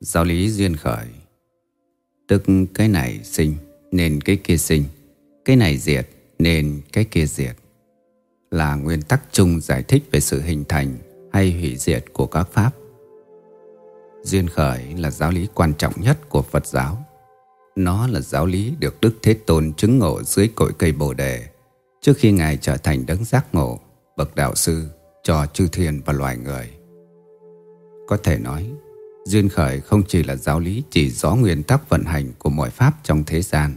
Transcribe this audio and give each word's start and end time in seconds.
Giáo 0.00 0.24
lý 0.24 0.50
duyên 0.50 0.76
khởi. 0.76 1.06
Tức 2.28 2.42
cái 2.74 2.88
này 2.88 3.20
sinh 3.24 3.54
nên 3.92 4.20
cái 4.20 4.36
kia 4.36 4.56
sinh. 4.56 4.84
Cái 5.44 5.56
này 5.56 5.78
diệt 5.78 6.08
nên 6.38 6.80
cái 6.92 7.04
kia 7.04 7.26
diệt. 7.26 7.56
Là 8.50 8.74
nguyên 8.74 9.02
tắc 9.02 9.22
chung 9.32 9.60
giải 9.60 9.82
thích 9.82 10.02
về 10.10 10.20
sự 10.20 10.40
hình 10.40 10.64
thành 10.68 10.96
hay 11.32 11.52
hủy 11.52 11.76
diệt 11.76 12.04
của 12.12 12.26
các 12.26 12.48
pháp. 12.52 12.70
Duyên 14.22 14.48
khởi 14.48 14.94
là 14.96 15.10
giáo 15.10 15.30
lý 15.30 15.46
quan 15.54 15.72
trọng 15.78 15.92
nhất 15.96 16.28
của 16.28 16.42
Phật 16.42 16.66
giáo. 16.66 17.04
Nó 17.76 18.06
là 18.06 18.20
giáo 18.20 18.46
lý 18.46 18.74
được 18.80 19.00
Đức 19.00 19.14
Thế 19.22 19.34
Tôn 19.34 19.72
chứng 19.72 19.98
ngộ 19.98 20.22
dưới 20.22 20.48
cội 20.48 20.72
cây 20.78 20.92
Bồ 20.92 21.14
Đề. 21.14 21.46
Trước 22.00 22.16
khi 22.16 22.32
Ngài 22.32 22.56
trở 22.56 22.76
thành 22.76 23.06
đấng 23.06 23.24
giác 23.24 23.46
ngộ, 23.54 23.80
bậc 24.16 24.34
đạo 24.34 24.54
sư 24.54 24.84
cho 25.22 25.46
chư 25.46 25.68
thiên 25.72 26.00
và 26.04 26.12
loài 26.12 26.36
người. 26.36 26.70
Có 28.08 28.16
thể 28.16 28.38
nói 28.38 28.70
Duyên 29.28 29.48
khởi 29.48 29.80
không 29.80 30.02
chỉ 30.08 30.22
là 30.22 30.36
giáo 30.36 30.60
lý 30.60 30.82
chỉ 30.90 31.10
rõ 31.10 31.34
nguyên 31.34 31.62
tắc 31.62 31.88
vận 31.88 32.04
hành 32.04 32.32
của 32.38 32.50
mọi 32.50 32.70
pháp 32.70 32.94
trong 33.02 33.24
thế 33.24 33.42
gian, 33.42 33.76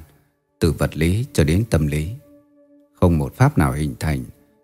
từ 0.60 0.72
vật 0.72 0.98
lý 0.98 1.26
cho 1.34 1.44
đến 1.44 1.64
tâm 1.70 1.88
lý. 1.88 2.10
Không 3.02 3.18
một 3.18 3.36
pháp 3.36 3.58
nào 3.58 3.72
hình 3.72 3.96
thành 4.00 4.24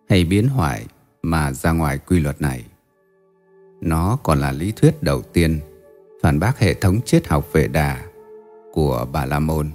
hay 0.10 0.26
biến 0.26 0.48
hoại 0.48 0.86
mà 1.22 1.52
ra 1.52 1.72
ngoài 1.72 1.98
quy 1.98 2.20
luật 2.20 2.42
này. 2.42 2.66
Nó 3.82 4.18
còn 4.24 4.40
là 4.40 4.52
lý 4.52 4.72
thuyết 4.72 5.04
đầu 5.04 5.22
tiên 5.22 5.60
phản 6.22 6.40
bác 6.40 6.60
hệ 6.60 6.74
thống 6.74 7.00
triết 7.06 7.28
học 7.28 7.50
vệ 7.52 7.68
đà 7.68 8.06
của 8.74 9.08
Bà 9.12 9.26
La 9.26 9.40
Môn, 9.40 9.70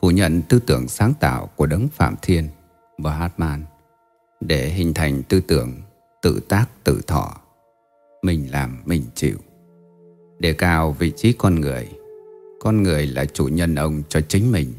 phủ 0.00 0.10
nhận 0.10 0.42
tư 0.42 0.58
tưởng 0.66 0.88
sáng 0.88 1.14
tạo 1.20 1.50
của 1.56 1.66
Đấng 1.66 1.88
Phạm 1.88 2.14
Thiên 2.22 2.48
và 2.98 3.14
Hartman, 3.14 3.64
để 4.40 4.68
hình 4.68 4.94
thành 4.94 5.22
tư 5.22 5.40
tưởng 5.40 5.72
tự 6.22 6.40
tác 6.48 6.66
tự 6.84 7.00
thọ, 7.06 7.40
mình 8.22 8.52
làm 8.52 8.82
mình 8.84 9.02
chịu 9.14 9.38
đề 10.38 10.52
cao 10.52 10.92
vị 10.98 11.12
trí 11.16 11.32
con 11.32 11.60
người. 11.60 11.88
Con 12.60 12.82
người 12.82 13.06
là 13.06 13.24
chủ 13.24 13.48
nhân 13.48 13.74
ông 13.74 14.02
cho 14.08 14.20
chính 14.20 14.52
mình, 14.52 14.72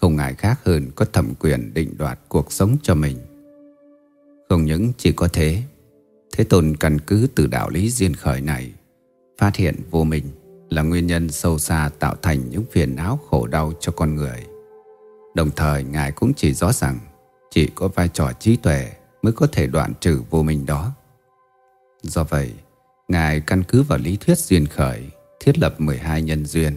không 0.00 0.18
ai 0.18 0.34
khác 0.34 0.60
hơn 0.64 0.90
có 0.94 1.04
thẩm 1.04 1.34
quyền 1.34 1.74
định 1.74 1.94
đoạt 1.98 2.18
cuộc 2.28 2.52
sống 2.52 2.76
cho 2.82 2.94
mình. 2.94 3.16
Không 4.48 4.64
những 4.64 4.92
chỉ 4.98 5.12
có 5.12 5.28
thế, 5.32 5.62
Thế 6.32 6.44
Tôn 6.44 6.76
căn 6.76 6.98
cứ 6.98 7.28
từ 7.34 7.46
đạo 7.46 7.70
lý 7.70 7.90
duyên 7.90 8.14
khởi 8.14 8.40
này, 8.40 8.72
phát 9.38 9.56
hiện 9.56 9.76
vô 9.90 10.04
mình 10.04 10.24
là 10.70 10.82
nguyên 10.82 11.06
nhân 11.06 11.30
sâu 11.30 11.58
xa 11.58 11.90
tạo 11.98 12.14
thành 12.22 12.50
những 12.50 12.64
phiền 12.70 12.96
não 12.96 13.18
khổ 13.30 13.46
đau 13.46 13.72
cho 13.80 13.92
con 13.92 14.14
người. 14.14 14.46
Đồng 15.34 15.50
thời 15.56 15.84
Ngài 15.84 16.12
cũng 16.12 16.34
chỉ 16.34 16.54
rõ 16.54 16.72
rằng 16.72 16.98
chỉ 17.50 17.66
có 17.74 17.88
vai 17.88 18.08
trò 18.08 18.32
trí 18.32 18.56
tuệ 18.56 18.92
mới 19.22 19.32
có 19.32 19.46
thể 19.52 19.66
đoạn 19.66 19.92
trừ 20.00 20.22
vô 20.30 20.42
minh 20.42 20.66
đó. 20.66 20.92
Do 22.02 22.24
vậy, 22.24 22.52
Ngài 23.08 23.40
căn 23.40 23.62
cứ 23.68 23.82
vào 23.82 23.98
lý 23.98 24.16
thuyết 24.16 24.38
duyên 24.38 24.66
khởi 24.66 25.02
thiết 25.40 25.58
lập 25.58 25.80
12 25.80 26.22
nhân 26.22 26.46
duyên 26.46 26.76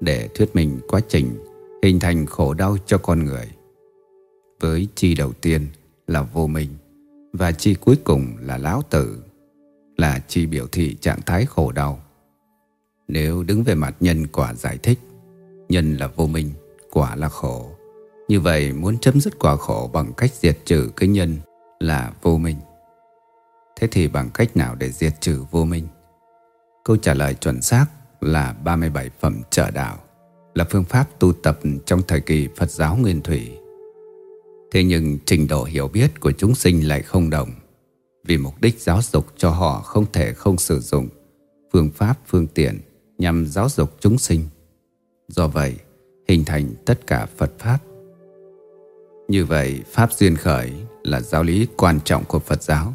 để 0.00 0.28
thuyết 0.34 0.56
minh 0.56 0.80
quá 0.88 1.00
trình 1.08 1.30
hình 1.82 2.00
thành 2.00 2.26
khổ 2.26 2.54
đau 2.54 2.76
cho 2.86 2.98
con 2.98 3.24
người. 3.24 3.48
Với 4.60 4.88
chi 4.94 5.14
đầu 5.14 5.32
tiên 5.32 5.66
là 6.06 6.22
vô 6.22 6.46
minh 6.46 6.68
và 7.32 7.52
chi 7.52 7.74
cuối 7.74 7.96
cùng 8.04 8.36
là 8.40 8.58
lão 8.58 8.82
tử 8.90 9.22
là 9.96 10.18
chi 10.28 10.46
biểu 10.46 10.66
thị 10.66 10.96
trạng 11.00 11.20
thái 11.26 11.46
khổ 11.46 11.72
đau. 11.72 12.02
Nếu 13.08 13.42
đứng 13.42 13.62
về 13.62 13.74
mặt 13.74 13.96
nhân 14.00 14.26
quả 14.26 14.54
giải 14.54 14.78
thích, 14.78 14.98
nhân 15.68 15.96
là 15.96 16.06
vô 16.06 16.26
minh, 16.26 16.50
quả 16.90 17.16
là 17.16 17.28
khổ. 17.28 17.70
Như 18.28 18.40
vậy 18.40 18.72
muốn 18.72 18.98
chấm 18.98 19.20
dứt 19.20 19.38
quả 19.38 19.56
khổ 19.56 19.90
bằng 19.92 20.12
cách 20.16 20.34
diệt 20.34 20.58
trừ 20.64 20.90
cái 20.96 21.08
nhân 21.08 21.36
là 21.80 22.12
vô 22.22 22.36
minh. 22.36 22.56
Thế 23.80 23.86
thì 23.86 24.08
bằng 24.08 24.30
cách 24.34 24.56
nào 24.56 24.74
để 24.74 24.90
diệt 24.90 25.20
trừ 25.20 25.44
vô 25.50 25.64
minh? 25.64 25.86
Câu 26.84 26.96
trả 26.96 27.14
lời 27.14 27.34
chuẩn 27.34 27.62
xác 27.62 27.86
là 28.20 28.52
37 28.52 29.10
phẩm 29.20 29.42
trợ 29.50 29.70
đạo, 29.70 29.98
là 30.54 30.64
phương 30.70 30.84
pháp 30.84 31.18
tu 31.18 31.32
tập 31.32 31.58
trong 31.86 32.02
thời 32.08 32.20
kỳ 32.20 32.48
Phật 32.56 32.70
giáo 32.70 32.96
Nguyên 32.96 33.22
Thủy. 33.22 33.58
Thế 34.72 34.84
nhưng 34.84 35.18
trình 35.26 35.48
độ 35.48 35.64
hiểu 35.64 35.88
biết 35.88 36.20
của 36.20 36.32
chúng 36.32 36.54
sinh 36.54 36.88
lại 36.88 37.02
không 37.02 37.30
đồng, 37.30 37.50
vì 38.24 38.38
mục 38.38 38.54
đích 38.60 38.80
giáo 38.80 39.00
dục 39.02 39.26
cho 39.36 39.50
họ 39.50 39.80
không 39.80 40.06
thể 40.12 40.32
không 40.32 40.58
sử 40.58 40.80
dụng 40.80 41.08
phương 41.72 41.90
pháp 41.90 42.18
phương 42.26 42.46
tiện 42.46 42.80
nhằm 43.18 43.46
giáo 43.46 43.68
dục 43.68 43.96
chúng 44.00 44.18
sinh. 44.18 44.48
Do 45.28 45.48
vậy, 45.48 45.74
hình 46.28 46.44
thành 46.44 46.74
tất 46.84 47.06
cả 47.06 47.26
Phật 47.36 47.52
Pháp. 47.58 47.78
Như 49.28 49.44
vậy, 49.44 49.82
Pháp 49.92 50.12
duyên 50.12 50.36
khởi 50.36 50.72
là 51.02 51.20
giáo 51.20 51.42
lý 51.42 51.66
quan 51.76 52.00
trọng 52.04 52.24
của 52.24 52.38
Phật 52.38 52.62
giáo 52.62 52.94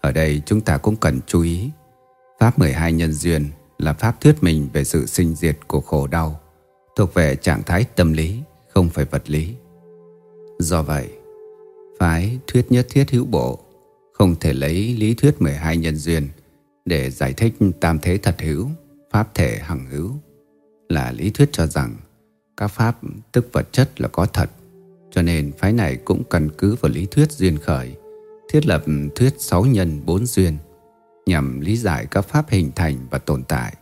ở 0.00 0.12
đây 0.12 0.42
chúng 0.46 0.60
ta 0.60 0.78
cũng 0.78 0.96
cần 0.96 1.20
chú 1.26 1.42
ý. 1.42 1.70
Pháp 2.40 2.58
12 2.58 2.92
nhân 2.92 3.12
duyên 3.12 3.46
là 3.78 3.92
pháp 3.92 4.20
thuyết 4.20 4.42
mình 4.42 4.68
về 4.72 4.84
sự 4.84 5.06
sinh 5.06 5.34
diệt 5.34 5.58
của 5.66 5.80
khổ 5.80 6.06
đau 6.06 6.40
thuộc 6.96 7.14
về 7.14 7.36
trạng 7.36 7.62
thái 7.62 7.84
tâm 7.96 8.12
lý, 8.12 8.40
không 8.68 8.88
phải 8.88 9.04
vật 9.04 9.30
lý. 9.30 9.54
Do 10.58 10.82
vậy, 10.82 11.08
phái 11.98 12.38
thuyết 12.46 12.72
nhất 12.72 12.86
thiết 12.90 13.10
hữu 13.10 13.24
bộ 13.24 13.58
không 14.12 14.36
thể 14.40 14.52
lấy 14.52 14.96
lý 14.98 15.14
thuyết 15.14 15.42
12 15.42 15.76
nhân 15.76 15.96
duyên 15.96 16.28
để 16.84 17.10
giải 17.10 17.32
thích 17.32 17.54
tam 17.80 17.98
thế 17.98 18.18
thật 18.18 18.36
hữu, 18.40 18.68
pháp 19.12 19.34
thể 19.34 19.58
hằng 19.58 19.86
hữu. 19.90 20.10
Là 20.88 21.12
lý 21.12 21.30
thuyết 21.30 21.48
cho 21.52 21.66
rằng 21.66 21.96
các 22.56 22.68
pháp 22.68 22.98
tức 23.32 23.48
vật 23.52 23.72
chất 23.72 24.00
là 24.00 24.08
có 24.08 24.26
thật, 24.26 24.50
cho 25.10 25.22
nên 25.22 25.52
phái 25.58 25.72
này 25.72 25.96
cũng 25.96 26.22
căn 26.30 26.48
cứ 26.58 26.76
vào 26.80 26.92
lý 26.92 27.06
thuyết 27.06 27.32
duyên 27.32 27.58
khởi 27.58 27.94
thiết 28.50 28.66
lập 28.66 28.84
thuyết 29.14 29.34
sáu 29.38 29.64
nhân 29.64 30.00
bốn 30.06 30.26
duyên 30.26 30.56
nhằm 31.26 31.60
lý 31.60 31.76
giải 31.76 32.06
các 32.10 32.20
pháp 32.20 32.48
hình 32.48 32.72
thành 32.76 32.96
và 33.10 33.18
tồn 33.18 33.44
tại. 33.44 33.74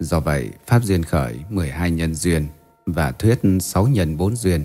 Do 0.00 0.20
vậy, 0.20 0.50
pháp 0.66 0.84
duyên 0.84 1.02
khởi 1.02 1.36
12 1.50 1.90
nhân 1.90 2.14
duyên 2.14 2.46
và 2.86 3.12
thuyết 3.12 3.38
sáu 3.60 3.86
nhân 3.86 4.16
bốn 4.16 4.36
duyên 4.36 4.64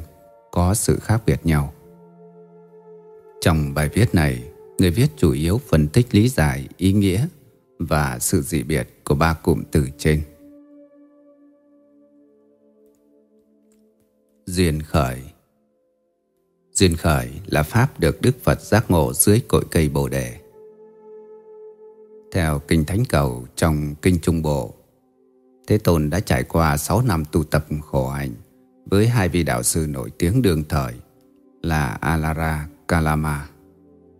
có 0.51 0.73
sự 0.73 0.99
khác 0.99 1.21
biệt 1.25 1.39
nhau. 1.43 1.73
Trong 3.41 3.73
bài 3.73 3.89
viết 3.93 4.15
này, 4.15 4.43
người 4.79 4.91
viết 4.91 5.07
chủ 5.17 5.31
yếu 5.31 5.61
phân 5.67 5.87
tích 5.87 6.15
lý 6.15 6.29
giải 6.29 6.67
ý 6.77 6.93
nghĩa 6.93 7.27
và 7.79 8.19
sự 8.19 8.41
dị 8.41 8.63
biệt 8.63 8.89
của 9.03 9.15
ba 9.15 9.33
cụm 9.33 9.63
từ 9.71 9.87
trên. 9.97 10.21
Duyên 14.45 14.81
khởi 14.81 15.21
Duyên 16.73 16.95
khởi 16.95 17.29
là 17.45 17.63
pháp 17.63 17.99
được 17.99 18.21
Đức 18.21 18.43
Phật 18.43 18.61
giác 18.61 18.91
ngộ 18.91 19.13
dưới 19.13 19.41
cội 19.47 19.65
cây 19.71 19.89
Bồ 19.89 20.09
Đề. 20.09 20.39
Theo 22.31 22.59
Kinh 22.67 22.85
Thánh 22.85 23.05
Cầu 23.05 23.45
trong 23.55 23.95
Kinh 24.01 24.19
Trung 24.19 24.41
Bộ, 24.41 24.73
Thế 25.67 25.77
Tôn 25.77 26.09
đã 26.09 26.19
trải 26.19 26.43
qua 26.43 26.77
6 26.77 27.01
năm 27.01 27.23
tu 27.31 27.43
tập 27.43 27.65
khổ 27.81 28.09
hạnh 28.09 28.33
với 28.85 29.07
hai 29.07 29.29
vị 29.29 29.43
đạo 29.43 29.63
sư 29.63 29.87
nổi 29.89 30.09
tiếng 30.17 30.41
đương 30.41 30.63
thời 30.69 30.93
là 31.61 31.85
Alara 31.85 32.67
Kalama 32.87 33.47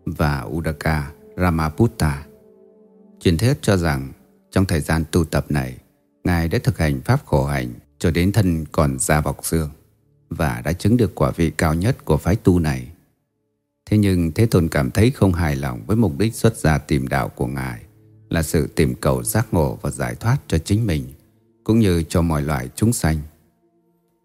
và 0.06 0.46
Udaka 0.50 1.12
Ramaputta. 1.38 2.24
Truyền 3.20 3.38
thuyết 3.38 3.54
cho 3.62 3.78
rằng 3.78 4.12
trong 4.52 4.66
thời 4.66 4.80
gian 4.80 5.04
tu 5.12 5.26
tập 5.26 5.46
này, 5.50 5.78
Ngài 6.24 6.48
đã 6.48 6.60
thực 6.64 6.78
hành 6.78 7.02
pháp 7.02 7.26
khổ 7.26 7.46
hạnh 7.46 7.74
cho 8.00 8.12
đến 8.12 8.32
thân 8.32 8.66
còn 8.72 9.00
da 9.00 9.22
bọc 9.22 9.46
xương 9.46 9.70
và 10.34 10.62
đã 10.66 10.74
chứng 10.74 10.98
được 10.98 11.16
quả 11.16 11.32
vị 11.32 11.52
cao 11.58 11.74
nhất 11.74 12.06
của 12.06 12.18
phái 12.18 12.36
tu 12.36 12.60
này. 12.60 12.88
Thế 13.86 13.98
nhưng 13.98 14.32
Thế 14.32 14.46
Tôn 14.46 14.68
cảm 14.68 14.92
thấy 14.92 15.12
không 15.12 15.34
hài 15.34 15.56
lòng 15.56 15.82
với 15.88 15.98
mục 15.98 16.18
đích 16.18 16.36
xuất 16.36 16.58
gia 16.58 16.78
tìm 16.78 17.08
đạo 17.08 17.30
của 17.30 17.48
Ngài 17.48 17.82
là 18.30 18.44
sự 18.44 18.68
tìm 18.68 18.96
cầu 18.96 19.24
giác 19.24 19.48
ngộ 19.52 19.80
và 19.82 19.90
giải 19.90 20.16
thoát 20.16 20.38
cho 20.48 20.58
chính 20.58 20.86
mình 20.86 21.04
cũng 21.64 21.80
như 21.80 22.04
cho 22.10 22.22
mọi 22.22 22.42
loại 22.42 22.70
chúng 22.76 22.94
sanh. 22.94 23.18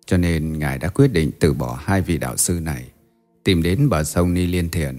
Cho 0.07 0.17
nên 0.17 0.59
Ngài 0.59 0.79
đã 0.79 0.89
quyết 0.89 1.13
định 1.13 1.31
từ 1.41 1.55
bỏ 1.55 1.81
hai 1.85 2.03
vị 2.03 2.19
đạo 2.19 2.37
sư 2.37 2.61
này 2.63 2.85
tìm 3.45 3.63
đến 3.63 3.89
bờ 3.89 4.05
sông 4.05 4.35
Ni 4.35 4.47
Liên 4.47 4.71
Thiền. 4.71 4.99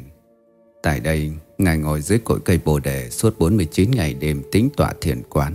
Tại 0.83 0.99
đây, 0.99 1.31
Ngài 1.57 1.77
ngồi 1.77 2.01
dưới 2.01 2.19
cội 2.19 2.39
cây 2.45 2.59
Bồ 2.65 2.79
Đề 2.79 3.09
suốt 3.09 3.39
49 3.39 3.91
ngày 3.91 4.13
đêm 4.13 4.41
tính 4.51 4.69
tọa 4.77 4.93
thiền 5.01 5.21
quán. 5.29 5.53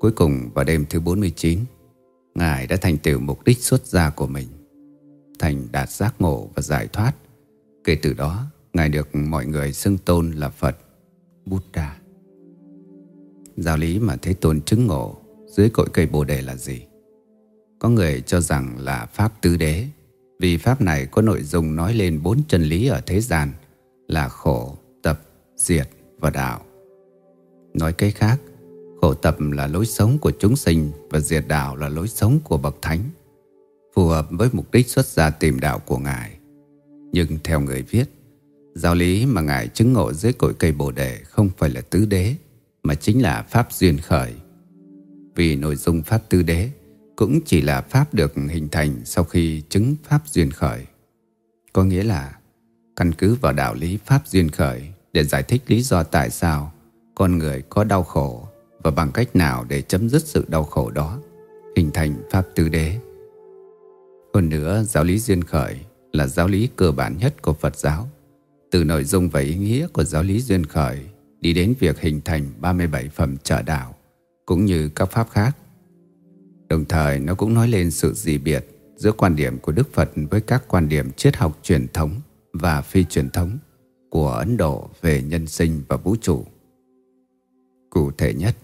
Cuối 0.00 0.12
cùng 0.12 0.50
vào 0.54 0.64
đêm 0.64 0.84
thứ 0.90 1.00
49, 1.00 1.58
Ngài 2.34 2.66
đã 2.66 2.76
thành 2.76 2.96
tựu 2.96 3.20
mục 3.20 3.44
đích 3.44 3.58
xuất 3.58 3.86
gia 3.86 4.10
của 4.10 4.26
mình 4.26 4.46
thành 5.38 5.66
đạt 5.72 5.90
giác 5.90 6.14
ngộ 6.18 6.50
và 6.54 6.62
giải 6.62 6.88
thoát. 6.92 7.12
Kể 7.84 7.96
từ 8.02 8.12
đó, 8.12 8.46
Ngài 8.76 8.88
được 8.88 9.14
mọi 9.14 9.46
người 9.46 9.72
xưng 9.72 9.98
tôn 9.98 10.30
là 10.30 10.48
Phật, 10.48 10.76
Buddha. 11.46 11.96
Giáo 13.56 13.76
lý 13.76 13.98
mà 13.98 14.16
Thế 14.16 14.34
Tôn 14.34 14.60
chứng 14.60 14.86
ngộ 14.86 15.16
dưới 15.46 15.70
cội 15.70 15.88
cây 15.92 16.06
Bồ 16.06 16.24
Đề 16.24 16.42
là 16.42 16.56
gì? 16.56 16.82
Có 17.78 17.88
người 17.88 18.20
cho 18.20 18.40
rằng 18.40 18.78
là 18.78 19.06
Pháp 19.06 19.42
Tứ 19.42 19.56
Đế, 19.56 19.86
vì 20.40 20.56
Pháp 20.56 20.80
này 20.80 21.06
có 21.06 21.22
nội 21.22 21.42
dung 21.42 21.76
nói 21.76 21.94
lên 21.94 22.22
bốn 22.22 22.42
chân 22.48 22.62
lý 22.62 22.86
ở 22.86 23.00
thế 23.06 23.20
gian 23.20 23.52
là 24.08 24.28
khổ, 24.28 24.76
tập, 25.02 25.20
diệt 25.56 25.88
và 26.18 26.30
đạo. 26.30 26.60
Nói 27.74 27.92
cách 27.92 28.14
khác, 28.16 28.40
khổ 29.00 29.14
tập 29.14 29.36
là 29.40 29.66
lối 29.66 29.86
sống 29.86 30.18
của 30.18 30.32
chúng 30.38 30.56
sinh 30.56 30.90
và 31.10 31.20
diệt 31.20 31.44
đạo 31.48 31.76
là 31.76 31.88
lối 31.88 32.08
sống 32.08 32.38
của 32.44 32.58
bậc 32.58 32.76
thánh 32.82 33.00
phù 33.96 34.06
hợp 34.06 34.26
với 34.30 34.48
mục 34.52 34.72
đích 34.72 34.88
xuất 34.88 35.06
gia 35.06 35.30
tìm 35.30 35.60
đạo 35.60 35.78
của 35.78 35.98
Ngài. 35.98 36.36
Nhưng 37.12 37.38
theo 37.44 37.60
người 37.60 37.82
viết, 37.82 38.04
giáo 38.74 38.94
lý 38.94 39.26
mà 39.26 39.40
Ngài 39.40 39.68
chứng 39.68 39.92
ngộ 39.92 40.12
dưới 40.12 40.32
cội 40.32 40.54
cây 40.54 40.72
Bồ 40.72 40.90
Đề 40.90 41.20
không 41.24 41.50
phải 41.58 41.70
là 41.70 41.80
tứ 41.80 42.04
đế, 42.04 42.34
mà 42.82 42.94
chính 42.94 43.22
là 43.22 43.42
Pháp 43.42 43.72
duyên 43.72 43.98
khởi. 43.98 44.32
vì 45.34 45.56
nội 45.56 45.76
dung 45.76 46.02
Pháp 46.02 46.22
tứ 46.28 46.42
Đế 46.42 46.70
cũng 47.16 47.40
chỉ 47.46 47.60
là 47.60 47.80
Pháp 47.80 48.14
được 48.14 48.34
hình 48.34 48.68
thành 48.68 49.00
sau 49.04 49.24
khi 49.24 49.62
chứng 49.68 49.96
Pháp 50.04 50.22
duyên 50.26 50.50
khởi. 50.50 50.86
Có 51.72 51.84
nghĩa 51.84 52.02
là 52.02 52.36
căn 52.96 53.12
cứ 53.12 53.34
vào 53.34 53.52
đạo 53.52 53.74
lý 53.74 53.98
Pháp 54.06 54.22
duyên 54.26 54.48
khởi 54.48 54.82
để 55.12 55.24
giải 55.24 55.42
thích 55.42 55.62
lý 55.66 55.82
do 55.82 56.02
tại 56.02 56.30
sao 56.30 56.72
con 57.14 57.38
người 57.38 57.62
có 57.68 57.84
đau 57.84 58.02
khổ 58.02 58.48
và 58.82 58.90
bằng 58.90 59.12
cách 59.12 59.36
nào 59.36 59.64
để 59.68 59.82
chấm 59.82 60.08
dứt 60.08 60.22
sự 60.26 60.44
đau 60.48 60.64
khổ 60.64 60.90
đó, 60.90 61.18
hình 61.76 61.90
thành 61.94 62.14
Pháp 62.30 62.46
tứ 62.54 62.68
Đế. 62.68 62.98
Hơn 64.36 64.48
nữa, 64.48 64.82
giáo 64.82 65.04
lý 65.04 65.18
duyên 65.18 65.44
khởi 65.44 65.76
là 66.12 66.26
giáo 66.26 66.48
lý 66.48 66.68
cơ 66.76 66.92
bản 66.92 67.18
nhất 67.18 67.42
của 67.42 67.52
Phật 67.52 67.76
giáo. 67.76 68.08
Từ 68.70 68.84
nội 68.84 69.04
dung 69.04 69.28
và 69.28 69.40
ý 69.40 69.54
nghĩa 69.54 69.86
của 69.86 70.04
giáo 70.04 70.22
lý 70.22 70.40
duyên 70.40 70.66
khởi 70.66 70.98
đi 71.40 71.52
đến 71.52 71.74
việc 71.78 72.00
hình 72.00 72.20
thành 72.24 72.46
37 72.60 73.08
phẩm 73.08 73.36
trợ 73.42 73.62
đạo, 73.62 73.94
cũng 74.46 74.64
như 74.64 74.88
các 74.88 75.10
pháp 75.10 75.30
khác. 75.30 75.56
Đồng 76.68 76.84
thời 76.84 77.18
nó 77.18 77.34
cũng 77.34 77.54
nói 77.54 77.68
lên 77.68 77.90
sự 77.90 78.12
dị 78.14 78.38
biệt 78.38 78.66
giữa 78.96 79.12
quan 79.12 79.36
điểm 79.36 79.58
của 79.58 79.72
Đức 79.72 79.92
Phật 79.92 80.10
với 80.30 80.40
các 80.40 80.64
quan 80.68 80.88
điểm 80.88 81.12
triết 81.12 81.36
học 81.36 81.58
truyền 81.62 81.86
thống 81.92 82.20
và 82.52 82.82
phi 82.82 83.04
truyền 83.04 83.30
thống 83.30 83.58
của 84.10 84.30
Ấn 84.30 84.56
Độ 84.56 84.90
về 85.02 85.22
nhân 85.22 85.46
sinh 85.46 85.82
và 85.88 85.96
vũ 85.96 86.16
trụ. 86.20 86.44
Cụ 87.90 88.10
thể 88.10 88.34
nhất, 88.34 88.56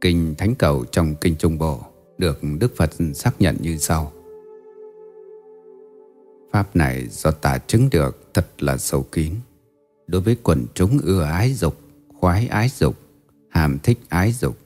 Kinh 0.00 0.34
Thánh 0.38 0.54
Cầu 0.54 0.84
trong 0.84 1.14
Kinh 1.20 1.36
Trung 1.36 1.58
Bộ 1.58 1.80
được 2.18 2.40
Đức 2.58 2.76
Phật 2.76 2.90
xác 3.14 3.40
nhận 3.40 3.56
như 3.60 3.76
sau. 3.76 4.12
Pháp 6.56 6.76
này 6.76 7.08
do 7.08 7.30
ta 7.30 7.58
chứng 7.58 7.90
được 7.90 8.30
thật 8.34 8.62
là 8.62 8.76
sâu 8.76 9.02
kín. 9.02 9.34
Đối 10.06 10.20
với 10.20 10.36
quần 10.42 10.66
chúng 10.74 10.98
ưa 10.98 11.22
ái 11.22 11.54
dục, 11.54 11.80
khoái 12.14 12.46
ái 12.46 12.68
dục, 12.68 12.96
hàm 13.50 13.78
thích 13.78 13.98
ái 14.08 14.32
dục, 14.32 14.58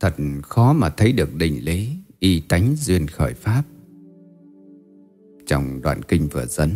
thật 0.00 0.14
khó 0.42 0.72
mà 0.72 0.90
thấy 0.90 1.12
được 1.12 1.34
định 1.34 1.64
lý, 1.64 1.92
y 2.18 2.40
tánh 2.40 2.76
duyên 2.76 3.06
khởi 3.06 3.34
Pháp. 3.34 3.62
Trong 5.46 5.82
đoạn 5.82 6.02
kinh 6.02 6.28
vừa 6.28 6.46
dẫn, 6.46 6.70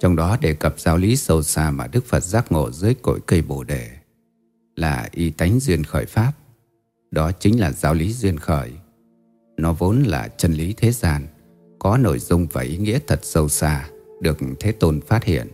trong 0.00 0.16
đó 0.16 0.36
đề 0.40 0.54
cập 0.54 0.80
giáo 0.80 0.96
lý 0.96 1.16
sâu 1.16 1.42
xa 1.42 1.70
mà 1.70 1.86
Đức 1.86 2.04
Phật 2.04 2.24
giác 2.24 2.52
ngộ 2.52 2.70
dưới 2.70 2.94
cội 2.94 3.20
cây 3.26 3.42
Bồ 3.42 3.64
Đề 3.64 3.90
là 4.76 5.08
y 5.12 5.30
tánh 5.30 5.60
duyên 5.60 5.84
khởi 5.84 6.06
Pháp. 6.06 6.32
Đó 7.10 7.32
chính 7.32 7.60
là 7.60 7.72
giáo 7.72 7.94
lý 7.94 8.12
duyên 8.12 8.38
khởi. 8.38 8.72
Nó 9.56 9.72
vốn 9.72 10.02
là 10.02 10.28
chân 10.28 10.52
lý 10.52 10.74
thế 10.76 10.92
gian, 10.92 11.26
có 11.82 11.98
nội 11.98 12.18
dung 12.18 12.46
và 12.52 12.62
ý 12.62 12.76
nghĩa 12.76 12.98
thật 13.06 13.20
sâu 13.22 13.48
xa 13.48 13.88
được 14.20 14.38
Thế 14.60 14.72
Tôn 14.72 15.00
phát 15.00 15.24
hiện. 15.24 15.48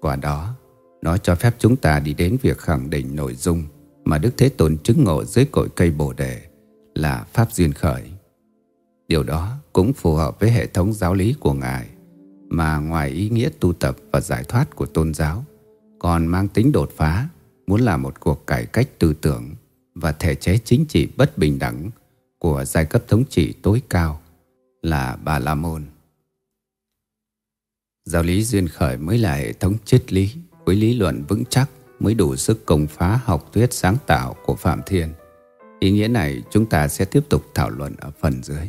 Qua 0.00 0.16
đó, 0.16 0.54
nó 1.02 1.18
cho 1.18 1.34
phép 1.34 1.54
chúng 1.58 1.76
ta 1.76 2.00
đi 2.00 2.14
đến 2.14 2.36
việc 2.42 2.58
khẳng 2.58 2.90
định 2.90 3.16
nội 3.16 3.34
dung 3.34 3.64
mà 4.04 4.18
Đức 4.18 4.30
Thế 4.36 4.48
Tôn 4.48 4.78
chứng 4.78 5.04
ngộ 5.04 5.24
dưới 5.24 5.44
cội 5.44 5.68
cây 5.74 5.90
Bồ 5.90 6.12
Đề 6.12 6.42
là 6.94 7.26
Pháp 7.32 7.52
duyên 7.52 7.72
khởi. 7.72 8.02
Điều 9.08 9.22
đó 9.22 9.52
cũng 9.72 9.92
phù 9.92 10.14
hợp 10.14 10.40
với 10.40 10.50
hệ 10.50 10.66
thống 10.66 10.92
giáo 10.92 11.14
lý 11.14 11.34
của 11.40 11.52
Ngài 11.52 11.88
mà 12.48 12.78
ngoài 12.78 13.10
ý 13.10 13.28
nghĩa 13.28 13.48
tu 13.60 13.72
tập 13.72 13.96
và 14.12 14.20
giải 14.20 14.44
thoát 14.48 14.76
của 14.76 14.86
tôn 14.86 15.14
giáo 15.14 15.44
còn 15.98 16.26
mang 16.26 16.48
tính 16.48 16.72
đột 16.72 16.90
phá 16.96 17.28
muốn 17.66 17.80
là 17.80 17.96
một 17.96 18.20
cuộc 18.20 18.46
cải 18.46 18.66
cách 18.66 18.88
tư 18.98 19.14
tưởng 19.20 19.50
và 19.94 20.12
thể 20.12 20.34
chế 20.34 20.58
chính 20.64 20.84
trị 20.86 21.08
bất 21.16 21.38
bình 21.38 21.58
đẳng 21.58 21.90
của 22.38 22.64
giai 22.64 22.84
cấp 22.84 23.02
thống 23.08 23.24
trị 23.24 23.54
tối 23.62 23.82
cao 23.88 24.21
là 24.82 25.16
Bà 25.24 25.38
La 25.38 25.54
Môn. 25.54 25.82
Giáo 28.04 28.22
lý 28.22 28.44
duyên 28.44 28.68
khởi 28.68 28.96
mới 28.96 29.18
là 29.18 29.34
hệ 29.34 29.52
thống 29.52 29.76
triết 29.84 30.12
lý 30.12 30.34
với 30.64 30.76
lý 30.76 30.94
luận 30.94 31.24
vững 31.28 31.44
chắc 31.50 31.70
mới 32.00 32.14
đủ 32.14 32.36
sức 32.36 32.66
công 32.66 32.86
phá 32.86 33.20
học 33.24 33.50
thuyết 33.52 33.72
sáng 33.72 33.96
tạo 34.06 34.36
của 34.44 34.54
Phạm 34.54 34.80
Thiên. 34.86 35.12
Ý 35.80 35.90
nghĩa 35.90 36.08
này 36.08 36.42
chúng 36.50 36.66
ta 36.66 36.88
sẽ 36.88 37.04
tiếp 37.04 37.20
tục 37.28 37.44
thảo 37.54 37.70
luận 37.70 37.94
ở 37.98 38.10
phần 38.20 38.42
dưới. 38.42 38.68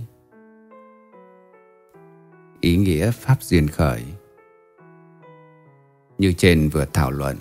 Ý 2.62 2.78
nghĩa 2.78 3.12
Pháp 3.12 3.44
duyên 3.44 3.68
khởi 3.68 4.04
Như 6.18 6.34
trên 6.38 6.70
vừa 6.70 6.86
thảo 6.94 7.12
luận, 7.12 7.38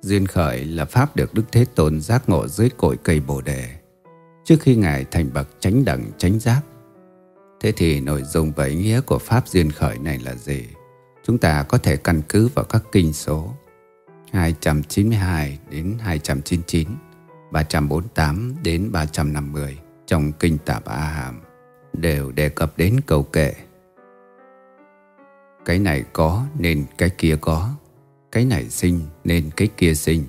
duyên 0.00 0.26
khởi 0.26 0.64
là 0.64 0.84
Pháp 0.84 1.16
được 1.16 1.34
Đức 1.34 1.44
Thế 1.52 1.64
Tôn 1.64 2.00
giác 2.00 2.28
ngộ 2.28 2.48
dưới 2.48 2.70
cội 2.76 2.96
cây 3.02 3.20
Bồ 3.20 3.40
Đề 3.40 3.76
trước 4.44 4.56
khi 4.60 4.76
Ngài 4.76 5.04
thành 5.04 5.30
bậc 5.34 5.48
chánh 5.60 5.84
đẳng 5.84 6.10
chánh 6.18 6.38
giác 6.38 6.60
Thế 7.64 7.72
thì 7.72 8.00
nội 8.00 8.22
dung 8.22 8.52
và 8.52 8.64
ý 8.64 8.74
nghĩa 8.74 9.00
của 9.00 9.18
Pháp 9.18 9.48
duyên 9.48 9.70
khởi 9.70 9.98
này 9.98 10.18
là 10.18 10.34
gì? 10.34 10.64
Chúng 11.26 11.38
ta 11.38 11.62
có 11.62 11.78
thể 11.78 11.96
căn 11.96 12.22
cứ 12.28 12.48
vào 12.54 12.64
các 12.64 12.82
kinh 12.92 13.12
số 13.12 13.54
292 14.32 15.58
đến 15.70 15.98
299, 16.00 16.88
348 17.52 18.54
đến 18.62 18.92
350 18.92 19.78
trong 20.06 20.32
kinh 20.32 20.58
Tạp 20.58 20.84
A 20.84 20.96
Hàm 20.96 21.40
đều 21.92 22.32
đề 22.32 22.48
cập 22.48 22.78
đến 22.78 23.00
câu 23.06 23.22
kệ. 23.22 23.54
Cái 25.64 25.78
này 25.78 26.04
có 26.12 26.46
nên 26.58 26.84
cái 26.98 27.10
kia 27.18 27.36
có, 27.40 27.70
cái 28.32 28.44
này 28.44 28.70
sinh 28.70 29.00
nên 29.24 29.50
cái 29.56 29.68
kia 29.76 29.94
sinh, 29.94 30.24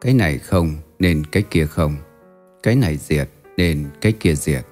cái 0.00 0.14
này 0.14 0.38
không 0.38 0.76
nên 0.98 1.26
cái 1.26 1.42
kia 1.50 1.66
không, 1.66 1.96
cái 2.62 2.76
này 2.76 2.96
diệt 2.96 3.28
nên 3.56 3.90
cái 4.00 4.12
kia 4.12 4.34
diệt. 4.34 4.66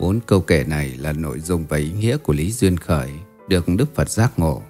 Bốn 0.00 0.20
câu 0.26 0.40
kể 0.40 0.64
này 0.64 0.96
là 0.98 1.12
nội 1.12 1.40
dung 1.40 1.64
và 1.68 1.76
ý 1.76 1.92
nghĩa 1.92 2.16
của 2.16 2.32
lý 2.32 2.52
duyên 2.52 2.76
khởi 2.76 3.10
được 3.48 3.64
Đức 3.78 3.94
Phật 3.94 4.10
giác 4.10 4.32
ngộ. 4.36 4.62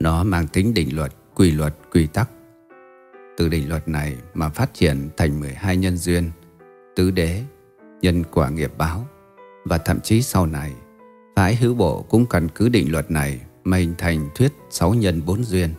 Nó 0.00 0.24
mang 0.24 0.46
tính 0.48 0.74
định 0.74 0.96
luật, 0.96 1.12
quy 1.34 1.50
luật, 1.50 1.74
quy 1.92 2.06
tắc. 2.06 2.30
Từ 3.36 3.48
định 3.48 3.68
luật 3.68 3.88
này 3.88 4.16
mà 4.34 4.48
phát 4.48 4.74
triển 4.74 5.08
thành 5.16 5.40
12 5.40 5.76
nhân 5.76 5.96
duyên, 5.96 6.30
tứ 6.96 7.10
đế, 7.10 7.42
nhân 8.02 8.22
quả 8.32 8.50
nghiệp 8.50 8.72
báo 8.78 9.06
và 9.64 9.78
thậm 9.78 10.00
chí 10.00 10.22
sau 10.22 10.46
này, 10.46 10.72
phái 11.36 11.56
hữu 11.56 11.74
bộ 11.74 12.02
cũng 12.02 12.26
căn 12.26 12.48
cứ 12.54 12.68
định 12.68 12.92
luật 12.92 13.10
này 13.10 13.40
mà 13.64 13.76
hình 13.76 13.94
thành 13.98 14.28
thuyết 14.34 14.52
sáu 14.70 14.94
nhân 14.94 15.22
bốn 15.26 15.44
duyên. 15.44 15.70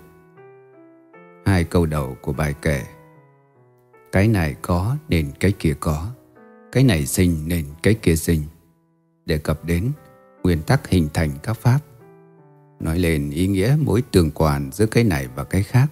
Hai 1.46 1.63
câu 1.63 1.86
đầu 1.86 2.18
của 2.22 2.34
bài 2.34 2.54
kể 2.62 2.84
Cái 4.12 4.27
này 4.27 4.56
có 4.62 4.98
nên 5.10 5.32
cái 5.39 5.51
kia 5.60 5.74
có 5.80 6.12
Cái 6.72 6.84
này 6.84 7.06
sinh 7.06 7.48
nên 7.48 7.65
cái 7.84 7.94
kia 7.94 8.15
sinh 8.15 8.42
đề 9.25 9.38
cập 9.38 9.65
đến 9.65 9.91
nguyên 10.44 10.62
tắc 10.62 10.88
hình 10.88 11.10
thành 11.13 11.32
các 11.44 11.53
pháp. 11.53 11.79
Nói 12.79 13.00
lên 13.00 13.29
ý 13.29 13.48
nghĩa 13.48 13.77
mối 13.79 14.03
tương 14.12 14.32
quan 14.32 14.70
giữa 14.74 14.86
cái 14.86 15.03
này 15.03 15.27
và 15.36 15.44
cái 15.44 15.63
khác. 15.63 15.88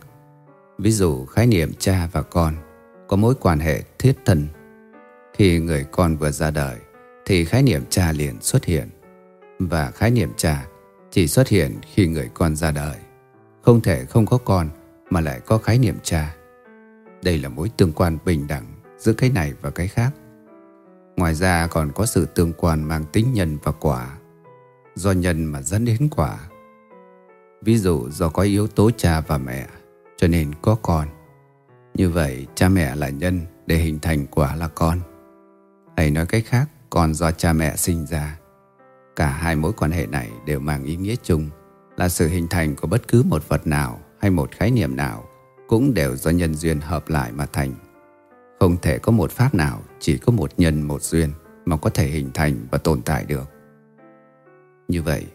Ví 0.78 0.92
dụ, 0.92 1.26
khái 1.26 1.48
niệm 1.48 1.72
cha 1.80 2.10
và 2.12 2.22
con 2.22 2.56
có 3.08 3.18
mối 3.18 3.36
quan 3.42 3.60
hệ 3.60 3.84
thiết 4.00 4.14
thân. 4.26 4.48
Khi 5.34 5.60
người 5.60 5.86
con 5.92 6.18
vừa 6.18 6.32
ra 6.32 6.52
đời, 6.52 6.78
thì 7.26 7.46
khái 7.46 7.64
niệm 7.64 7.84
cha 7.90 8.12
liền 8.12 8.42
xuất 8.42 8.66
hiện. 8.66 8.90
Và 9.60 9.92
khái 9.92 10.12
niệm 10.12 10.30
cha 10.38 10.68
chỉ 11.12 11.28
xuất 11.28 11.48
hiện 11.48 11.80
khi 11.94 12.08
người 12.08 12.30
con 12.34 12.56
ra 12.56 12.72
đời. 12.72 12.98
Không 13.62 13.82
thể 13.82 14.06
không 14.06 14.26
có 14.26 14.38
con 14.38 14.70
mà 15.10 15.22
lại 15.22 15.40
có 15.46 15.58
khái 15.58 15.78
niệm 15.80 15.96
cha. 16.04 16.36
Đây 17.24 17.38
là 17.38 17.50
mối 17.50 17.72
tương 17.78 17.92
quan 17.92 18.18
bình 18.26 18.48
đẳng 18.48 18.66
giữa 18.98 19.14
cái 19.14 19.30
này 19.30 19.54
và 19.62 19.70
cái 19.70 19.88
khác. 19.88 20.12
Ngoài 21.18 21.34
ra 21.34 21.68
còn 21.68 21.92
có 21.92 22.06
sự 22.06 22.26
tương 22.26 22.54
quan 22.54 22.84
mang 22.84 23.04
tính 23.12 23.34
nhân 23.34 23.58
và 23.64 23.72
quả, 23.72 24.18
Do 24.96 25.12
nhân 25.12 25.46
mà 25.46 25.62
dẫn 25.62 25.86
đến 25.86 26.08
quả. 26.12 26.38
Ví 27.62 27.78
dụ 27.78 28.10
do 28.10 28.30
có 28.30 28.42
yếu 28.42 28.68
tố 28.68 28.92
cha 28.98 29.22
và 29.22 29.38
mẹ, 29.38 29.68
Cho 30.18 30.28
nên 30.28 30.52
có 30.62 30.76
con. 30.82 31.08
Như 31.94 32.10
vậy, 32.10 32.48
cha 32.56 32.70
mẹ 32.70 32.96
là 32.96 33.10
nhân 33.10 33.42
Để 33.66 33.76
hình 33.76 34.00
thành 34.00 34.26
quả 34.28 34.56
là 34.56 34.68
con. 34.68 35.00
Hay 35.98 36.12
nói 36.12 36.26
cách 36.26 36.44
khác 36.46 36.66
Con 36.90 37.14
do 37.14 37.32
cha 37.32 37.54
mẹ 37.54 37.76
sinh 37.76 38.06
ra, 38.06 38.40
Cả 39.16 39.28
hai 39.28 39.56
mối 39.56 39.74
quan 39.74 39.92
hệ 39.92 40.06
này 40.06 40.30
đều 40.46 40.60
mang 40.60 40.84
ý 40.84 40.96
nghĩa 40.96 41.16
chung, 41.24 41.50
Là 41.98 42.10
sự 42.10 42.28
hình 42.28 42.48
thành 42.48 42.76
của 42.76 42.88
bất 42.88 43.08
cứ 43.08 43.24
một 43.24 43.50
vật 43.50 43.68
nào 43.68 44.00
Hay 44.22 44.32
một 44.32 44.52
khái 44.52 44.72
niệm 44.72 44.96
nào 44.96 45.26
Cũng 45.68 45.94
đều 45.94 46.16
do 46.16 46.32
nhân 46.32 46.56
duyên 46.56 46.80
hợp 46.80 47.10
lại 47.10 47.32
mà 47.32 47.46
thành 47.46 47.74
không 48.60 48.78
thể 48.82 49.00
có 49.00 49.12
một 49.12 49.32
pháp 49.32 49.56
nào 49.56 49.82
chỉ 50.00 50.18
có 50.18 50.32
một 50.32 50.52
nhân 50.58 50.82
một 50.82 51.02
duyên 51.02 51.30
mà 51.66 51.78
có 51.78 51.90
thể 51.90 52.08
hình 52.08 52.32
thành 52.34 52.68
và 52.72 52.78
tồn 52.78 53.02
tại 53.02 53.26
được. 53.28 53.50
Như 54.88 55.02
vậy, 55.02 55.26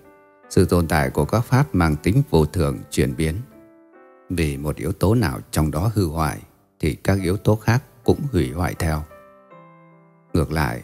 sự 0.51 0.65
tồn 0.65 0.89
tại 0.89 1.11
của 1.11 1.25
các 1.25 1.41
pháp 1.41 1.75
mang 1.75 1.97
tính 1.97 2.23
vô 2.31 2.47
thường 2.47 2.79
chuyển 2.91 3.17
biến. 3.17 3.35
Vì 4.31 4.57
một 4.57 4.77
yếu 4.77 4.93
tố 4.93 5.15
nào 5.15 5.39
trong 5.51 5.71
đó 5.71 5.91
hư 5.95 6.07
hoại 6.07 6.39
thì 6.81 6.95
các 6.95 7.19
yếu 7.23 7.37
tố 7.37 7.57
khác 7.57 7.83
cũng 8.05 8.21
hủy 8.33 8.51
hoại 8.51 8.75
theo. 8.75 9.03
Ngược 10.33 10.53
lại, 10.53 10.83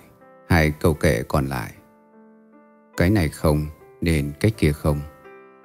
hai 0.49 0.71
câu 0.71 0.95
kệ 0.95 1.23
còn 1.23 1.47
lại. 1.47 1.73
Cái 2.97 3.11
này 3.11 3.29
không 3.29 3.67
nên 4.01 4.33
cái 4.41 4.51
kia 4.51 4.73
không. 4.73 5.01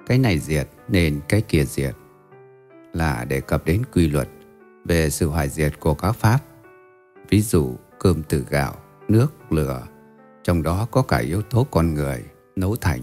Cái 0.06 0.18
này 0.18 0.38
diệt 0.38 0.68
nên 0.88 1.20
cái 1.28 1.40
kia 1.40 1.64
diệt. 1.64 1.94
Là 2.92 3.24
đề 3.24 3.40
cập 3.40 3.64
đến 3.64 3.82
quy 3.92 4.08
luật 4.08 4.28
về 4.84 5.10
sự 5.10 5.28
hoại 5.28 5.48
diệt 5.48 5.80
của 5.80 5.94
các 5.94 6.12
pháp 6.12 6.38
ví 7.30 7.40
dụ 7.40 7.74
cơm 7.98 8.22
từ 8.22 8.46
gạo, 8.50 8.74
nước, 9.08 9.32
lửa, 9.50 9.86
trong 10.42 10.62
đó 10.62 10.86
có 10.90 11.02
cả 11.02 11.18
yếu 11.18 11.42
tố 11.42 11.66
con 11.70 11.94
người, 11.94 12.24
nấu 12.56 12.76
thành. 12.76 13.00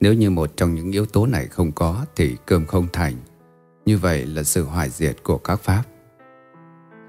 Nếu 0.00 0.14
như 0.14 0.30
một 0.30 0.56
trong 0.56 0.74
những 0.74 0.92
yếu 0.92 1.06
tố 1.06 1.26
này 1.26 1.46
không 1.46 1.72
có 1.72 2.06
thì 2.16 2.36
cơm 2.46 2.66
không 2.66 2.86
thành. 2.92 3.14
Như 3.86 3.98
vậy 3.98 4.26
là 4.26 4.42
sự 4.42 4.64
hoại 4.64 4.90
diệt 4.90 5.16
của 5.22 5.38
các 5.38 5.60
pháp. 5.60 5.82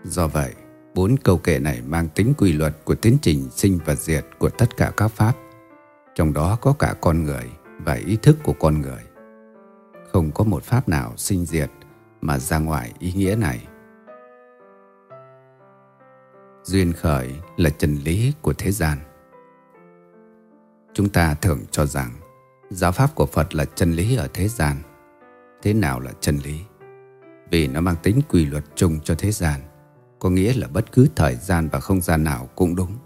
Do 0.03 0.27
vậy, 0.27 0.53
Bốn 0.97 1.15
câu 1.17 1.38
kệ 1.38 1.59
này 1.59 1.81
mang 1.81 2.07
tính 2.15 2.33
quy 2.38 2.53
luật 2.53 2.75
của 2.86 2.95
tiến 2.95 3.17
trình 3.21 3.50
sinh 3.51 3.79
và 3.86 3.95
diệt 3.95 4.25
của 4.39 4.50
tất 4.50 4.77
cả 4.77 4.91
các 4.97 5.07
pháp, 5.07 5.33
trong 6.15 6.33
đó 6.33 6.57
có 6.62 6.74
cả 6.79 6.95
con 7.01 7.24
người 7.24 7.43
và 7.83 7.93
ý 7.93 8.17
thức 8.21 8.38
của 8.43 8.53
con 8.53 8.81
người. 8.81 9.03
Không 10.13 10.31
có 10.31 10.43
một 10.43 10.63
pháp 10.63 10.89
nào 10.89 11.13
sinh 11.17 11.45
diệt 11.45 11.69
mà 12.21 12.39
ra 12.39 12.59
ngoài 12.59 12.93
ý 13.00 13.13
nghĩa 13.13 13.36
này. 13.36 13.67
Duyên 16.67 16.93
khởi 16.93 17.36
là 17.57 17.69
chân 17.69 17.95
lý 17.95 18.33
của 18.41 18.53
thế 18.53 18.71
gian. 18.71 18.97
Chúng 20.93 21.09
ta 21.09 21.33
thường 21.33 21.59
cho 21.71 21.86
rằng 21.86 22.12
giáo 22.69 22.91
pháp 22.91 23.15
của 23.15 23.25
Phật 23.25 23.55
là 23.55 23.65
chân 23.65 23.93
lý 23.93 24.15
ở 24.15 24.27
thế 24.33 24.47
gian. 24.47 24.77
Thế 25.62 25.74
nào 25.74 26.00
là 26.00 26.12
chân 26.21 26.38
lý? 26.38 26.59
Vì 27.51 27.67
nó 27.67 27.81
mang 27.81 27.95
tính 28.03 28.21
quy 28.29 28.45
luật 28.45 28.63
chung 28.75 29.00
cho 29.03 29.15
thế 29.15 29.31
gian 29.31 29.62
có 30.19 30.29
nghĩa 30.29 30.53
là 30.53 30.67
bất 30.67 30.91
cứ 30.91 31.07
thời 31.15 31.36
gian 31.36 31.69
và 31.71 31.79
không 31.79 32.01
gian 32.01 32.24
nào 32.24 32.50
cũng 32.55 32.75
đúng. 32.75 32.97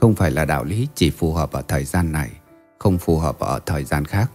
Không 0.00 0.14
phải 0.14 0.30
là 0.30 0.44
đạo 0.44 0.64
lý 0.64 0.88
chỉ 0.94 1.10
phù 1.10 1.32
hợp 1.32 1.52
ở 1.52 1.62
thời 1.62 1.84
gian 1.84 2.12
này, 2.12 2.30
không 2.78 2.98
phù 2.98 3.18
hợp 3.18 3.38
ở 3.38 3.60
thời 3.66 3.84
gian 3.84 4.04
khác. 4.04 4.30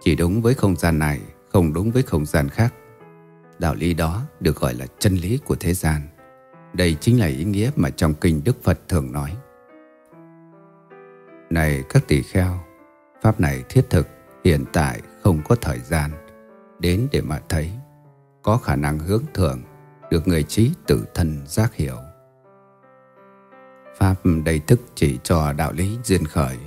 Chỉ 0.00 0.16
đúng 0.16 0.42
với 0.42 0.54
không 0.54 0.76
gian 0.76 0.98
này, 0.98 1.20
không 1.52 1.72
đúng 1.72 1.90
với 1.90 2.02
không 2.02 2.26
gian 2.26 2.48
khác. 2.48 2.74
Đạo 3.58 3.74
lý 3.74 3.94
đó 3.94 4.22
được 4.40 4.56
gọi 4.56 4.74
là 4.74 4.86
chân 4.98 5.16
lý 5.16 5.38
của 5.44 5.56
thế 5.60 5.74
gian. 5.74 6.00
Đây 6.74 6.96
chính 7.00 7.20
là 7.20 7.26
ý 7.26 7.44
nghĩa 7.44 7.70
mà 7.76 7.90
trong 7.90 8.14
kinh 8.14 8.44
Đức 8.44 8.62
Phật 8.62 8.78
thường 8.88 9.12
nói. 9.12 9.36
Này 11.50 11.84
các 11.88 12.02
tỳ 12.08 12.22
kheo, 12.22 12.58
Pháp 13.22 13.40
này 13.40 13.64
thiết 13.68 13.82
thực, 13.90 14.08
hiện 14.44 14.64
tại 14.72 15.00
không 15.22 15.42
có 15.48 15.56
thời 15.60 15.78
gian, 15.78 16.10
đến 16.78 17.08
để 17.12 17.20
mà 17.20 17.40
thấy, 17.48 17.70
có 18.42 18.56
khả 18.56 18.76
năng 18.76 18.98
hướng 18.98 19.22
thượng 19.34 19.62
được 20.10 20.28
người 20.28 20.42
trí 20.42 20.70
tự 20.86 21.04
thân 21.14 21.42
giác 21.46 21.74
hiểu. 21.74 21.96
Pháp 23.98 24.14
đầy 24.44 24.58
thức 24.58 24.80
chỉ 24.94 25.18
cho 25.22 25.52
đạo 25.52 25.72
lý 25.72 25.98
duyên 26.04 26.24
khởi, 26.24 26.58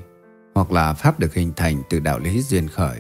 hoặc 0.56 0.72
là 0.72 0.94
Pháp 0.94 1.20
được 1.20 1.34
hình 1.34 1.52
thành 1.56 1.82
từ 1.90 2.00
đạo 2.00 2.20
lý 2.20 2.42
duyên 2.42 2.68
khởi. 2.68 2.98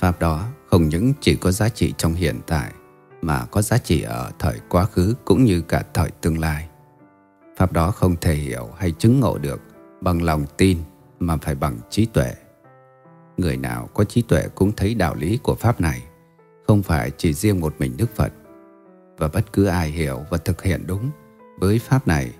Pháp 0.00 0.20
đó 0.20 0.48
không 0.70 0.88
những 0.88 1.12
chỉ 1.20 1.36
có 1.36 1.50
giá 1.50 1.68
trị 1.68 1.94
trong 1.98 2.14
hiện 2.14 2.40
tại, 2.46 2.72
mà 3.22 3.46
có 3.50 3.62
giá 3.62 3.78
trị 3.78 4.02
ở 4.02 4.30
thời 4.38 4.60
quá 4.68 4.84
khứ 4.84 5.14
cũng 5.24 5.44
như 5.44 5.60
cả 5.60 5.82
thời 5.94 6.10
tương 6.10 6.38
lai. 6.38 6.68
Pháp 7.56 7.72
đó 7.72 7.90
không 7.90 8.16
thể 8.20 8.34
hiểu 8.34 8.68
hay 8.76 8.92
chứng 8.92 9.20
ngộ 9.20 9.38
được 9.38 9.60
bằng 10.00 10.22
lòng 10.22 10.44
tin 10.56 10.78
mà 11.20 11.36
phải 11.36 11.54
bằng 11.54 11.78
trí 11.90 12.06
tuệ. 12.06 12.34
Người 13.36 13.56
nào 13.56 13.88
có 13.94 14.04
trí 14.04 14.22
tuệ 14.22 14.48
cũng 14.54 14.72
thấy 14.72 14.94
đạo 14.94 15.14
lý 15.14 15.38
của 15.42 15.54
Pháp 15.54 15.80
này, 15.80 16.02
không 16.66 16.82
phải 16.82 17.10
chỉ 17.16 17.32
riêng 17.32 17.60
một 17.60 17.74
mình 17.78 17.96
Đức 17.96 18.16
Phật, 18.16 18.32
và 19.18 19.28
bất 19.28 19.52
cứ 19.52 19.64
ai 19.64 19.90
hiểu 19.90 20.20
và 20.30 20.38
thực 20.38 20.62
hiện 20.62 20.84
đúng 20.86 21.10
với 21.58 21.78
pháp 21.78 22.08
này 22.08 22.30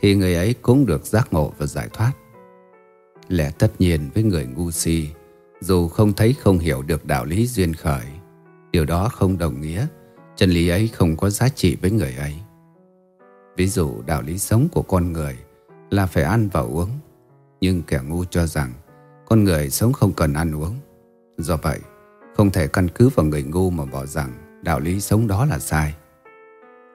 thì 0.00 0.14
người 0.14 0.34
ấy 0.34 0.54
cũng 0.62 0.86
được 0.86 1.06
giác 1.06 1.32
ngộ 1.32 1.52
và 1.58 1.66
giải 1.66 1.88
thoát. 1.92 2.12
Lẽ 3.28 3.50
tất 3.58 3.72
nhiên 3.78 4.10
với 4.14 4.22
người 4.22 4.46
ngu 4.46 4.70
si, 4.70 5.08
dù 5.60 5.88
không 5.88 6.12
thấy 6.12 6.34
không 6.40 6.58
hiểu 6.58 6.82
được 6.82 7.04
đạo 7.04 7.24
lý 7.24 7.46
duyên 7.46 7.74
khởi, 7.74 8.04
điều 8.70 8.84
đó 8.84 9.08
không 9.08 9.38
đồng 9.38 9.60
nghĩa 9.60 9.86
chân 10.40 10.50
lý 10.50 10.68
ấy 10.68 10.88
không 10.88 11.16
có 11.16 11.30
giá 11.30 11.48
trị 11.48 11.76
với 11.82 11.90
người 11.90 12.14
ấy. 12.18 12.34
Ví 13.56 13.66
dụ 13.66 14.02
đạo 14.06 14.22
lý 14.22 14.38
sống 14.38 14.68
của 14.72 14.82
con 14.82 15.12
người 15.12 15.38
là 15.90 16.06
phải 16.06 16.22
ăn 16.22 16.48
và 16.52 16.60
uống, 16.60 16.88
nhưng 17.60 17.82
kẻ 17.82 18.00
ngu 18.08 18.24
cho 18.24 18.46
rằng 18.46 18.72
con 19.26 19.44
người 19.44 19.70
sống 19.70 19.92
không 19.92 20.12
cần 20.12 20.34
ăn 20.34 20.54
uống. 20.54 20.74
Do 21.38 21.56
vậy, 21.56 21.80
không 22.36 22.50
thể 22.50 22.66
căn 22.66 22.88
cứ 22.88 23.08
vào 23.08 23.26
người 23.26 23.42
ngu 23.42 23.70
mà 23.70 23.84
bảo 23.84 24.06
rằng 24.06 24.60
đạo 24.62 24.80
lý 24.80 25.00
sống 25.00 25.26
đó 25.26 25.44
là 25.44 25.58
sai. 25.58 25.94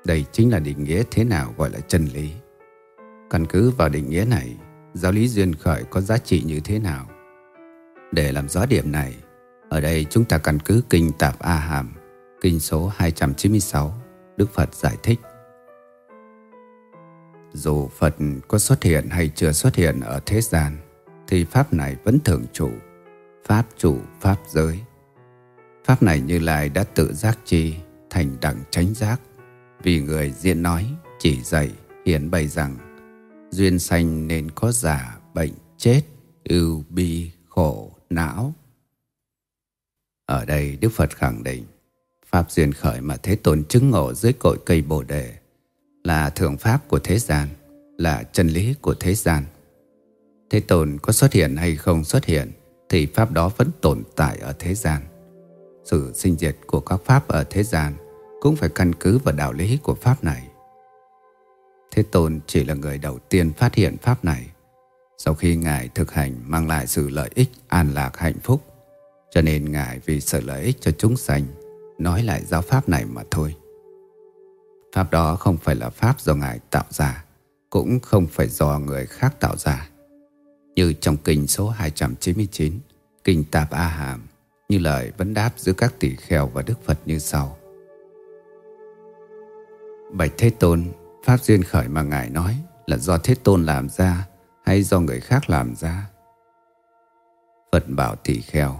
Đây 0.05 0.25
chính 0.31 0.51
là 0.51 0.59
định 0.59 0.83
nghĩa 0.83 1.03
thế 1.11 1.23
nào 1.23 1.53
gọi 1.57 1.69
là 1.69 1.79
chân 1.79 2.05
lý. 2.05 2.31
Căn 3.29 3.45
cứ 3.45 3.69
vào 3.69 3.89
định 3.89 4.09
nghĩa 4.09 4.25
này, 4.25 4.55
giáo 4.93 5.11
lý 5.11 5.27
duyên 5.27 5.55
khởi 5.55 5.83
có 5.83 6.01
giá 6.01 6.17
trị 6.17 6.43
như 6.45 6.59
thế 6.59 6.79
nào? 6.79 7.09
Để 8.11 8.31
làm 8.31 8.49
rõ 8.49 8.65
điểm 8.65 8.91
này, 8.91 9.15
ở 9.69 9.81
đây 9.81 10.05
chúng 10.09 10.25
ta 10.25 10.37
căn 10.37 10.59
cứ 10.59 10.81
kinh 10.89 11.11
Tạp 11.19 11.39
A 11.39 11.55
Hàm, 11.55 11.94
kinh 12.45 12.59
số 12.59 12.91
296, 12.95 13.93
Đức 14.37 14.49
Phật 14.53 14.75
giải 14.75 14.97
thích. 15.03 15.19
Dù 17.53 17.87
Phật 17.87 18.15
có 18.47 18.59
xuất 18.59 18.83
hiện 18.83 19.09
hay 19.09 19.31
chưa 19.35 19.51
xuất 19.51 19.75
hiện 19.75 19.99
ở 19.99 20.19
thế 20.25 20.41
gian, 20.41 20.77
thì 21.27 21.45
Pháp 21.45 21.73
này 21.73 21.95
vẫn 22.03 22.19
thường 22.25 22.45
trụ, 22.53 22.69
Pháp 23.47 23.65
chủ 23.77 23.97
Pháp 24.21 24.37
giới. 24.47 24.79
Pháp 25.85 26.03
này 26.03 26.21
như 26.21 26.39
Lai 26.39 26.69
đã 26.69 26.83
tự 26.83 27.13
giác 27.13 27.37
chi, 27.45 27.75
thành 28.09 28.37
đẳng 28.41 28.63
tránh 28.69 28.93
giác, 28.93 29.21
vì 29.83 30.01
người 30.01 30.31
diện 30.31 30.63
nói 30.63 30.85
chỉ 31.19 31.41
dạy 31.41 31.71
hiển 32.05 32.31
bày 32.31 32.47
rằng 32.47 32.77
duyên 33.51 33.79
sanh 33.79 34.27
nên 34.27 34.51
có 34.51 34.71
giả 34.71 35.17
bệnh 35.33 35.53
chết 35.77 36.01
ưu 36.43 36.83
bi 36.89 37.31
khổ 37.49 37.91
não 38.09 38.53
ở 40.25 40.45
đây 40.45 40.77
đức 40.81 40.89
phật 40.89 41.15
khẳng 41.15 41.43
định 41.43 41.65
pháp 42.35 42.51
duyên 42.51 42.73
khởi 42.73 43.01
mà 43.01 43.17
thế 43.17 43.35
tôn 43.35 43.63
chứng 43.63 43.89
ngộ 43.89 44.13
dưới 44.13 44.33
cội 44.33 44.57
cây 44.65 44.81
bồ 44.81 45.03
đề 45.03 45.33
là 46.03 46.29
thượng 46.29 46.57
pháp 46.57 46.87
của 46.87 46.99
thế 46.99 47.19
gian 47.19 47.47
là 47.97 48.23
chân 48.23 48.47
lý 48.47 48.73
của 48.81 48.95
thế 48.99 49.13
gian 49.13 49.43
thế 50.49 50.59
tôn 50.59 50.97
có 51.01 51.13
xuất 51.13 51.33
hiện 51.33 51.55
hay 51.55 51.75
không 51.75 52.03
xuất 52.03 52.25
hiện 52.25 52.51
thì 52.89 53.05
pháp 53.05 53.31
đó 53.31 53.51
vẫn 53.57 53.69
tồn 53.81 54.03
tại 54.15 54.37
ở 54.37 54.53
thế 54.59 54.73
gian 54.73 55.01
sự 55.85 56.11
sinh 56.15 56.35
diệt 56.35 56.55
của 56.67 56.79
các 56.79 57.01
pháp 57.05 57.27
ở 57.27 57.43
thế 57.43 57.63
gian 57.63 57.93
cũng 58.45 58.55
phải 58.55 58.69
căn 58.69 58.95
cứ 58.95 59.17
vào 59.17 59.35
đạo 59.35 59.53
lý 59.53 59.77
của 59.83 59.95
Pháp 59.95 60.23
này. 60.23 60.47
Thế 61.91 62.03
Tôn 62.03 62.39
chỉ 62.47 62.63
là 62.63 62.73
người 62.73 62.97
đầu 62.97 63.19
tiên 63.29 63.53
phát 63.53 63.75
hiện 63.75 63.97
Pháp 63.97 64.25
này. 64.25 64.47
Sau 65.17 65.33
khi 65.33 65.55
Ngài 65.55 65.87
thực 65.87 66.11
hành 66.11 66.35
mang 66.45 66.67
lại 66.67 66.87
sự 66.87 67.09
lợi 67.09 67.29
ích, 67.35 67.49
an 67.67 67.93
lạc, 67.93 68.17
hạnh 68.17 68.39
phúc, 68.43 68.61
cho 69.31 69.41
nên 69.41 69.71
Ngài 69.71 69.99
vì 70.05 70.21
sự 70.21 70.41
lợi 70.41 70.63
ích 70.63 70.77
cho 70.81 70.91
chúng 70.91 71.17
sanh, 71.17 71.43
nói 71.97 72.23
lại 72.23 72.45
giáo 72.45 72.61
Pháp 72.61 72.89
này 72.89 73.05
mà 73.05 73.21
thôi. 73.31 73.55
Pháp 74.95 75.11
đó 75.11 75.35
không 75.35 75.57
phải 75.57 75.75
là 75.75 75.89
Pháp 75.89 76.21
do 76.21 76.35
Ngài 76.35 76.59
tạo 76.69 76.85
ra, 76.89 77.25
cũng 77.69 77.99
không 77.99 78.27
phải 78.27 78.47
do 78.47 78.79
người 78.79 79.05
khác 79.05 79.39
tạo 79.39 79.57
ra. 79.57 79.89
Như 80.75 80.93
trong 80.93 81.17
kinh 81.17 81.47
số 81.47 81.69
299, 81.69 82.79
kinh 83.23 83.43
Tạp 83.51 83.71
A 83.71 83.87
Hàm, 83.87 84.21
như 84.69 84.77
lời 84.77 85.11
vấn 85.17 85.33
đáp 85.33 85.51
giữa 85.57 85.73
các 85.73 85.93
tỷ 85.99 86.15
kheo 86.15 86.47
và 86.47 86.61
Đức 86.61 86.85
Phật 86.85 86.99
như 87.05 87.19
sau. 87.19 87.57
Bạch 90.11 90.31
Thế 90.37 90.49
Tôn, 90.49 90.85
Pháp 91.25 91.41
duyên 91.41 91.63
khởi 91.63 91.87
mà 91.87 92.03
Ngài 92.03 92.29
nói 92.29 92.57
là 92.85 92.97
do 92.97 93.17
Thế 93.17 93.35
Tôn 93.43 93.65
làm 93.65 93.89
ra 93.89 94.27
hay 94.65 94.83
do 94.83 94.99
người 94.99 95.19
khác 95.19 95.49
làm 95.49 95.75
ra? 95.75 96.09
Phật 97.71 97.83
bảo 97.87 98.15
tỷ 98.15 98.41
kheo. 98.41 98.79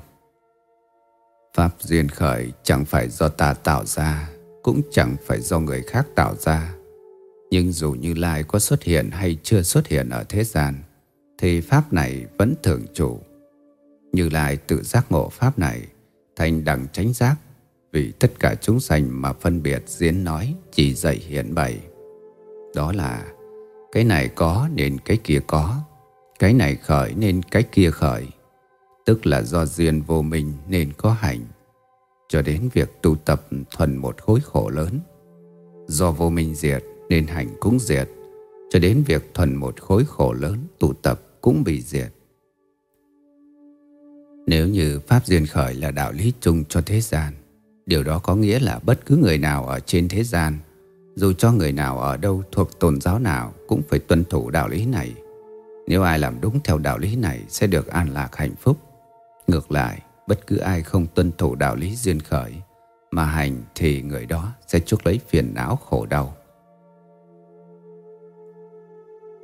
Pháp 1.56 1.76
duyên 1.80 2.10
khởi 2.10 2.52
chẳng 2.64 2.86
phải 2.86 3.10
do 3.10 3.30
ta 3.30 3.54
tạo 3.54 3.86
ra, 3.86 4.30
cũng 4.64 4.82
chẳng 4.92 5.16
phải 5.26 5.42
do 5.42 5.60
người 5.60 5.82
khác 5.82 6.08
tạo 6.16 6.36
ra. 6.36 6.74
Nhưng 7.52 7.72
dù 7.72 7.92
Như 7.92 8.14
Lai 8.14 8.44
có 8.44 8.60
xuất 8.60 8.84
hiện 8.84 9.10
hay 9.12 9.38
chưa 9.44 9.62
xuất 9.62 9.88
hiện 9.88 10.10
ở 10.10 10.24
thế 10.30 10.44
gian, 10.44 10.76
thì 11.38 11.62
Pháp 11.62 11.94
này 11.94 12.26
vẫn 12.38 12.56
thường 12.64 12.86
trụ. 12.94 13.20
Như 14.12 14.30
Lai 14.30 14.58
tự 14.58 14.84
giác 14.84 15.06
ngộ 15.10 15.30
Pháp 15.30 15.60
này, 15.60 15.82
thành 16.36 16.66
đẳng 16.66 16.88
chánh 16.94 17.14
giác 17.14 17.36
vì 17.92 18.12
tất 18.12 18.40
cả 18.40 18.56
chúng 18.62 18.80
sanh 18.80 19.22
mà 19.22 19.34
phân 19.34 19.64
biệt 19.64 19.84
diễn 19.88 20.24
nói 20.24 20.56
chỉ 20.72 20.94
dạy 20.94 21.16
hiện 21.16 21.56
bày. 21.56 21.80
Đó 22.76 22.92
là 22.92 23.26
cái 23.92 24.04
này 24.04 24.28
có 24.28 24.70
nên 24.74 24.98
cái 25.06 25.18
kia 25.24 25.40
có, 25.48 25.82
cái 26.40 26.54
này 26.54 26.76
khởi 26.76 27.14
nên 27.14 27.42
cái 27.44 27.64
kia 27.64 27.92
khởi, 27.92 28.28
tức 29.06 29.26
là 29.26 29.42
do 29.42 29.66
duyên 29.66 30.02
vô 30.02 30.22
minh 30.22 30.54
nên 30.68 30.94
có 30.98 31.12
hành, 31.12 31.40
cho 32.30 32.42
đến 32.42 32.70
việc 32.74 33.02
tu 33.02 33.16
tập 33.16 33.48
thuần 33.72 33.98
một 33.98 34.22
khối 34.22 34.40
khổ 34.44 34.70
lớn. 34.70 35.00
Do 35.88 36.12
vô 36.12 36.30
minh 36.30 36.56
diệt 36.56 36.84
nên 37.10 37.28
hành 37.28 37.48
cũng 37.60 37.80
diệt, 37.80 38.10
cho 38.70 38.80
đến 38.80 39.04
việc 39.08 39.34
thuần 39.34 39.56
một 39.56 39.82
khối 39.82 40.06
khổ 40.06 40.34
lớn 40.34 40.58
tụ 40.80 40.94
tập 40.94 41.22
cũng 41.42 41.64
bị 41.64 41.82
diệt. 41.82 42.12
Nếu 44.48 44.68
như 44.68 45.00
Pháp 45.08 45.26
duyên 45.26 45.46
khởi 45.46 45.74
là 45.74 45.92
đạo 45.92 46.12
lý 46.12 46.34
chung 46.42 46.64
cho 46.70 46.82
thế 46.82 47.02
gian, 47.02 47.34
Điều 47.86 48.04
đó 48.04 48.20
có 48.20 48.36
nghĩa 48.36 48.60
là 48.60 48.80
bất 48.80 49.06
cứ 49.06 49.18
người 49.18 49.38
nào 49.38 49.66
ở 49.66 49.80
trên 49.80 50.08
thế 50.08 50.24
gian, 50.24 50.58
dù 51.16 51.34
cho 51.34 51.52
người 51.52 51.72
nào 51.72 52.00
ở 52.00 52.18
đâu 52.18 52.44
thuộc 52.52 52.80
tôn 52.80 53.02
giáo 53.02 53.20
nào 53.20 53.54
cũng 53.68 53.82
phải 53.90 54.00
tuân 54.00 54.26
thủ 54.26 54.50
đạo 54.50 54.68
lý 54.68 54.86
này. 54.86 55.14
Nếu 55.88 56.04
ai 56.04 56.20
làm 56.20 56.42
đúng 56.42 56.60
theo 56.64 56.78
đạo 56.78 56.98
lý 56.98 57.16
này 57.16 57.42
sẽ 57.50 57.68
được 57.68 57.88
an 57.88 58.10
lạc 58.14 58.36
hạnh 58.36 58.56
phúc. 58.62 58.78
Ngược 59.48 59.72
lại, 59.72 60.02
bất 60.28 60.48
cứ 60.48 60.58
ai 60.58 60.84
không 60.84 61.08
tuân 61.16 61.32
thủ 61.38 61.56
đạo 61.56 61.76
lý 61.76 61.96
duyên 61.96 62.20
khởi 62.20 62.54
mà 63.12 63.26
hành 63.26 63.64
thì 63.76 64.02
người 64.02 64.26
đó 64.26 64.54
sẽ 64.68 64.80
chuốc 64.80 65.06
lấy 65.06 65.20
phiền 65.28 65.54
não 65.54 65.76
khổ 65.76 66.06
đau. 66.06 66.36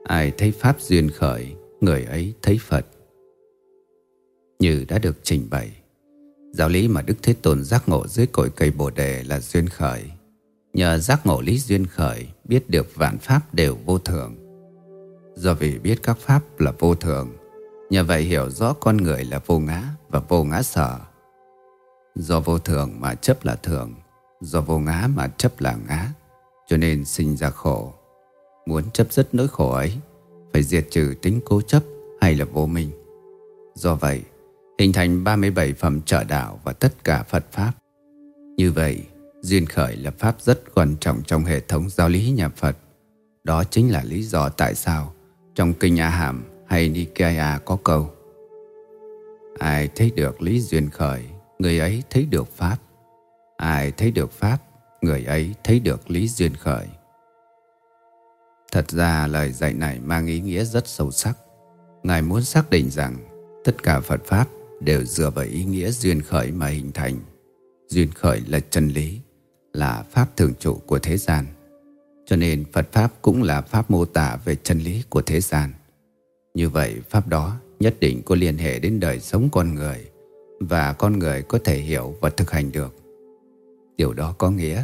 Ai 0.04 0.32
thấy 0.38 0.52
Pháp 0.52 0.82
duyên 0.82 1.10
khởi, 1.10 1.56
người 1.82 2.04
ấy 2.04 2.34
thấy 2.42 2.60
Phật. 2.68 2.86
Như 4.60 4.86
đã 4.88 5.00
được 5.00 5.18
trình 5.24 5.48
bày, 5.52 5.72
Giáo 6.52 6.70
lý 6.70 6.88
mà 6.88 7.02
Đức 7.02 7.16
Thế 7.22 7.34
Tôn 7.42 7.64
giác 7.64 7.90
ngộ 7.90 8.08
dưới 8.08 8.28
cội 8.28 8.50
cây 8.56 8.72
Bồ 8.72 8.90
Đề 8.90 9.24
là 9.24 9.40
duyên 9.40 9.70
khởi. 9.70 10.04
Nhờ 10.74 10.98
giác 10.98 11.26
ngộ 11.26 11.42
lý 11.42 11.60
duyên 11.60 11.86
khởi 11.86 12.28
Biết 12.44 12.70
được 12.70 12.96
vạn 12.96 13.18
pháp 13.18 13.54
đều 13.54 13.78
vô 13.86 13.98
thường 13.98 14.36
Do 15.36 15.54
vì 15.54 15.80
biết 15.80 16.04
các 16.04 16.18
pháp 16.18 16.60
là 16.60 16.74
vô 16.80 16.96
thường 16.96 17.30
Nhờ 17.92 18.04
vậy 18.04 18.22
hiểu 18.22 18.50
rõ 18.50 18.74
con 18.74 18.98
người 18.98 19.24
là 19.26 19.42
vô 19.46 19.60
ngã 19.60 19.84
Và 20.10 20.20
vô 20.20 20.44
ngã 20.44 20.62
sở. 20.62 21.00
Do 22.16 22.40
vô 22.40 22.60
thường 22.60 22.92
mà 23.00 23.16
chấp 23.16 23.46
là 23.46 23.56
thường, 23.56 23.94
Do 24.42 24.62
vô 24.62 24.80
ngã 24.80 25.08
mà 25.16 25.28
chấp 25.28 25.60
là 25.60 25.78
ngã, 25.88 26.10
Cho 26.68 26.78
nên 26.78 27.06
sinh 27.06 27.38
ra 27.38 27.50
khổ. 27.50 27.94
Muốn 28.66 28.92
chấp 28.92 29.12
dứt 29.12 29.34
nỗi 29.34 29.48
khổ 29.48 29.72
ấy, 29.72 29.98
Phải 30.54 30.64
diệt 30.64 30.88
trừ 30.92 31.14
tính 31.22 31.40
cố 31.46 31.62
chấp 31.62 31.84
hay 32.22 32.36
là 32.36 32.46
vô 32.46 32.66
minh. 32.66 32.92
Do 33.76 33.96
vậy, 33.96 34.22
Hình 34.80 34.94
thành 34.94 35.24
37 35.24 35.74
phẩm 35.74 36.02
trợ 36.02 36.24
đạo 36.24 36.60
Và 36.64 36.74
tất 36.74 37.04
cả 37.04 37.24
Phật 37.24 37.46
Pháp. 37.52 37.72
Như 38.58 38.72
vậy, 38.72 39.04
Duyên 39.42 39.66
khởi 39.66 39.96
là 39.96 40.12
Pháp 40.12 40.36
rất 40.42 40.76
quan 40.76 40.96
trọng 41.00 41.22
Trong 41.24 41.46
hệ 41.46 41.60
thống 41.60 41.90
giáo 41.90 42.10
lý 42.10 42.32
nhà 42.32 42.50
Phật. 42.50 42.78
Đó 43.44 43.64
chính 43.64 43.92
là 43.92 44.04
lý 44.04 44.24
do 44.24 44.50
tại 44.50 44.76
sao 44.76 45.14
Trong 45.56 45.74
Kinh 45.74 46.00
A 46.00 46.10
Hàm 46.10 46.51
hay 46.72 46.90
Nikaya 46.90 47.52
à 47.52 47.60
có 47.66 47.78
câu, 47.84 48.10
Ai 49.60 49.90
thấy 49.96 50.12
được 50.16 50.42
lý 50.42 50.62
duyên 50.62 50.90
khởi, 50.90 51.24
Người 51.60 51.80
ấy 51.80 52.04
thấy 52.10 52.26
được 52.26 52.48
Pháp. 52.58 52.78
Ai 53.58 53.92
thấy 53.92 54.12
được 54.12 54.32
Pháp, 54.32 54.58
Người 55.02 55.24
ấy 55.26 55.54
thấy 55.64 55.80
được 55.80 56.12
lý 56.12 56.28
duyên 56.28 56.56
khởi. 56.56 56.88
Thật 58.72 58.92
ra 58.92 59.28
lời 59.28 59.52
dạy 59.52 59.74
này 59.74 60.00
mang 60.00 60.28
ý 60.28 60.40
nghĩa 60.40 60.64
rất 60.64 60.88
sâu 60.88 61.12
sắc. 61.12 61.38
Ngài 62.04 62.22
muốn 62.22 62.44
xác 62.44 62.70
định 62.70 62.90
rằng 62.90 63.16
Tất 63.64 63.84
cả 63.84 64.00
Phật 64.00 64.26
Pháp 64.26 64.48
đều 64.80 65.04
dựa 65.06 65.30
vào 65.30 65.46
ý 65.46 65.64
nghĩa 65.64 65.92
duyên 65.92 66.22
khởi 66.22 66.52
mà 66.52 66.68
hình 66.68 66.92
thành. 66.92 67.20
Duyên 67.88 68.12
khởi 68.12 68.42
là 68.48 68.60
chân 68.60 68.88
lý, 68.88 69.20
Là 69.74 70.04
Pháp 70.12 70.38
thường 70.38 70.54
trụ 70.60 70.82
của 70.86 71.00
thế 71.00 71.18
gian. 71.18 71.46
Cho 72.26 72.36
nên 72.36 72.64
Phật 72.74 72.92
Pháp 72.92 73.12
cũng 73.22 73.44
là 73.44 73.62
Pháp 73.62 73.92
mô 73.92 74.06
tả 74.06 74.38
về 74.46 74.56
chân 74.56 74.80
lý 74.80 75.04
của 75.10 75.22
thế 75.22 75.42
gian. 75.42 75.74
Như 76.54 76.70
vậy, 76.70 76.96
Pháp 77.10 77.28
đó 77.28 77.58
nhất 77.80 77.96
định 78.00 78.22
có 78.26 78.36
liên 78.36 78.58
hệ 78.58 78.80
đến 78.80 79.00
đời 79.00 79.20
sống 79.20 79.50
con 79.52 79.76
người 79.76 80.06
Và 80.60 80.94
con 80.94 81.20
người 81.20 81.42
có 81.42 81.60
thể 81.64 81.78
hiểu 81.78 82.16
và 82.22 82.30
thực 82.30 82.52
hành 82.52 82.72
được. 82.72 82.96
Điều 83.98 84.14
đó 84.14 84.36
có 84.38 84.52
nghĩa 84.52 84.84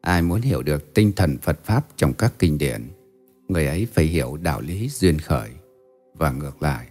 Ai 0.00 0.22
muốn 0.22 0.40
hiểu 0.40 0.62
được 0.62 0.94
tinh 0.94 1.12
thần 1.16 1.38
Phật 1.42 1.64
Pháp 1.64 1.86
trong 1.96 2.12
các 2.12 2.32
kinh 2.38 2.58
điển, 2.58 2.82
Người 3.48 3.66
ấy 3.66 3.86
phải 3.94 4.04
hiểu 4.04 4.36
đạo 4.42 4.60
lý 4.60 4.88
duyên 4.88 5.18
khởi. 5.18 5.50
Và 6.14 6.30
ngược 6.30 6.62
lại, 6.62 6.86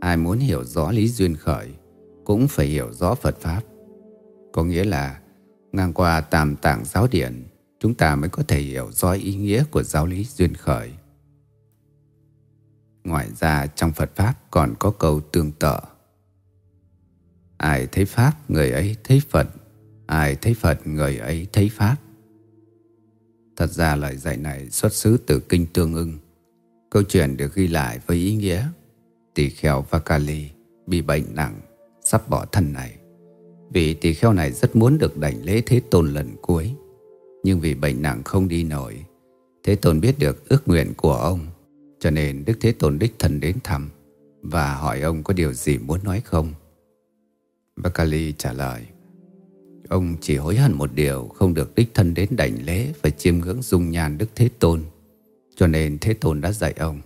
Ai 0.00 0.16
muốn 0.16 0.38
hiểu 0.38 0.64
rõ 0.64 0.92
lý 0.92 1.08
duyên 1.08 1.34
khởi 1.34 1.68
Cũng 2.24 2.48
phải 2.48 2.66
hiểu 2.66 2.92
rõ 2.92 3.14
Phật 3.14 3.40
Pháp. 3.40 3.62
Có 4.52 4.64
nghĩa 4.64 4.84
là 4.84 5.20
Ngang 5.72 5.92
qua 5.92 6.20
tam 6.20 6.56
tạng 6.56 6.84
giáo 6.84 7.06
điển, 7.10 7.44
Chúng 7.80 7.94
ta 7.94 8.16
mới 8.16 8.30
có 8.30 8.42
thể 8.48 8.60
hiểu 8.60 8.88
rõ 8.92 9.12
ý 9.12 9.34
nghĩa 9.34 9.64
của 9.70 9.82
giáo 9.82 10.06
lý 10.06 10.24
duyên 10.24 10.54
khởi. 10.54 10.92
Ngoài 13.06 13.28
ra 13.40 13.66
trong 13.66 13.92
Phật 13.92 14.10
Pháp 14.16 14.34
còn 14.50 14.74
có 14.78 14.90
câu 14.90 15.20
tương 15.20 15.52
tự. 15.52 15.76
Ai 17.56 17.86
thấy 17.92 18.04
Pháp, 18.04 18.50
người 18.50 18.70
ấy 18.70 18.96
thấy 19.04 19.22
Phật. 19.30 19.48
Ai 20.06 20.34
thấy 20.34 20.54
Phật, 20.54 20.86
người 20.86 21.16
ấy 21.16 21.46
thấy 21.52 21.70
Pháp. 21.72 21.96
Thật 23.56 23.70
ra 23.70 23.96
lời 23.96 24.16
dạy 24.16 24.36
này 24.36 24.70
xuất 24.70 24.92
xứ 24.92 25.18
từ 25.26 25.40
Kinh 25.40 25.66
Tương 25.66 25.94
ưng. 25.94 26.18
Câu 26.90 27.02
chuyện 27.02 27.36
được 27.36 27.54
ghi 27.54 27.66
lại 27.66 28.00
với 28.06 28.16
ý 28.16 28.34
nghĩa 28.34 28.68
Tỳ 29.34 29.50
kheo 29.50 29.84
Vakali 29.90 30.50
bị 30.86 31.02
bệnh 31.02 31.34
nặng, 31.34 31.60
Sắp 32.00 32.28
bỏ 32.28 32.44
thân 32.52 32.72
này. 32.72 32.96
Vì 33.72 33.94
tỳ 33.94 34.14
kheo 34.14 34.32
này 34.32 34.52
rất 34.52 34.76
muốn 34.76 34.98
được 34.98 35.18
đảnh 35.18 35.44
lễ 35.44 35.62
Thế 35.66 35.80
Tôn 35.90 36.14
lần 36.14 36.36
cuối. 36.42 36.74
Nhưng 37.42 37.60
vì 37.60 37.74
bệnh 37.74 38.02
nặng 38.02 38.22
không 38.24 38.48
đi 38.48 38.64
nổi, 38.64 39.04
Thế 39.64 39.74
Tôn 39.76 40.00
biết 40.00 40.18
được 40.18 40.48
ước 40.48 40.68
nguyện 40.68 40.92
của 40.96 41.14
ông. 41.14 41.46
Cho 42.06 42.10
nên 42.10 42.44
Đức 42.44 42.54
Thế 42.60 42.72
Tôn 42.72 42.98
đích 42.98 43.14
thân 43.18 43.40
đến 43.40 43.56
thăm 43.64 43.90
Và 44.42 44.74
hỏi 44.74 45.00
ông 45.00 45.22
có 45.22 45.34
điều 45.34 45.52
gì 45.52 45.78
muốn 45.78 46.00
nói 46.04 46.22
không 46.24 46.54
Vakali 47.76 48.32
trả 48.32 48.52
lời 48.52 48.82
Ông 49.88 50.16
chỉ 50.20 50.36
hối 50.36 50.56
hận 50.56 50.72
một 50.72 50.90
điều 50.94 51.28
không 51.34 51.54
được 51.54 51.74
đích 51.74 51.94
thân 51.94 52.14
đến 52.14 52.28
đảnh 52.36 52.64
lễ 52.64 52.92
và 53.02 53.10
chiêm 53.10 53.38
ngưỡng 53.38 53.62
dung 53.62 53.90
nhan 53.90 54.18
Đức 54.18 54.26
Thế 54.34 54.48
Tôn. 54.58 54.82
Cho 55.56 55.66
nên 55.66 55.98
Thế 55.98 56.14
Tôn 56.14 56.40
đã 56.40 56.52
dạy 56.52 56.74
ông. 56.78 57.00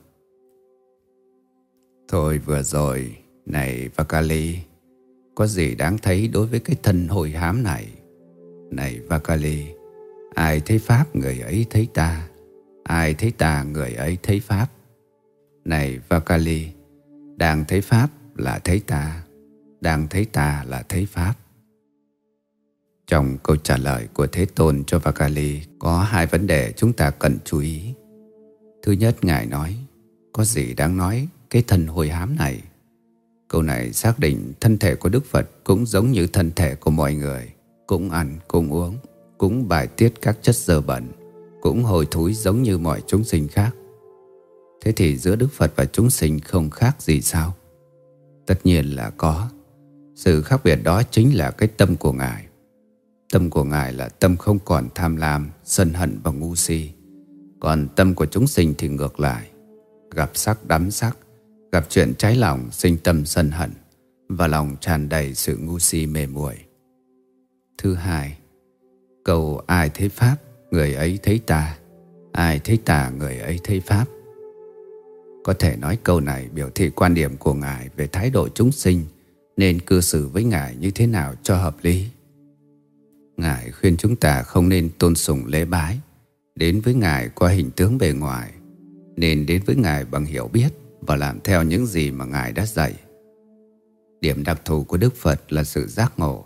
Thôi 2.09 2.39
vừa 2.39 2.63
rồi, 2.63 3.17
này 3.47 3.89
Vakali, 3.97 4.59
có 5.35 5.47
gì 5.47 5.75
đáng 5.75 5.99
thấy 5.99 6.29
đối 6.29 6.47
với 6.47 6.61
cái 6.61 6.77
thân 6.83 7.09
hồi 7.09 7.31
hám 7.31 7.63
này? 7.63 7.89
Này 8.71 9.01
Vakali, 9.09 9.65
ai 10.35 10.61
thấy 10.61 10.79
Pháp 10.79 11.17
người 11.17 11.41
ấy 11.41 11.67
thấy 11.71 11.89
ta, 11.95 12.29
ai 12.85 13.15
thấy 13.15 13.31
ta 13.31 13.63
người 13.63 13.95
ấy 13.95 14.19
thấy 14.23 14.41
Pháp. 14.41 14.67
Này 15.65 15.99
Vakali, 16.09 16.69
đang 17.37 17.65
thấy 17.65 17.81
Pháp 17.81 18.11
là 18.37 18.59
thấy 18.59 18.81
ta, 18.81 19.23
đang 19.81 20.09
thấy 20.09 20.25
ta 20.25 20.65
là 20.69 20.83
thấy 20.89 21.07
Pháp. 21.07 21.35
Trong 23.07 23.39
câu 23.43 23.57
trả 23.57 23.77
lời 23.77 24.09
của 24.15 24.27
Thế 24.27 24.47
Tôn 24.55 24.85
cho 24.87 24.99
Vakali 24.99 25.61
có 25.79 26.03
hai 26.03 26.27
vấn 26.27 26.47
đề 26.47 26.73
chúng 26.77 26.93
ta 26.93 27.11
cần 27.11 27.39
chú 27.45 27.59
ý. 27.59 27.95
Thứ 28.83 28.93
nhất, 28.93 29.25
Ngài 29.25 29.47
nói, 29.47 29.77
có 30.33 30.45
gì 30.45 30.75
đáng 30.75 30.97
nói 30.97 31.29
cái 31.51 31.63
thân 31.67 31.87
hồi 31.87 32.09
hám 32.09 32.37
này? 32.37 32.63
Câu 33.49 33.63
này 33.63 33.93
xác 33.93 34.19
định 34.19 34.53
thân 34.61 34.79
thể 34.79 34.95
của 34.95 35.09
Đức 35.09 35.25
Phật 35.27 35.51
cũng 35.65 35.87
giống 35.87 36.13
như 36.13 36.27
thân 36.27 36.51
thể 36.57 36.75
của 36.75 36.91
mọi 36.91 37.15
người, 37.15 37.53
cũng 37.87 38.11
ăn, 38.11 38.39
cũng 38.49 38.73
uống, 38.73 38.97
cũng 39.39 39.69
bài 39.69 39.87
tiết 39.87 40.13
các 40.21 40.39
chất 40.43 40.57
dơ 40.57 40.81
bẩn, 40.81 41.09
cũng 41.61 41.85
hồi 41.85 42.07
thúi 42.11 42.35
giống 42.35 42.63
như 42.63 42.79
mọi 42.79 43.03
chúng 43.07 43.25
sinh 43.25 43.49
khác. 43.49 43.71
Thế 44.81 44.93
thì 44.93 45.17
giữa 45.17 45.37
Đức 45.37 45.49
Phật 45.53 45.73
và 45.77 45.85
chúng 45.85 46.11
sinh 46.11 46.41
không 46.41 46.71
khác 46.71 47.03
gì 47.03 47.21
sao? 47.21 47.55
Tất 48.47 48.61
nhiên 48.65 48.85
là 48.85 49.11
có. 49.11 49.49
Sự 50.15 50.43
khác 50.43 50.61
biệt 50.65 50.77
đó 50.77 51.03
chính 51.11 51.37
là 51.37 51.51
cái 51.51 51.69
tâm 51.69 51.97
của 51.97 52.13
Ngài. 52.13 52.47
Tâm 53.33 53.51
của 53.51 53.65
Ngài 53.65 53.93
là 53.93 54.09
tâm 54.09 54.37
không 54.37 54.59
còn 54.65 54.89
tham 54.95 55.17
lam, 55.17 55.51
sân 55.65 55.95
hận 55.95 56.19
và 56.23 56.31
ngu 56.31 56.55
si. 56.55 56.91
Còn 57.61 57.89
tâm 57.97 58.15
của 58.15 58.27
chúng 58.27 58.47
sinh 58.47 58.75
thì 58.79 58.89
ngược 58.89 59.21
lại. 59.21 59.51
Gặp 60.11 60.31
sắc 60.35 60.67
đắm 60.67 60.91
sắc, 60.91 61.17
gặp 61.73 61.87
chuyện 61.89 62.15
trái 62.19 62.37
lòng 62.37 62.69
sinh 62.73 62.97
tâm 62.97 63.27
sân 63.27 63.51
hận 63.51 63.71
và 64.29 64.47
lòng 64.47 64.77
tràn 64.81 65.09
đầy 65.09 65.35
sự 65.35 65.57
ngu 65.57 65.79
si 65.79 66.07
mê 66.07 66.27
muội. 66.27 66.57
Thứ 67.79 67.95
hai, 67.95 68.39
cầu 69.25 69.63
ai 69.67 69.91
thấy 69.95 70.09
Pháp, 70.09 70.37
người 70.71 70.95
ấy 70.95 71.19
thấy 71.23 71.39
ta. 71.47 71.79
Ai 72.33 72.59
thấy 72.59 72.79
ta, 72.85 73.11
người 73.11 73.39
ấy 73.39 73.61
thấy 73.65 73.81
Pháp. 73.81 74.05
Có 75.45 75.55
thể 75.55 75.77
nói 75.77 75.99
câu 76.03 76.21
này 76.21 76.49
biểu 76.55 76.71
thị 76.75 76.91
quan 76.91 77.15
điểm 77.15 77.37
của 77.37 77.55
Ngài 77.55 77.89
về 77.97 78.07
thái 78.07 78.31
độ 78.31 78.49
chúng 78.49 78.73
sinh 78.73 79.05
nên 79.57 79.81
cư 79.81 80.01
xử 80.01 80.29
với 80.29 80.45
Ngài 80.45 80.77
như 80.77 80.91
thế 80.91 81.07
nào 81.07 81.35
cho 81.43 81.57
hợp 81.57 81.77
lý. 81.83 82.07
Ngài 83.37 83.71
khuyên 83.71 83.97
chúng 83.97 84.17
ta 84.17 84.43
không 84.43 84.69
nên 84.69 84.91
tôn 84.99 85.15
sùng 85.15 85.47
lễ 85.47 85.65
bái, 85.65 86.01
đến 86.55 86.81
với 86.81 86.95
Ngài 86.95 87.29
qua 87.29 87.51
hình 87.51 87.71
tướng 87.71 87.99
bề 87.99 88.13
ngoài, 88.13 88.53
nên 89.17 89.47
đến 89.47 89.63
với 89.67 89.77
Ngài 89.77 90.05
bằng 90.05 90.25
hiểu 90.25 90.49
biết 90.53 90.69
và 91.01 91.17
làm 91.17 91.41
theo 91.41 91.63
những 91.63 91.87
gì 91.87 92.11
mà 92.11 92.25
Ngài 92.25 92.53
đã 92.53 92.67
dạy. 92.67 92.95
Điểm 94.21 94.45
đặc 94.45 94.61
thù 94.65 94.85
của 94.85 94.97
Đức 94.97 95.17
Phật 95.17 95.53
là 95.53 95.65
sự 95.65 95.87
giác 95.87 96.19
ngộ 96.19 96.45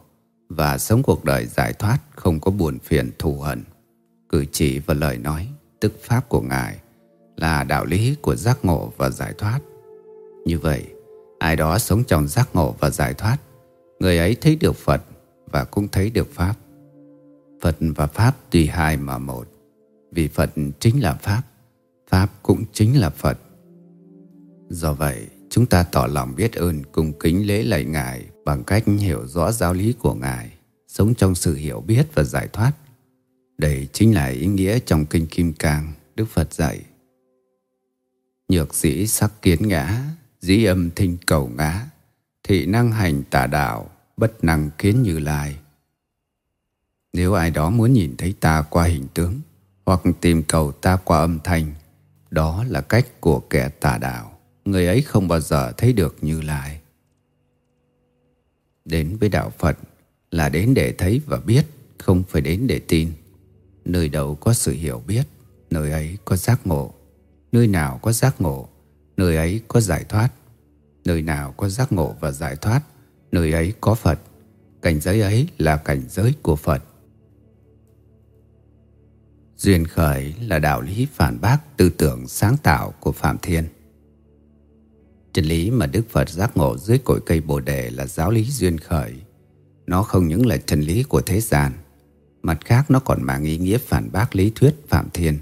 và 0.48 0.78
sống 0.78 1.02
cuộc 1.02 1.24
đời 1.24 1.46
giải 1.46 1.72
thoát 1.72 1.98
không 2.10 2.40
có 2.40 2.50
buồn 2.50 2.78
phiền 2.78 3.10
thù 3.18 3.40
hận. 3.40 3.64
Cử 4.28 4.44
chỉ 4.52 4.78
và 4.78 4.94
lời 4.94 5.18
nói, 5.18 5.48
tức 5.80 5.92
pháp 6.02 6.28
của 6.28 6.40
Ngài 6.40 6.78
là 7.36 7.64
đạo 7.64 7.84
lý 7.84 8.14
của 8.22 8.36
giác 8.36 8.58
ngộ 8.64 8.92
và 8.96 9.10
giải 9.10 9.32
thoát. 9.38 9.60
Như 10.44 10.58
vậy, 10.58 10.86
ai 11.38 11.56
đó 11.56 11.78
sống 11.78 12.04
trong 12.04 12.28
giác 12.28 12.48
ngộ 12.54 12.74
và 12.80 12.90
giải 12.90 13.14
thoát, 13.14 13.36
người 14.00 14.18
ấy 14.18 14.36
thấy 14.40 14.56
được 14.56 14.76
Phật 14.76 15.02
và 15.46 15.64
cũng 15.64 15.88
thấy 15.88 16.10
được 16.10 16.34
Pháp. 16.34 16.54
Phật 17.64 17.76
và 17.80 18.06
Pháp 18.06 18.36
tùy 18.50 18.66
hai 18.66 18.96
mà 18.96 19.18
một 19.18 19.46
Vì 20.12 20.28
Phật 20.28 20.50
chính 20.80 21.02
là 21.02 21.14
Pháp 21.14 21.42
Pháp 22.10 22.30
cũng 22.42 22.64
chính 22.72 23.00
là 23.00 23.10
Phật 23.10 23.38
Do 24.68 24.92
vậy 24.92 25.26
chúng 25.50 25.66
ta 25.66 25.82
tỏ 25.82 26.06
lòng 26.06 26.34
biết 26.36 26.52
ơn 26.52 26.82
cùng 26.92 27.12
kính 27.12 27.46
lễ 27.46 27.62
lạy 27.62 27.84
Ngài 27.84 28.24
Bằng 28.44 28.64
cách 28.64 28.84
hiểu 28.98 29.26
rõ 29.26 29.52
giáo 29.52 29.74
lý 29.74 29.92
của 29.92 30.14
Ngài 30.14 30.52
Sống 30.88 31.14
trong 31.14 31.34
sự 31.34 31.54
hiểu 31.54 31.80
biết 31.80 32.06
và 32.14 32.22
giải 32.22 32.48
thoát 32.52 32.72
Đây 33.58 33.88
chính 33.92 34.14
là 34.14 34.26
ý 34.26 34.46
nghĩa 34.46 34.78
trong 34.78 35.06
Kinh 35.06 35.26
Kim 35.26 35.52
Cang 35.52 35.92
Đức 36.16 36.28
Phật 36.28 36.52
dạy 36.52 36.80
Nhược 38.48 38.74
sĩ 38.74 39.06
sắc 39.06 39.32
kiến 39.42 39.68
ngã 39.68 40.04
Dĩ 40.40 40.64
âm 40.64 40.90
thinh 40.90 41.16
cầu 41.26 41.50
ngã 41.56 41.86
Thị 42.42 42.66
năng 42.66 42.92
hành 42.92 43.22
tà 43.30 43.46
đạo 43.46 43.90
Bất 44.16 44.44
năng 44.44 44.70
kiến 44.78 45.02
như 45.02 45.18
lai 45.18 45.58
nếu 47.14 47.32
ai 47.32 47.50
đó 47.50 47.70
muốn 47.70 47.92
nhìn 47.92 48.16
thấy 48.16 48.34
ta 48.40 48.62
qua 48.62 48.84
hình 48.84 49.06
tướng 49.14 49.40
hoặc 49.86 50.00
tìm 50.20 50.42
cầu 50.42 50.72
ta 50.72 50.96
qua 50.96 51.18
âm 51.18 51.38
thanh, 51.44 51.72
đó 52.30 52.64
là 52.68 52.80
cách 52.80 53.20
của 53.20 53.40
kẻ 53.40 53.68
tà 53.68 53.98
đạo. 53.98 54.38
Người 54.64 54.86
ấy 54.86 55.02
không 55.02 55.28
bao 55.28 55.40
giờ 55.40 55.72
thấy 55.76 55.92
được 55.92 56.16
như 56.20 56.40
lai. 56.40 56.80
Đến 58.84 59.16
với 59.20 59.28
đạo 59.28 59.52
Phật 59.58 59.78
là 60.30 60.48
đến 60.48 60.74
để 60.74 60.94
thấy 60.98 61.20
và 61.26 61.40
biết, 61.40 61.66
không 61.98 62.22
phải 62.28 62.42
đến 62.42 62.66
để 62.66 62.78
tin. 62.78 63.12
Nơi 63.84 64.08
đâu 64.08 64.34
có 64.34 64.52
sự 64.52 64.72
hiểu 64.72 65.02
biết 65.06 65.22
Nơi 65.70 65.90
ấy 65.90 66.18
có 66.24 66.36
giác 66.36 66.66
ngộ 66.66 66.93
Nơi 67.54 67.66
nào 67.66 67.98
có 68.02 68.12
giác 68.12 68.40
ngộ, 68.40 68.68
Nơi 69.16 69.36
ấy 69.36 69.60
có 69.68 69.80
giải 69.80 70.04
thoát. 70.04 70.28
Nơi 71.04 71.22
nào 71.22 71.54
có 71.56 71.68
giác 71.68 71.92
ngộ 71.92 72.14
và 72.20 72.30
giải 72.30 72.56
thoát, 72.56 72.80
Nơi 73.32 73.52
ấy 73.52 73.72
có 73.80 73.94
Phật. 73.94 74.18
Cảnh 74.82 75.00
giới 75.00 75.20
ấy 75.20 75.48
là 75.58 75.76
cảnh 75.76 76.02
giới 76.08 76.34
của 76.42 76.56
Phật. 76.56 76.82
Duyên 79.56 79.86
khởi 79.86 80.34
là 80.40 80.58
đạo 80.58 80.80
lý 80.80 81.06
phản 81.12 81.40
bác 81.40 81.76
tư 81.76 81.90
tưởng 81.90 82.28
sáng 82.28 82.56
tạo 82.62 82.94
của 83.00 83.12
Phạm 83.12 83.38
Thiên. 83.42 83.64
Chân 85.32 85.44
lý 85.44 85.70
mà 85.70 85.86
Đức 85.86 86.02
Phật 86.10 86.28
giác 86.28 86.56
ngộ 86.56 86.76
dưới 86.76 86.98
cội 86.98 87.20
cây 87.26 87.40
Bồ 87.40 87.60
Đề 87.60 87.90
là 87.90 88.06
giáo 88.06 88.30
lý 88.30 88.44
duyên 88.44 88.78
khởi. 88.78 89.14
Nó 89.86 90.02
không 90.02 90.28
những 90.28 90.46
là 90.46 90.56
chân 90.56 90.80
lý 90.80 91.02
của 91.02 91.20
thế 91.20 91.40
gian, 91.40 91.72
Mặt 92.42 92.58
khác 92.64 92.90
nó 92.90 93.00
còn 93.00 93.22
mang 93.22 93.44
ý 93.44 93.58
nghĩa 93.58 93.78
phản 93.78 94.12
bác 94.12 94.36
lý 94.36 94.52
thuyết 94.54 94.74
Phạm 94.88 95.08
Thiên. 95.12 95.38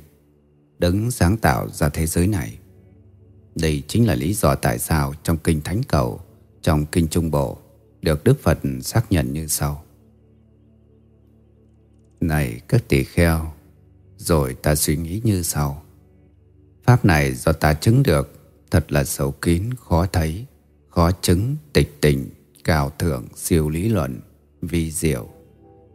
Đấng 0.83 1.11
sáng 1.11 1.37
tạo 1.37 1.68
ra 1.68 1.88
thế 1.88 2.07
giới 2.07 2.27
này. 2.27 2.59
Đây 3.55 3.83
chính 3.88 4.07
là 4.07 4.14
lý 4.14 4.35
do 4.35 4.55
tại 4.55 4.79
sao 4.79 5.14
trong 5.23 5.37
Kinh 5.37 5.61
Thánh 5.61 5.83
Cầu 5.88 6.21
Trong 6.62 6.87
Kinh 6.87 7.09
Trung 7.09 7.31
Bộ 7.31 7.59
Được 8.01 8.25
Đức 8.25 8.40
Phật 8.42 8.59
xác 8.83 9.12
nhận 9.12 9.33
như 9.33 9.47
sau. 9.47 9.85
Này 12.21 12.61
các 12.68 12.88
tỳ 12.88 13.05
kheo 13.05 13.53
Rồi 14.16 14.55
ta 14.55 14.75
suy 14.75 14.97
nghĩ 14.97 15.21
như 15.25 15.42
sau. 15.42 15.83
Pháp 16.85 17.05
này 17.05 17.35
do 17.35 17.53
ta 17.53 17.75
chứng 17.75 18.03
được 18.03 18.33
Thật 18.71 18.92
là 18.92 19.05
sâu 19.05 19.33
kín, 19.33 19.75
khó 19.75 20.07
thấy 20.07 20.47
Khó 20.88 21.11
chứng, 21.12 21.57
tịch 21.73 21.99
tình, 22.01 22.31
Cao 22.64 22.90
thượng, 22.99 23.27
siêu 23.37 23.68
lý 23.68 23.88
luận 23.88 24.21
Vi 24.62 24.90
diệu. 24.90 25.29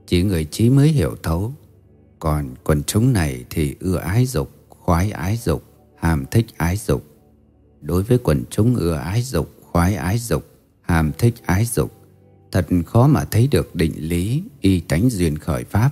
Chỉ 0.06 0.24
người 0.24 0.46
trí 0.46 0.70
mới 0.70 0.88
hiểu 0.88 1.16
thấu. 1.24 1.54
Còn 2.20 2.56
quần 2.64 2.84
chúng 2.84 3.14
này 3.14 3.46
thì 3.50 3.76
ưa 3.80 3.98
ái 3.98 4.26
dục 4.26 4.57
khoái 4.88 5.12
ái 5.12 5.38
dục, 5.38 5.64
hàm 5.98 6.26
thích 6.32 6.46
ái 6.58 6.78
dục. 6.78 7.04
Đối 7.82 8.04
với 8.04 8.18
quần 8.18 8.44
chúng 8.50 8.76
ưa 8.76 8.94
ái 8.94 9.22
dục, 9.22 9.52
khoái 9.72 9.96
ái 9.96 10.18
dục, 10.18 10.46
hàm 10.82 11.12
thích 11.18 11.34
ái 11.46 11.66
dục, 11.66 11.92
thật 12.52 12.68
khó 12.86 13.08
mà 13.08 13.26
thấy 13.26 13.48
được 13.52 13.76
định 13.76 13.94
lý 13.98 14.44
y 14.62 14.80
tánh 14.80 15.10
duyên 15.10 15.38
khởi 15.38 15.64
pháp. 15.64 15.90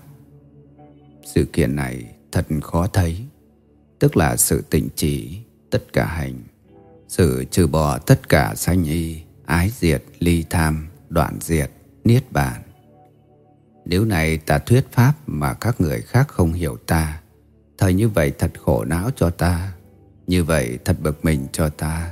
Sự 1.26 1.46
kiện 1.54 1.76
này 1.76 2.04
thật 2.32 2.46
khó 2.64 2.88
thấy, 2.88 3.26
tức 4.00 4.18
là 4.18 4.38
sự 4.38 4.62
tịnh 4.70 4.90
chỉ, 4.96 5.38
tất 5.70 5.94
cả 5.94 6.06
hành, 6.06 6.34
sự 7.08 7.46
trừ 7.52 7.68
bỏ 7.68 7.98
tất 7.98 8.30
cả 8.30 8.54
sanh 8.56 8.84
y, 8.84 9.22
ái 9.46 9.72
diệt, 9.80 10.04
ly 10.20 10.46
tham, 10.50 10.88
đoạn 11.10 11.38
diệt, 11.42 11.72
niết 12.04 12.32
bàn. 12.32 12.62
Nếu 13.86 14.06
này 14.06 14.38
ta 14.38 14.60
thuyết 14.60 14.92
pháp 14.92 15.14
mà 15.28 15.54
các 15.54 15.82
người 15.82 16.02
khác 16.02 16.28
không 16.28 16.54
hiểu 16.54 16.78
ta, 16.78 17.22
Thời 17.78 17.94
như 17.94 18.10
vậy 18.10 18.32
thật 18.40 18.52
khổ 18.66 18.86
não 18.86 19.10
cho 19.16 19.30
ta. 19.30 19.74
Như 20.28 20.44
vậy 20.44 20.80
thật 20.86 20.98
bực 21.02 21.26
mình 21.26 21.48
cho 21.52 21.70
ta. 21.70 22.12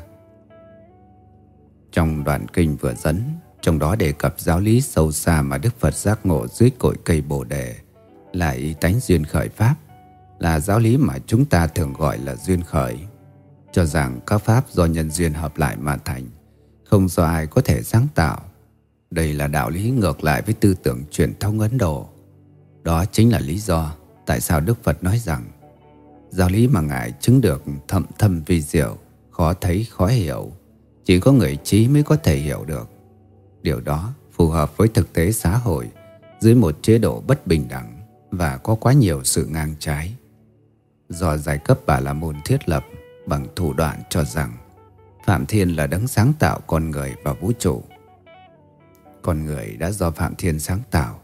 Trong 1.92 2.24
đoạn 2.24 2.48
kinh 2.54 2.76
vừa 2.76 2.94
dẫn, 2.94 3.24
Trong 3.62 3.80
đó 3.80 3.96
đề 3.96 4.12
cập 4.12 4.40
giáo 4.40 4.60
lý 4.60 4.82
sâu 4.82 5.12
xa 5.12 5.42
Mà 5.42 5.58
Đức 5.58 5.80
Phật 5.80 5.96
giác 5.96 6.26
ngộ 6.26 6.48
dưới 6.48 6.70
cội 6.70 6.96
cây 7.06 7.22
Bồ 7.22 7.44
Đề, 7.44 7.76
Là 8.34 8.50
ý 8.50 8.74
tánh 8.82 9.00
duyên 9.00 9.26
khởi 9.26 9.50
Pháp, 9.50 9.76
Là 10.40 10.60
giáo 10.60 10.80
lý 10.80 10.98
mà 10.98 11.14
chúng 11.28 11.46
ta 11.46 11.68
thường 11.68 11.94
gọi 11.94 12.18
là 12.18 12.36
duyên 12.36 12.62
khởi. 12.62 13.00
Cho 13.72 13.86
rằng 13.86 14.20
các 14.28 14.38
Pháp 14.38 14.70
do 14.70 14.86
nhân 14.86 15.12
duyên 15.12 15.34
hợp 15.34 15.58
lại 15.58 15.78
mà 15.78 15.98
thành, 15.98 16.30
Không 16.84 17.10
do 17.10 17.24
ai 17.24 17.48
có 17.48 17.62
thể 17.62 17.84
sáng 17.84 18.08
tạo. 18.16 18.42
Đây 19.12 19.34
là 19.34 19.48
đạo 19.48 19.70
lý 19.70 19.90
ngược 19.90 20.24
lại 20.24 20.42
với 20.42 20.54
tư 20.54 20.76
tưởng 20.84 21.04
truyền 21.12 21.34
thông 21.40 21.60
Ấn 21.60 21.78
Độ. 21.78 22.10
Đó 22.84 23.06
chính 23.06 23.32
là 23.32 23.40
lý 23.40 23.60
do 23.60 23.96
tại 24.26 24.42
sao 24.42 24.60
Đức 24.60 24.84
Phật 24.84 25.04
nói 25.04 25.20
rằng 25.20 25.44
giáo 26.34 26.50
lý 26.50 26.68
mà 26.68 26.82
Ngài 26.82 27.14
chứng 27.20 27.42
được 27.42 27.64
thậm 27.88 28.06
thâm 28.20 28.42
vi 28.46 28.62
diệu, 28.62 28.98
khó 29.32 29.54
thấy 29.54 29.88
khó 29.92 30.08
hiểu, 30.08 30.52
chỉ 31.04 31.20
có 31.20 31.32
người 31.32 31.58
trí 31.64 31.88
mới 31.88 32.04
có 32.04 32.16
thể 32.16 32.36
hiểu 32.36 32.66
được. 32.66 32.90
Điều 33.62 33.82
đó 33.82 34.14
phù 34.32 34.48
hợp 34.48 34.78
với 34.78 34.88
thực 34.88 35.14
tế 35.14 35.32
xã 35.32 35.58
hội 35.58 35.90
dưới 36.40 36.56
một 36.56 36.78
chế 36.82 36.98
độ 36.98 37.24
bất 37.28 37.48
bình 37.48 37.68
đẳng 37.70 38.02
và 38.32 38.58
có 38.58 38.76
quá 38.76 38.94
nhiều 38.94 39.24
sự 39.24 39.46
ngang 39.46 39.76
trái. 39.80 40.16
Do 41.10 41.38
giai 41.38 41.58
cấp 41.58 41.80
Bà 41.86 42.00
La 42.00 42.14
Môn 42.14 42.36
thiết 42.46 42.70
lập 42.70 42.86
bằng 43.28 43.48
thủ 43.56 43.74
đoạn 43.74 44.02
cho 44.10 44.24
rằng 44.24 44.52
Phạm 45.26 45.46
Thiên 45.46 45.70
là 45.70 45.88
đấng 45.88 46.08
sáng 46.08 46.34
tạo 46.40 46.60
con 46.68 46.92
người 46.92 47.14
và 47.24 47.34
vũ 47.34 47.52
trụ. 47.60 47.84
Con 49.22 49.46
người 49.46 49.76
đã 49.80 49.92
do 49.92 50.12
Phạm 50.12 50.36
Thiên 50.36 50.60
sáng 50.60 50.80
tạo 50.92 51.20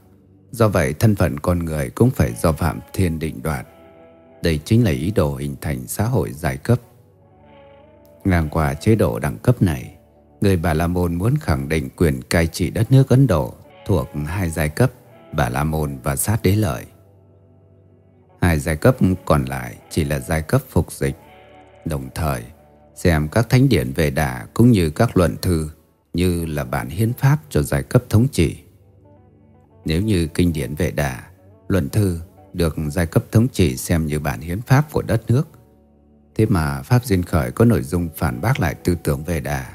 Do 0.51 0.67
vậy 0.67 0.93
thân 0.93 1.15
phận 1.15 1.39
con 1.39 1.59
người 1.59 1.89
cũng 1.89 2.09
phải 2.11 2.33
do 2.41 2.51
Phạm 2.51 2.79
Thiên 2.93 3.19
định 3.19 3.41
đoạt 3.43 3.67
đây 4.41 4.59
chính 4.65 4.83
là 4.83 4.91
ý 4.91 5.11
đồ 5.11 5.35
hình 5.35 5.55
thành 5.61 5.87
xã 5.87 6.03
hội 6.03 6.31
giai 6.31 6.57
cấp 6.57 6.79
Ngang 8.23 8.49
qua 8.49 8.73
chế 8.73 8.95
độ 8.95 9.19
đẳng 9.19 9.37
cấp 9.37 9.61
này 9.61 9.95
Người 10.41 10.57
Bà 10.57 10.73
La 10.73 10.87
Môn 10.87 11.15
muốn 11.15 11.37
khẳng 11.37 11.69
định 11.69 11.89
quyền 11.95 12.21
cai 12.21 12.47
trị 12.47 12.69
đất 12.69 12.91
nước 12.91 13.09
Ấn 13.09 13.27
Độ 13.27 13.53
Thuộc 13.85 14.07
hai 14.25 14.49
giai 14.49 14.69
cấp 14.69 14.91
Bà 15.33 15.49
La 15.49 15.63
Môn 15.63 15.97
và 16.03 16.15
Sát 16.15 16.41
Đế 16.43 16.55
Lợi 16.55 16.85
Hai 18.41 18.59
giai 18.59 18.75
cấp 18.75 18.97
còn 19.25 19.45
lại 19.45 19.75
chỉ 19.89 20.03
là 20.03 20.19
giai 20.19 20.41
cấp 20.41 20.61
phục 20.69 20.91
dịch 20.91 21.15
Đồng 21.85 22.09
thời 22.15 22.43
xem 22.95 23.27
các 23.31 23.49
thánh 23.49 23.69
điển 23.69 23.91
về 23.93 24.09
đà 24.09 24.47
cũng 24.53 24.71
như 24.71 24.89
các 24.89 25.17
luận 25.17 25.35
thư 25.41 25.69
như 26.13 26.45
là 26.45 26.63
bản 26.63 26.89
hiến 26.89 27.13
pháp 27.13 27.37
cho 27.49 27.61
giai 27.61 27.83
cấp 27.83 28.03
thống 28.09 28.27
trị. 28.31 28.57
Nếu 29.85 30.01
như 30.01 30.27
kinh 30.27 30.53
điển 30.53 30.75
vệ 30.75 30.91
đà, 30.91 31.23
luận 31.67 31.89
thư 31.89 32.19
được 32.53 32.75
giai 32.91 33.05
cấp 33.05 33.23
thống 33.31 33.47
trị 33.47 33.77
xem 33.77 34.05
như 34.05 34.19
bản 34.19 34.41
hiến 34.41 34.61
pháp 34.61 34.91
của 34.91 35.01
đất 35.01 35.31
nước. 35.31 35.47
Thế 36.35 36.45
mà 36.45 36.81
Pháp 36.81 37.05
Duyên 37.05 37.23
Khởi 37.23 37.51
có 37.51 37.65
nội 37.65 37.83
dung 37.83 38.09
phản 38.15 38.41
bác 38.41 38.59
lại 38.59 38.75
tư 38.75 38.95
tưởng 39.03 39.23
về 39.23 39.39
đà. 39.39 39.69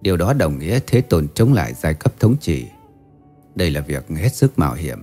Điều 0.00 0.16
đó 0.16 0.32
đồng 0.32 0.58
nghĩa 0.58 0.80
thế 0.86 1.00
tồn 1.00 1.26
chống 1.34 1.52
lại 1.52 1.74
giai 1.74 1.94
cấp 1.94 2.12
thống 2.20 2.36
trị. 2.40 2.66
Đây 3.54 3.70
là 3.70 3.80
việc 3.80 4.08
hết 4.08 4.34
sức 4.34 4.58
mạo 4.58 4.74
hiểm. 4.74 4.98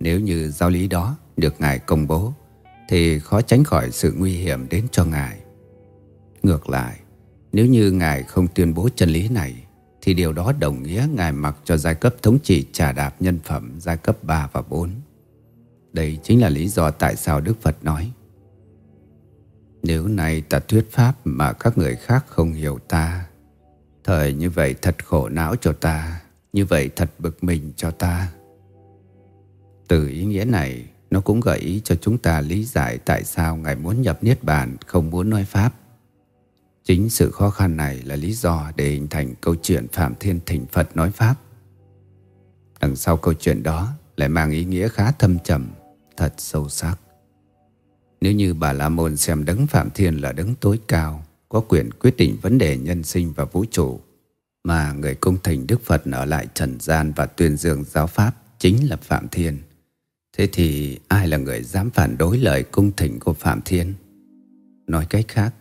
Nếu 0.00 0.20
như 0.20 0.50
giáo 0.50 0.70
lý 0.70 0.88
đó 0.88 1.16
được 1.36 1.60
Ngài 1.60 1.78
công 1.78 2.06
bố, 2.06 2.32
thì 2.88 3.18
khó 3.18 3.40
tránh 3.40 3.64
khỏi 3.64 3.90
sự 3.90 4.14
nguy 4.16 4.32
hiểm 4.32 4.68
đến 4.68 4.86
cho 4.92 5.04
Ngài. 5.04 5.40
Ngược 6.42 6.68
lại, 6.68 7.00
nếu 7.52 7.66
như 7.66 7.90
Ngài 7.90 8.22
không 8.22 8.46
tuyên 8.54 8.74
bố 8.74 8.88
chân 8.96 9.08
lý 9.08 9.28
này, 9.28 9.54
thì 10.02 10.14
điều 10.14 10.32
đó 10.32 10.52
đồng 10.58 10.82
nghĩa 10.82 11.08
Ngài 11.14 11.32
mặc 11.32 11.56
cho 11.64 11.76
giai 11.76 11.94
cấp 11.94 12.14
thống 12.22 12.38
trị 12.38 12.66
trả 12.72 12.92
đạp 12.92 13.14
nhân 13.20 13.38
phẩm 13.44 13.74
giai 13.78 13.96
cấp 13.96 14.16
3 14.22 14.48
và 14.52 14.62
4. 14.62 14.90
Đây 15.96 16.18
chính 16.22 16.40
là 16.40 16.48
lý 16.48 16.68
do 16.68 16.90
tại 16.90 17.16
sao 17.16 17.40
Đức 17.40 17.62
Phật 17.62 17.84
nói 17.84 18.12
Nếu 19.82 20.08
này 20.08 20.40
ta 20.40 20.58
thuyết 20.58 20.92
pháp 20.92 21.14
mà 21.24 21.52
các 21.52 21.78
người 21.78 21.96
khác 21.96 22.24
không 22.28 22.52
hiểu 22.52 22.78
ta 22.88 23.26
Thời 24.04 24.32
như 24.32 24.50
vậy 24.50 24.74
thật 24.82 25.04
khổ 25.04 25.28
não 25.28 25.56
cho 25.56 25.72
ta 25.72 26.20
Như 26.52 26.64
vậy 26.64 26.90
thật 26.96 27.10
bực 27.18 27.44
mình 27.44 27.72
cho 27.76 27.90
ta. 27.90 28.32
Từ 29.88 30.08
ý 30.08 30.24
nghĩa 30.24 30.44
này 30.44 30.84
Nó 31.10 31.20
cũng 31.20 31.40
gợi 31.40 31.58
ý 31.58 31.80
cho 31.84 31.94
chúng 31.94 32.18
ta 32.18 32.40
lý 32.40 32.64
giải 32.64 32.98
Tại 32.98 33.24
sao 33.24 33.56
Ngài 33.56 33.76
muốn 33.76 34.02
nhập 34.02 34.18
Niết 34.22 34.44
Bàn 34.44 34.76
Không 34.86 35.10
muốn 35.10 35.30
nói 35.30 35.44
Pháp. 35.44 35.74
Chính 36.84 37.10
sự 37.10 37.30
khó 37.30 37.50
khăn 37.50 37.76
này 37.76 38.02
là 38.02 38.16
lý 38.16 38.32
do 38.32 38.72
để 38.76 38.88
hình 38.88 39.08
thành 39.08 39.34
câu 39.40 39.54
chuyện 39.62 39.88
Phạm 39.92 40.14
Thiên 40.20 40.40
Thỉnh 40.46 40.66
Phật 40.72 40.96
nói 40.96 41.10
Pháp. 41.10 41.34
Đằng 42.80 42.96
sau 42.96 43.16
câu 43.16 43.34
chuyện 43.34 43.62
đó 43.62 43.92
lại 44.16 44.28
mang 44.28 44.50
ý 44.50 44.64
nghĩa 44.64 44.88
khá 44.88 45.12
thâm 45.12 45.38
trầm, 45.38 45.68
thật 46.16 46.34
sâu 46.38 46.68
sắc. 46.68 46.96
Nếu 48.20 48.32
như 48.32 48.54
bà 48.54 48.72
La 48.72 48.88
Môn 48.88 49.16
xem 49.16 49.44
đấng 49.44 49.66
Phạm 49.66 49.90
Thiên 49.90 50.16
là 50.16 50.32
đấng 50.32 50.54
tối 50.54 50.80
cao, 50.88 51.24
có 51.48 51.60
quyền 51.60 51.90
quyết 51.90 52.16
định 52.16 52.36
vấn 52.42 52.58
đề 52.58 52.76
nhân 52.76 53.02
sinh 53.02 53.32
và 53.36 53.44
vũ 53.44 53.64
trụ, 53.70 54.00
mà 54.64 54.92
người 54.92 55.14
cung 55.14 55.36
thành 55.42 55.66
Đức 55.66 55.80
Phật 55.84 56.02
ở 56.12 56.24
lại 56.24 56.46
trần 56.54 56.80
gian 56.80 57.12
và 57.16 57.26
tuyên 57.26 57.56
dương 57.56 57.84
giáo 57.84 58.06
Pháp 58.06 58.32
chính 58.58 58.88
là 58.88 58.96
Phạm 58.96 59.28
Thiên. 59.28 59.58
Thế 60.36 60.48
thì 60.52 60.98
ai 61.08 61.28
là 61.28 61.36
người 61.36 61.62
dám 61.62 61.90
phản 61.90 62.18
đối 62.18 62.38
lời 62.38 62.62
cung 62.62 62.92
thỉnh 62.96 63.20
của 63.20 63.32
Phạm 63.32 63.60
Thiên? 63.64 63.94
Nói 64.86 65.06
cách 65.10 65.24
khác, 65.28 65.54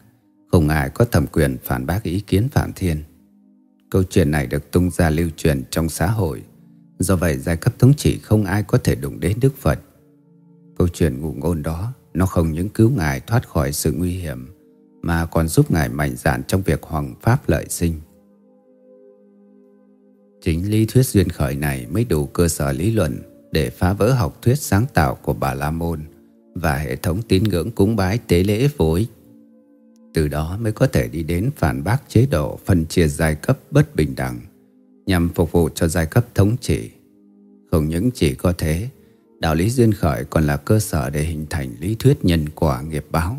không 0.51 0.69
ai 0.69 0.89
có 0.89 1.05
thẩm 1.05 1.27
quyền 1.27 1.57
phản 1.63 1.85
bác 1.85 2.03
ý 2.03 2.19
kiến 2.19 2.49
Phạm 2.49 2.73
Thiên. 2.73 3.03
Câu 3.89 4.03
chuyện 4.03 4.31
này 4.31 4.47
được 4.47 4.71
tung 4.71 4.91
ra 4.91 5.09
lưu 5.09 5.29
truyền 5.37 5.63
trong 5.69 5.89
xã 5.89 6.07
hội. 6.07 6.43
Do 6.99 7.15
vậy 7.15 7.37
giai 7.37 7.57
cấp 7.57 7.73
thống 7.79 7.93
trị 7.93 8.19
không 8.19 8.45
ai 8.45 8.63
có 8.63 8.77
thể 8.77 8.95
đụng 8.95 9.19
đến 9.19 9.37
Đức 9.41 9.53
Phật. 9.57 9.79
Câu 10.77 10.87
chuyện 10.87 11.21
ngụ 11.21 11.33
ngôn 11.33 11.63
đó 11.63 11.93
nó 12.13 12.25
không 12.25 12.51
những 12.51 12.69
cứu 12.69 12.89
Ngài 12.89 13.19
thoát 13.19 13.49
khỏi 13.49 13.71
sự 13.71 13.91
nguy 13.91 14.11
hiểm 14.11 14.47
mà 15.01 15.25
còn 15.25 15.47
giúp 15.47 15.71
Ngài 15.71 15.89
mạnh 15.89 16.15
dạn 16.15 16.43
trong 16.43 16.61
việc 16.61 16.83
hoàng 16.83 17.13
pháp 17.21 17.49
lợi 17.49 17.65
sinh. 17.69 17.93
Chính 20.41 20.71
lý 20.71 20.85
thuyết 20.85 21.05
duyên 21.05 21.29
khởi 21.29 21.55
này 21.55 21.87
mới 21.91 22.03
đủ 22.03 22.25
cơ 22.25 22.47
sở 22.47 22.71
lý 22.71 22.91
luận 22.91 23.19
để 23.51 23.69
phá 23.69 23.93
vỡ 23.93 24.13
học 24.13 24.41
thuyết 24.41 24.55
sáng 24.55 24.85
tạo 24.93 25.15
của 25.15 25.33
Bà 25.33 25.53
La 25.53 25.71
Môn 25.71 25.99
và 26.55 26.77
hệ 26.77 26.95
thống 26.95 27.21
tín 27.21 27.43
ngưỡng 27.43 27.71
cúng 27.71 27.95
bái 27.95 28.19
tế 28.27 28.43
lễ 28.43 28.67
vô 28.77 28.93
ích 28.93 29.09
từ 30.15 30.27
đó 30.27 30.57
mới 30.61 30.71
có 30.71 30.87
thể 30.87 31.07
đi 31.07 31.23
đến 31.23 31.49
phản 31.55 31.83
bác 31.83 32.09
chế 32.09 32.25
độ 32.25 32.59
phân 32.65 32.85
chia 32.85 33.07
giai 33.07 33.35
cấp 33.35 33.59
bất 33.71 33.95
bình 33.95 34.15
đẳng 34.15 34.39
nhằm 35.05 35.29
phục 35.29 35.51
vụ 35.51 35.69
cho 35.69 35.87
giai 35.87 36.05
cấp 36.05 36.25
thống 36.35 36.55
trị. 36.61 36.89
Không 37.71 37.87
những 37.87 38.11
chỉ 38.11 38.35
có 38.35 38.53
thế, 38.57 38.89
Đạo 39.45 39.55
lý 39.55 39.69
duyên 39.69 39.91
khởi 39.91 40.23
còn 40.23 40.43
là 40.43 40.57
cơ 40.57 40.79
sở 40.79 41.09
để 41.09 41.23
hình 41.23 41.45
thành 41.49 41.75
lý 41.79 41.95
thuyết 41.99 42.25
nhân 42.25 42.49
quả 42.55 42.81
nghiệp 42.81 43.05
báo, 43.11 43.37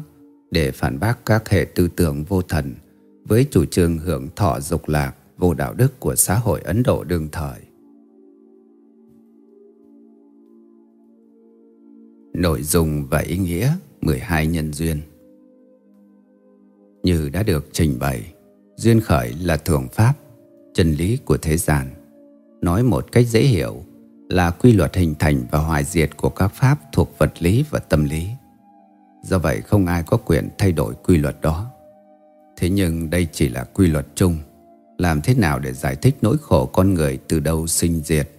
để 0.50 0.70
phản 0.70 1.00
bác 1.00 1.26
các 1.26 1.48
hệ 1.48 1.66
tư 1.74 1.88
tưởng 1.96 2.24
vô 2.24 2.42
thần 2.42 2.74
với 3.24 3.46
chủ 3.50 3.64
trương 3.64 3.98
hưởng 3.98 4.28
thọ 4.36 4.60
dục 4.60 4.88
lạc 4.88 5.14
vô 5.38 5.54
đạo 5.54 5.74
đức 5.74 6.00
của 6.00 6.14
xã 6.14 6.34
hội 6.34 6.60
Ấn 6.60 6.82
Độ 6.82 7.04
đương 7.04 7.28
thời. 7.32 7.60
Nội 12.34 12.62
dung 12.62 13.06
và 13.10 13.18
ý 13.18 13.38
nghĩa 13.38 13.72
12 14.00 14.46
nhân 14.46 14.72
duyên 14.72 15.00
Như 17.02 17.28
đã 17.28 17.42
được 17.42 17.68
trình 17.72 17.98
bày, 17.98 18.34
duyên 18.76 19.00
khởi 19.00 19.34
là 19.42 19.56
thường 19.56 19.88
pháp, 19.92 20.14
chân 20.74 20.92
lý 20.92 21.18
của 21.24 21.36
thế 21.36 21.56
gian. 21.56 21.86
Nói 22.60 22.82
một 22.82 23.12
cách 23.12 23.26
dễ 23.26 23.42
hiểu 23.42 23.82
là 24.28 24.50
quy 24.50 24.72
luật 24.72 24.96
hình 24.96 25.14
thành 25.18 25.44
và 25.50 25.58
hoại 25.58 25.84
diệt 25.84 26.16
của 26.16 26.28
các 26.28 26.48
pháp 26.48 26.78
thuộc 26.92 27.18
vật 27.18 27.42
lý 27.42 27.64
và 27.70 27.78
tâm 27.78 28.04
lý. 28.04 28.28
Do 29.22 29.38
vậy 29.38 29.60
không 29.60 29.86
ai 29.86 30.02
có 30.06 30.16
quyền 30.16 30.48
thay 30.58 30.72
đổi 30.72 30.94
quy 31.04 31.16
luật 31.16 31.36
đó. 31.40 31.70
Thế 32.56 32.70
nhưng 32.70 33.10
đây 33.10 33.28
chỉ 33.32 33.48
là 33.48 33.64
quy 33.64 33.86
luật 33.86 34.06
chung. 34.14 34.38
Làm 34.98 35.20
thế 35.20 35.34
nào 35.34 35.58
để 35.58 35.72
giải 35.72 35.96
thích 35.96 36.16
nỗi 36.22 36.36
khổ 36.38 36.66
con 36.66 36.94
người 36.94 37.18
từ 37.28 37.40
đâu 37.40 37.66
sinh 37.66 38.00
diệt? 38.04 38.30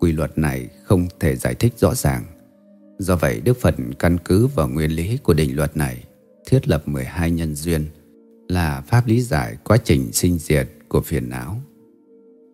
Quy 0.00 0.12
luật 0.12 0.38
này 0.38 0.68
không 0.82 1.08
thể 1.20 1.36
giải 1.36 1.54
thích 1.54 1.72
rõ 1.78 1.94
ràng. 1.94 2.24
Do 2.98 3.16
vậy 3.16 3.40
Đức 3.44 3.60
Phật 3.60 3.74
căn 3.98 4.18
cứ 4.24 4.46
vào 4.46 4.68
nguyên 4.68 4.90
lý 4.90 5.18
của 5.22 5.34
định 5.34 5.56
luật 5.56 5.76
này 5.76 6.04
thiết 6.46 6.68
lập 6.68 6.88
12 6.88 7.30
nhân 7.30 7.54
duyên 7.54 7.86
là 8.48 8.80
pháp 8.80 9.06
lý 9.06 9.22
giải 9.22 9.56
quá 9.64 9.76
trình 9.84 10.12
sinh 10.12 10.38
diệt 10.38 10.68
của 10.88 11.00
phiền 11.00 11.28
não. 11.28 11.60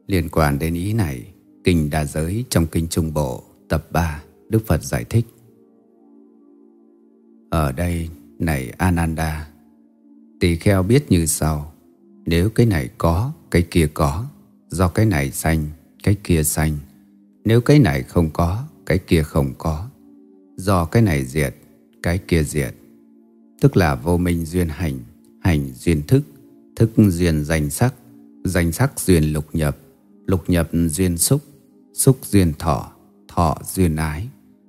Liên 0.07 0.29
quan 0.29 0.59
đến 0.59 0.75
ý 0.75 0.93
này, 0.93 1.32
Kinh 1.65 1.91
Đa 1.91 2.05
Giới 2.05 2.45
trong 2.49 2.67
Kinh 2.67 2.89
Trung 2.89 3.15
Bộ 3.15 3.43
tập 3.69 3.87
3 3.93 4.23
Đức 4.49 4.67
Phật 4.67 4.85
giải 4.85 5.05
thích. 5.05 5.27
Ở 7.51 7.73
đây 7.73 8.09
này 8.39 8.73
Ananda 8.79 9.49
Tỳ 10.41 10.57
kheo 10.57 10.83
biết 10.83 11.11
như 11.11 11.27
sau. 11.27 11.73
Nếu 12.27 12.51
cái 12.51 12.67
này 12.67 12.89
có, 12.99 13.33
cái 13.51 13.63
kia 13.71 13.89
có. 13.95 14.27
Do 14.69 14.89
cái 14.89 15.07
này 15.07 15.31
xanh, 15.31 15.67
cái 16.03 16.17
kia 16.25 16.43
xanh 16.43 16.77
Nếu 17.45 17.61
cái 17.61 17.79
này 17.79 18.03
không 18.03 18.31
có, 18.31 18.65
cái 18.87 18.99
kia 18.99 19.23
không 19.23 19.55
có. 19.59 19.89
Do 20.57 20.85
cái 20.85 21.03
này 21.03 21.25
diệt, 21.25 21.55
cái 22.03 22.19
kia 22.19 22.43
diệt. 22.43 22.75
Tức 23.61 23.77
là 23.77 23.95
vô 23.95 24.17
minh 24.17 24.45
duyên 24.45 24.69
hành 24.69 24.99
Hành 25.41 25.71
duyên 25.75 26.03
thức 26.07 26.23
Thức 26.77 26.91
duyên 26.97 27.45
danh 27.45 27.71
sắc 27.71 27.95
Danh 28.45 28.73
sắc 28.73 29.01
duyên 29.01 29.33
lục 29.33 29.45
nhập 29.53 29.77
Lục 30.27 30.51
nhập 30.51 30.69
duyên 30.73 31.19
xúc. 31.19 31.41
Xúc 31.93 32.17
duyên 32.23 32.53
thọ 32.59 32.93
Thọ 33.29 33.57
duyên 33.65 33.97
ái 33.97 34.29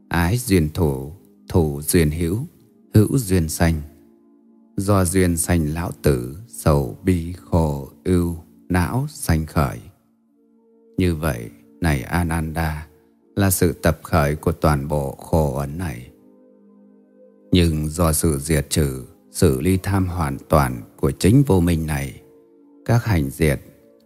Ái 0.10 0.38
duyên 0.38 0.70
thủ 0.74 1.12
Thủ 1.50 1.82
duyên 1.82 2.12
hữu 2.12 2.38
Hữu 2.94 3.18
duyên 3.18 3.50
sanh. 3.50 3.82
Do 4.78 5.06
duyên 5.06 5.38
sanh 5.38 5.74
lão 5.74 5.92
tử, 6.02 6.38
Sầu, 6.48 6.98
bi, 7.04 7.34
khổ, 7.34 7.90
ưu, 8.04 8.36
Não 8.70 9.08
sanh 9.10 9.46
khởi. 9.46 9.80
Như 10.98 11.16
vậy, 11.16 11.50
Này 11.82 12.02
Ananda, 12.02 12.88
Là 13.36 13.50
sự 13.50 13.74
tập 13.74 14.00
khởi 14.04 14.36
của 14.36 14.52
toàn 14.52 14.88
bộ 14.88 15.12
khổ 15.12 15.54
ấn 15.54 15.78
này. 15.78 16.10
Nhưng 17.52 17.90
do 17.90 18.14
sự 18.14 18.40
diệt 18.40 18.70
trừ 18.70 19.04
Sự 19.32 19.62
ly 19.62 19.78
tham 19.84 20.08
hoàn 20.08 20.38
toàn 20.50 20.82
Của 20.98 21.12
chính 21.12 21.44
vô 21.44 21.60
minh 21.60 21.88
này, 21.88 22.22
Các 22.86 23.06
hành 23.06 23.30
diệt, 23.30 23.60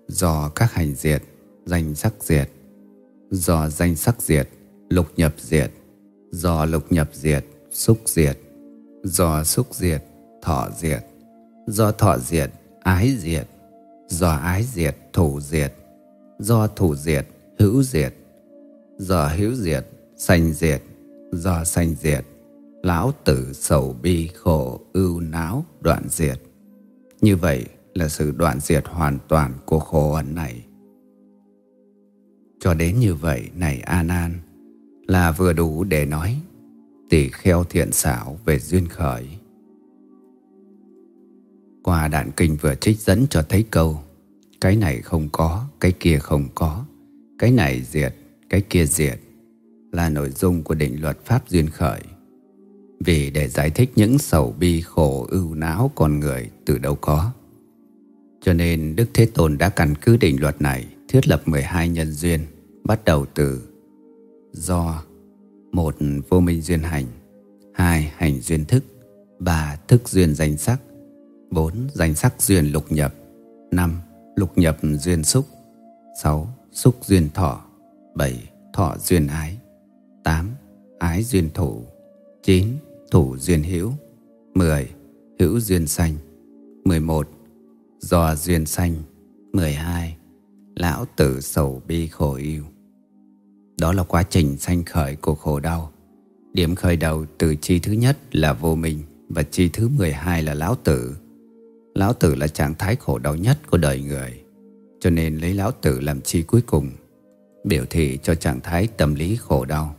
Do 0.07 0.49
các 0.49 0.73
hành 0.73 0.95
diệt, 0.95 1.23
Danh 1.65 1.95
sắc 1.95 2.13
diệt 2.19 2.49
Do 3.31 3.69
danh 3.69 3.95
sắc 3.95 4.21
diệt, 4.21 4.49
Lục 4.89 5.07
nhập 5.17 5.33
diệt. 5.37 5.71
Do 6.31 6.65
lục 6.65 6.91
nhập 6.91 7.09
diệt, 7.13 7.45
Xúc 7.71 7.97
diệt. 8.05 8.39
Do 9.03 9.43
xúc 9.43 9.67
diệt, 9.71 10.03
Thọ 10.41 10.69
diệt. 10.77 11.05
Do 11.67 11.91
thọ 11.91 12.17
diệt, 12.17 12.51
Ái 12.83 13.15
diệt. 13.19 13.47
Do 14.07 14.29
ái 14.29 14.63
diệt 14.63 14.97
Thủ 15.13 15.39
diệt. 15.39 15.73
Do 16.39 16.67
thủ 16.67 16.95
diệt, 16.95 17.27
Hữu 17.59 17.83
diệt. 17.83 18.13
Do 18.97 19.27
hữu 19.27 19.53
diệt, 19.53 19.85
Sanh 20.17 20.53
diệt. 20.53 20.81
Do 21.31 21.63
sanh 21.63 21.95
diệt, 22.01 22.25
Lão 22.83 23.13
tử 23.23 23.53
sầu 23.53 23.95
bi 24.01 24.29
khổ 24.35 24.81
ưu 24.93 25.19
não, 25.19 25.65
đoạn 25.81 26.03
diệt. 26.09 26.41
Như 27.21 27.35
vậy 27.35 27.65
là 27.93 28.07
sự 28.07 28.31
đoạn 28.31 28.59
diệt 28.59 28.87
hoàn 28.87 29.17
toàn 29.27 29.53
của 29.65 29.79
khổ 29.79 30.13
ẩn 30.13 30.35
này 30.35 30.66
cho 32.67 32.73
đến 32.73 32.99
như 32.99 33.15
vậy 33.15 33.49
này 33.55 33.79
A 33.79 34.03
Nan 34.03 34.33
là 35.07 35.31
vừa 35.31 35.53
đủ 35.53 35.83
để 35.83 36.05
nói 36.05 36.35
tỷ 37.09 37.29
kheo 37.29 37.63
thiện 37.63 37.91
xảo 37.91 38.39
về 38.45 38.59
duyên 38.59 38.87
khởi. 38.87 39.27
Qua 41.83 42.07
đạn 42.07 42.31
kinh 42.31 42.55
vừa 42.55 42.75
trích 42.75 42.99
dẫn 42.99 43.27
cho 43.29 43.41
thấy 43.49 43.65
câu 43.71 43.99
Cái 44.61 44.75
này 44.75 45.01
không 45.01 45.29
có, 45.31 45.65
cái 45.79 45.91
kia 45.91 46.19
không 46.19 46.47
có 46.55 46.85
Cái 47.39 47.51
này 47.51 47.81
diệt, 47.81 48.15
cái 48.49 48.61
kia 48.61 48.85
diệt 48.85 49.19
Là 49.91 50.09
nội 50.09 50.29
dung 50.29 50.63
của 50.63 50.75
định 50.75 51.01
luật 51.01 51.25
Pháp 51.25 51.49
duyên 51.49 51.69
khởi. 51.69 52.01
Vì 52.99 53.29
để 53.29 53.47
giải 53.47 53.69
thích 53.69 53.91
những 53.95 54.17
sầu 54.17 54.55
bi 54.59 54.81
khổ 54.81 55.27
ưu 55.29 55.55
não 55.55 55.91
con 55.95 56.19
người 56.19 56.49
từ 56.65 56.77
đâu 56.77 56.95
có. 56.95 57.31
Cho 58.41 58.53
nên 58.53 58.95
Đức 58.95 59.09
Thế 59.13 59.25
Tôn 59.25 59.57
đã 59.57 59.69
căn 59.69 59.95
cứ 60.01 60.17
định 60.17 60.41
luật 60.41 60.61
này 60.61 60.85
thiết 61.07 61.27
lập 61.27 61.41
12 61.45 61.89
nhân 61.89 62.11
duyên 62.11 62.39
bắt 62.87 63.05
đầu 63.05 63.25
từ 63.35 63.61
do 64.51 65.03
một 65.71 65.95
vô 66.29 66.39
minh 66.39 66.61
duyên 66.61 66.79
hành, 66.79 67.05
hai 67.73 68.13
hành 68.15 68.41
duyên 68.41 68.65
thức, 68.65 68.83
ba 69.39 69.77
thức 69.87 70.09
duyên 70.09 70.35
danh 70.35 70.57
sắc, 70.57 70.81
bốn 71.51 71.73
danh 71.93 72.15
sắc 72.15 72.41
duyên 72.41 72.65
lục 72.65 72.91
nhập, 72.91 73.13
năm 73.71 73.99
lục 74.35 74.57
nhập 74.57 74.77
duyên 74.81 75.23
xúc, 75.23 75.45
sáu 76.21 76.47
xúc 76.71 76.95
duyên 77.01 77.29
thọ, 77.33 77.65
bảy 78.15 78.49
thọ 78.73 78.95
duyên 78.99 79.27
ái, 79.27 79.57
tám 80.23 80.49
ái 80.99 81.23
duyên 81.23 81.49
thủ, 81.53 81.85
chín 82.43 82.67
thủ 83.11 83.37
duyên 83.37 83.63
hữu, 83.63 83.91
mười 84.53 84.89
hữu 85.39 85.59
duyên 85.59 85.87
sanh, 85.87 86.13
mười 86.85 86.99
một 86.99 87.29
do 87.99 88.35
duyên 88.35 88.65
sanh, 88.65 88.93
mười 89.53 89.73
hai 89.73 90.17
lão 90.75 91.05
tử 91.15 91.41
sầu 91.41 91.81
bi 91.87 92.07
khổ 92.07 92.35
yêu 92.35 92.63
đó 93.81 93.93
là 93.93 94.03
quá 94.03 94.23
trình 94.23 94.57
sanh 94.57 94.83
khởi 94.83 95.15
của 95.15 95.35
khổ 95.35 95.59
đau. 95.59 95.91
Điểm 96.53 96.75
khởi 96.75 96.97
đầu 96.97 97.25
từ 97.37 97.55
chi 97.55 97.79
thứ 97.79 97.91
nhất 97.91 98.17
là 98.31 98.53
vô 98.53 98.75
minh 98.75 99.03
và 99.29 99.43
chi 99.43 99.69
thứ 99.73 99.87
12 99.87 100.43
là 100.43 100.53
lão 100.53 100.75
tử. 100.75 101.17
Lão 101.95 102.13
tử 102.13 102.35
là 102.35 102.47
trạng 102.47 102.73
thái 102.73 102.95
khổ 102.95 103.17
đau 103.17 103.35
nhất 103.35 103.57
của 103.69 103.77
đời 103.77 104.01
người, 104.01 104.43
cho 104.99 105.09
nên 105.09 105.37
lấy 105.37 105.53
lão 105.53 105.71
tử 105.71 105.99
làm 105.99 106.21
chi 106.21 106.43
cuối 106.43 106.61
cùng, 106.61 106.91
biểu 107.63 107.85
thị 107.89 108.19
cho 108.23 108.35
trạng 108.35 108.59
thái 108.61 108.87
tâm 108.87 109.15
lý 109.15 109.35
khổ 109.35 109.65
đau. 109.65 109.95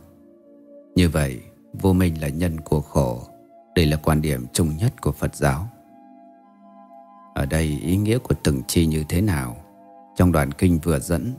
Như 0.95 1.09
vậy, 1.09 1.39
vô 1.73 1.93
minh 1.93 2.21
là 2.21 2.27
nhân 2.27 2.59
của 2.59 2.81
khổ, 2.81 3.23
đây 3.75 3.85
là 3.85 3.97
quan 3.97 4.21
điểm 4.21 4.45
chung 4.53 4.77
nhất 4.77 4.93
của 5.01 5.11
Phật 5.11 5.35
giáo. 5.35 5.69
Ở 7.35 7.45
đây 7.45 7.79
ý 7.83 7.97
nghĩa 7.97 8.17
của 8.17 8.35
từng 8.43 8.61
chi 8.67 8.85
như 8.85 9.03
thế 9.09 9.21
nào, 9.21 9.57
trong 10.17 10.31
đoạn 10.31 10.51
kinh 10.51 10.79
vừa 10.83 10.99
dẫn 10.99 11.33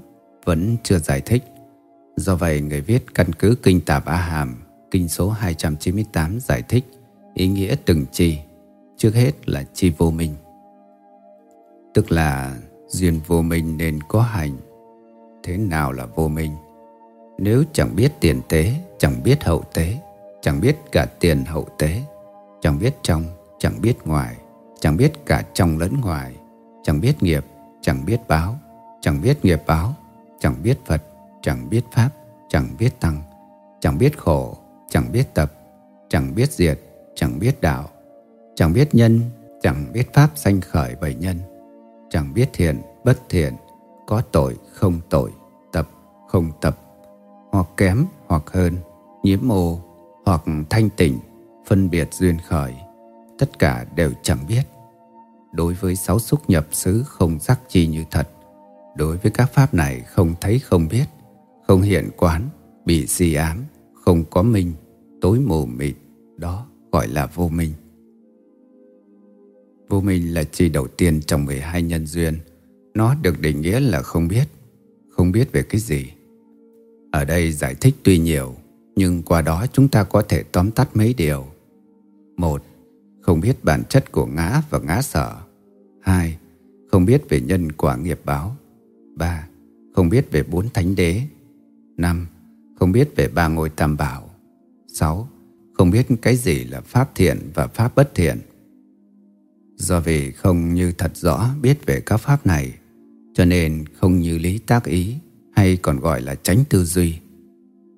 vẫn 0.45 0.77
chưa 0.83 0.99
giải 0.99 1.21
thích 1.21 1.45
Do 2.21 2.37
vậy 2.37 2.61
người 2.61 2.81
viết 2.81 3.15
căn 3.15 3.33
cứ 3.33 3.55
Kinh 3.63 3.81
Tạp 3.81 4.05
A 4.05 4.17
Hàm 4.17 4.57
Kinh 4.91 5.09
số 5.09 5.31
298 5.31 6.41
giải 6.41 6.63
thích 6.63 6.85
ý 7.35 7.49
nghĩa 7.49 7.77
từng 7.85 8.07
chi 8.13 8.39
Trước 8.97 9.15
hết 9.15 9.49
là 9.49 9.65
chi 9.75 9.93
vô 9.99 10.11
minh 10.11 10.35
Tức 11.95 12.13
là 12.13 12.57
duyên 12.89 13.21
vô 13.27 13.43
minh 13.43 13.77
nên 13.77 13.99
có 14.09 14.21
hành 14.23 14.57
Thế 15.43 15.57
nào 15.57 15.93
là 15.93 16.07
vô 16.07 16.29
minh? 16.29 16.53
Nếu 17.39 17.65
chẳng 17.73 17.97
biết 17.97 18.13
tiền 18.21 18.41
tế, 18.49 18.75
chẳng 18.99 19.23
biết 19.23 19.45
hậu 19.45 19.63
tế 19.75 19.99
Chẳng 20.43 20.61
biết 20.61 20.77
cả 20.93 21.07
tiền 21.21 21.45
hậu 21.45 21.67
tế 21.79 22.03
Chẳng 22.61 22.79
biết 22.79 22.95
trong, 23.03 23.25
chẳng 23.59 23.81
biết 23.81 23.95
ngoài 24.05 24.37
Chẳng 24.81 24.97
biết 24.97 25.13
cả 25.27 25.43
trong 25.55 25.79
lẫn 25.79 26.01
ngoài 26.01 26.35
Chẳng 26.83 27.01
biết 27.01 27.23
nghiệp, 27.23 27.45
chẳng 27.81 28.05
biết 28.07 28.21
báo 28.29 28.59
Chẳng 29.01 29.23
biết 29.23 29.45
nghiệp 29.45 29.63
báo 29.67 29.95
Chẳng 30.41 30.55
biết 30.63 30.79
Phật 30.87 31.03
chẳng 31.43 31.71
biết 31.71 31.85
pháp, 31.93 32.11
chẳng 32.49 32.69
biết 32.79 33.01
tăng, 33.01 33.23
chẳng 33.81 33.99
biết 33.99 34.19
khổ, 34.19 34.57
chẳng 34.91 35.13
biết 35.13 35.35
tập, 35.35 35.53
chẳng 36.09 36.35
biết 36.35 36.53
diệt, 36.53 36.81
chẳng 37.15 37.39
biết 37.39 37.61
đạo, 37.61 37.89
chẳng 38.55 38.73
biết 38.73 38.95
nhân, 38.95 39.21
chẳng 39.63 39.93
biết 39.93 40.13
pháp 40.15 40.31
sanh 40.35 40.61
khởi 40.61 40.97
bởi 41.01 41.15
nhân, 41.15 41.39
chẳng 42.11 42.35
biết 42.35 42.51
thiện, 42.53 42.83
bất 43.05 43.19
thiện, 43.29 43.57
có 44.07 44.23
tội, 44.33 44.57
không 44.73 45.01
tội, 45.09 45.31
tập, 45.73 45.89
không 46.29 46.51
tập, 46.61 46.79
hoặc 47.53 47.67
kém, 47.77 48.07
hoặc 48.27 48.43
hơn, 48.47 48.77
nhiễm 49.23 49.53
ô 49.53 49.79
hoặc 50.25 50.43
thanh 50.71 50.91
tịnh, 50.91 51.19
phân 51.67 51.91
biệt 51.91 52.09
duyên 52.13 52.39
khởi, 52.49 52.75
tất 53.39 53.59
cả 53.59 53.87
đều 53.95 54.13
chẳng 54.23 54.39
biết. 54.49 54.63
Đối 55.53 55.75
với 55.75 55.97
sáu 55.97 56.19
xúc 56.19 56.41
nhập 56.49 56.67
xứ 56.73 57.05
không 57.07 57.39
giác 57.39 57.61
chi 57.69 57.87
như 57.87 58.05
thật, 58.11 58.29
đối 58.95 59.17
với 59.17 59.33
các 59.33 59.53
pháp 59.53 59.75
này 59.75 60.01
không 60.01 60.35
thấy 60.41 60.59
không 60.59 60.89
biết, 60.89 61.05
không 61.71 61.83
hiện 61.83 62.11
quán, 62.17 62.49
bị 62.85 63.07
di 63.07 63.35
ám, 63.35 63.65
không 63.95 64.25
có 64.31 64.43
minh, 64.43 64.73
tối 65.21 65.41
mù 65.41 65.67
mịt, 65.67 65.95
đó 66.37 66.67
gọi 66.93 67.09
là 67.09 67.27
vô 67.27 67.49
minh. 67.49 67.73
Vô 69.89 70.01
minh 70.01 70.35
là 70.35 70.45
chi 70.45 70.69
đầu 70.69 70.87
tiên 70.87 71.21
trong 71.27 71.45
12 71.45 71.83
nhân 71.83 72.07
duyên. 72.07 72.39
Nó 72.95 73.15
được 73.23 73.41
định 73.41 73.61
nghĩa 73.61 73.81
là 73.81 74.03
không 74.03 74.29
biết, 74.29 74.45
không 75.09 75.33
biết 75.33 75.53
về 75.53 75.63
cái 75.63 75.81
gì. 75.81 76.13
Ở 77.13 77.25
đây 77.25 77.53
giải 77.53 77.75
thích 77.75 77.95
tuy 78.03 78.19
nhiều, 78.19 78.55
nhưng 78.97 79.23
qua 79.23 79.43
đó 79.43 79.67
chúng 79.73 79.89
ta 79.89 80.05
có 80.05 80.23
thể 80.23 80.43
tóm 80.43 80.71
tắt 80.71 80.97
mấy 80.97 81.15
điều. 81.15 81.47
Một, 82.37 82.63
không 83.21 83.41
biết 83.41 83.65
bản 83.65 83.83
chất 83.89 84.13
của 84.13 84.27
ngã 84.27 84.63
và 84.71 84.79
ngã 84.79 85.03
sở. 85.03 85.37
Hai, 86.01 86.39
không 86.91 87.05
biết 87.05 87.29
về 87.29 87.41
nhân 87.41 87.73
quả 87.73 87.97
nghiệp 87.97 88.21
báo. 88.25 88.57
Ba, 89.17 89.49
không 89.95 90.09
biết 90.09 90.33
về 90.33 90.43
bốn 90.43 90.69
thánh 90.69 90.95
đế. 90.95 91.23
Năm, 92.01 92.27
không 92.79 92.93
biết 92.93 93.17
về 93.17 93.29
ba 93.29 93.49
ngôi 93.49 93.71
tam 93.71 93.97
bảo. 93.97 94.31
Sáu, 94.93 95.29
không 95.73 95.91
biết 95.91 96.07
cái 96.23 96.37
gì 96.37 96.65
là 96.65 96.81
pháp 96.81 97.15
thiện 97.15 97.51
và 97.55 97.67
pháp 97.67 97.95
bất 97.95 98.15
thiện. 98.15 98.41
Do 99.77 100.01
vì 100.01 100.33
không 100.33 100.75
như 100.75 100.93
thật 100.93 101.17
rõ 101.17 101.49
biết 101.63 101.87
về 101.87 102.01
các 102.01 102.17
pháp 102.17 102.47
này, 102.47 102.73
cho 103.35 103.45
nên 103.45 103.85
không 104.01 104.19
như 104.19 104.39
lý 104.39 104.59
tác 104.59 104.85
ý 104.85 105.15
hay 105.53 105.77
còn 105.77 106.01
gọi 106.01 106.21
là 106.21 106.35
tránh 106.35 106.65
tư 106.69 106.85
duy. 106.85 107.19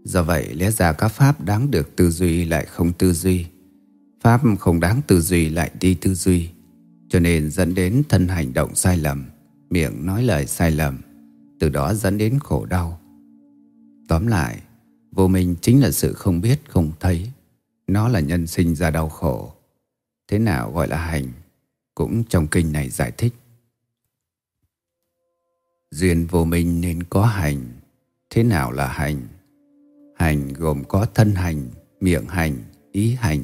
Do 0.05 0.23
vậy 0.23 0.55
lẽ 0.55 0.71
ra 0.71 0.93
các 0.93 1.09
pháp 1.09 1.45
đáng 1.45 1.71
được 1.71 1.97
tư 1.97 2.11
duy 2.11 2.45
lại 2.45 2.67
không 2.67 2.93
tư 2.93 3.12
duy, 3.12 3.47
pháp 4.21 4.41
không 4.61 4.81
đáng 4.81 5.01
tư 5.07 5.21
duy 5.21 5.49
lại 5.49 5.71
đi 5.81 5.95
tư 5.95 6.15
duy, 6.15 6.49
cho 7.09 7.21
nên 7.21 7.51
dẫn 7.51 7.75
đến 7.75 8.03
thân 8.09 8.29
hành 8.29 8.53
động 8.53 8.75
sai 8.75 8.97
lầm, 8.97 9.25
miệng 9.71 10.07
nói 10.07 10.23
lời 10.23 10.47
sai 10.47 10.71
lầm, 10.71 10.99
từ 11.61 11.69
đó 11.69 11.95
dẫn 11.95 12.19
đến 12.19 12.38
khổ 12.38 12.65
đau. 12.65 13.02
Tóm 14.09 14.27
lại, 14.27 14.62
vô 15.12 15.29
minh 15.29 15.55
chính 15.61 15.83
là 15.83 15.91
sự 15.91 16.12
không 16.12 16.41
biết 16.41 16.61
không 16.69 16.93
thấy, 17.01 17.31
nó 17.87 18.09
là 18.09 18.21
nhân 18.21 18.47
sinh 18.47 18.75
ra 18.75 18.91
đau 18.91 19.09
khổ. 19.09 19.53
Thế 20.29 20.38
nào 20.38 20.73
gọi 20.73 20.88
là 20.88 20.97
hành? 20.97 21.27
Cũng 21.95 22.25
trong 22.25 22.47
kinh 22.47 22.73
này 22.73 22.88
giải 22.88 23.12
thích. 23.19 23.35
Duyên 25.91 26.27
vô 26.27 26.45
minh 26.45 26.81
nên 26.81 27.03
có 27.03 27.25
hành. 27.25 27.67
Thế 28.31 28.43
nào 28.43 28.73
là 28.73 28.88
hành? 28.88 29.21
Hành 30.17 30.53
gồm 30.53 30.85
có 30.85 31.07
thân 31.15 31.35
hành, 31.35 31.69
miệng 32.01 32.27
hành, 32.27 32.57
ý 32.93 33.15
hành. 33.15 33.43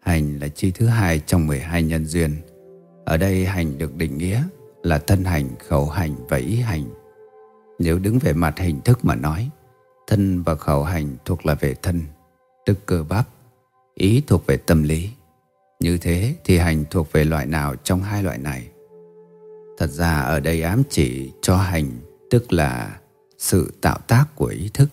Hành 0.00 0.38
là 0.38 0.48
chi 0.48 0.70
thứ 0.70 0.86
hai 0.86 1.20
trong 1.26 1.46
12 1.46 1.82
nhân 1.82 2.06
duyên. 2.06 2.36
Ở 3.04 3.16
đây 3.16 3.46
hành 3.46 3.78
được 3.78 3.96
định 3.96 4.18
nghĩa 4.18 4.42
là 4.82 4.98
thân 4.98 5.24
hành, 5.24 5.48
khẩu 5.68 5.88
hành 5.88 6.14
và 6.28 6.36
ý 6.36 6.56
hành. 6.56 7.03
Nếu 7.84 7.98
đứng 7.98 8.18
về 8.18 8.32
mặt 8.32 8.58
hình 8.58 8.80
thức 8.80 9.04
mà 9.04 9.14
nói, 9.14 9.50
thân 10.06 10.42
và 10.42 10.54
khẩu 10.54 10.84
hành 10.84 11.16
thuộc 11.24 11.46
là 11.46 11.54
về 11.54 11.74
thân, 11.82 12.02
tức 12.66 12.78
cơ 12.86 13.04
bắp, 13.08 13.28
ý 13.94 14.22
thuộc 14.26 14.46
về 14.46 14.56
tâm 14.56 14.82
lý. 14.82 15.10
Như 15.80 15.98
thế 15.98 16.34
thì 16.44 16.58
hành 16.58 16.84
thuộc 16.90 17.12
về 17.12 17.24
loại 17.24 17.46
nào 17.46 17.76
trong 17.76 18.02
hai 18.02 18.22
loại 18.22 18.38
này? 18.38 18.68
Thật 19.78 19.90
ra 19.90 20.20
ở 20.20 20.40
đây 20.40 20.62
ám 20.62 20.82
chỉ 20.90 21.30
cho 21.42 21.56
hành 21.56 21.86
tức 22.30 22.52
là 22.52 22.98
sự 23.38 23.72
tạo 23.80 23.98
tác 24.06 24.24
của 24.34 24.46
ý 24.46 24.70
thức. 24.74 24.88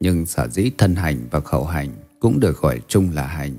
Nhưng 0.00 0.26
sở 0.26 0.48
dĩ 0.48 0.70
thân 0.78 0.96
hành 0.96 1.28
và 1.30 1.40
khẩu 1.40 1.64
hành 1.64 1.88
cũng 2.20 2.40
được 2.40 2.60
gọi 2.60 2.80
chung 2.88 3.10
là 3.14 3.26
hành. 3.26 3.54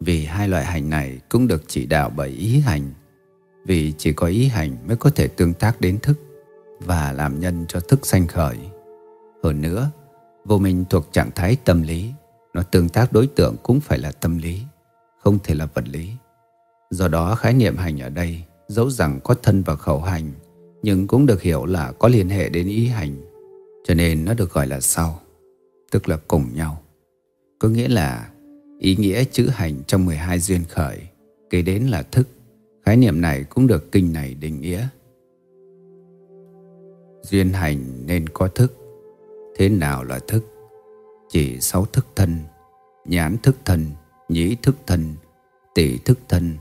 Vì 0.00 0.24
hai 0.24 0.48
loại 0.48 0.64
hành 0.64 0.90
này 0.90 1.18
cũng 1.28 1.46
được 1.46 1.62
chỉ 1.66 1.86
đạo 1.86 2.12
bởi 2.16 2.28
ý 2.28 2.60
hành. 2.60 2.92
Vì 3.66 3.92
chỉ 3.98 4.12
có 4.12 4.26
ý 4.26 4.48
hành 4.48 4.76
mới 4.86 4.96
có 4.96 5.10
thể 5.10 5.28
tương 5.28 5.54
tác 5.54 5.80
đến 5.80 5.98
thức 5.98 6.29
và 6.80 7.12
làm 7.12 7.40
nhân 7.40 7.64
cho 7.68 7.80
thức 7.80 8.06
sanh 8.06 8.26
khởi. 8.26 8.58
Hơn 9.42 9.62
nữa, 9.62 9.90
vô 10.44 10.58
minh 10.58 10.84
thuộc 10.90 11.12
trạng 11.12 11.30
thái 11.30 11.56
tâm 11.64 11.82
lý, 11.82 12.12
nó 12.54 12.62
tương 12.62 12.88
tác 12.88 13.12
đối 13.12 13.26
tượng 13.26 13.56
cũng 13.62 13.80
phải 13.80 13.98
là 13.98 14.12
tâm 14.12 14.38
lý 14.38 14.62
không 15.22 15.38
thể 15.44 15.54
là 15.54 15.66
vật 15.66 15.88
lý. 15.88 16.10
Do 16.90 17.08
đó 17.08 17.34
khái 17.34 17.54
niệm 17.54 17.76
hành 17.76 17.98
ở 17.98 18.08
đây 18.08 18.42
dẫu 18.68 18.90
rằng 18.90 19.20
có 19.24 19.34
thân 19.42 19.62
và 19.62 19.76
khẩu 19.76 20.00
hành 20.00 20.32
nhưng 20.82 21.06
cũng 21.06 21.26
được 21.26 21.42
hiểu 21.42 21.64
là 21.64 21.92
có 21.92 22.08
liên 22.08 22.28
hệ 22.28 22.48
đến 22.48 22.68
ý 22.68 22.86
hành 22.86 23.16
cho 23.84 23.94
nên 23.94 24.24
nó 24.24 24.34
được 24.34 24.52
gọi 24.52 24.66
là 24.66 24.80
sau 24.80 25.20
tức 25.90 26.08
là 26.08 26.18
cùng 26.28 26.54
nhau. 26.54 26.82
Có 27.58 27.68
nghĩa 27.68 27.88
là 27.88 28.30
ý 28.78 28.96
nghĩa 28.96 29.24
chữ 29.24 29.48
hành 29.48 29.82
trong 29.86 30.06
12 30.06 30.38
duyên 30.38 30.64
khởi 30.68 30.98
kế 31.50 31.62
đến 31.62 31.86
là 31.86 32.02
thức. 32.02 32.28
Khái 32.84 32.96
niệm 32.96 33.20
này 33.20 33.44
cũng 33.44 33.66
được 33.66 33.92
kinh 33.92 34.12
này 34.12 34.34
định 34.34 34.60
nghĩa. 34.60 34.88
Duyên 37.22 37.52
hành 37.52 38.06
nên 38.06 38.28
có 38.28 38.48
thức. 38.48 38.76
Thế 39.56 39.68
nào 39.68 40.04
là 40.04 40.18
thức? 40.18 40.44
Chỉ 41.28 41.60
sáu 41.60 41.84
thức 41.84 42.06
thân, 42.16 42.38
nhãn 43.04 43.38
thức 43.38 43.56
thân, 43.64 43.86
nhĩ 44.28 44.56
thức 44.62 44.76
thân, 44.86 45.14
tỷ 45.74 45.98
thức 45.98 46.18
thân, 46.28 46.56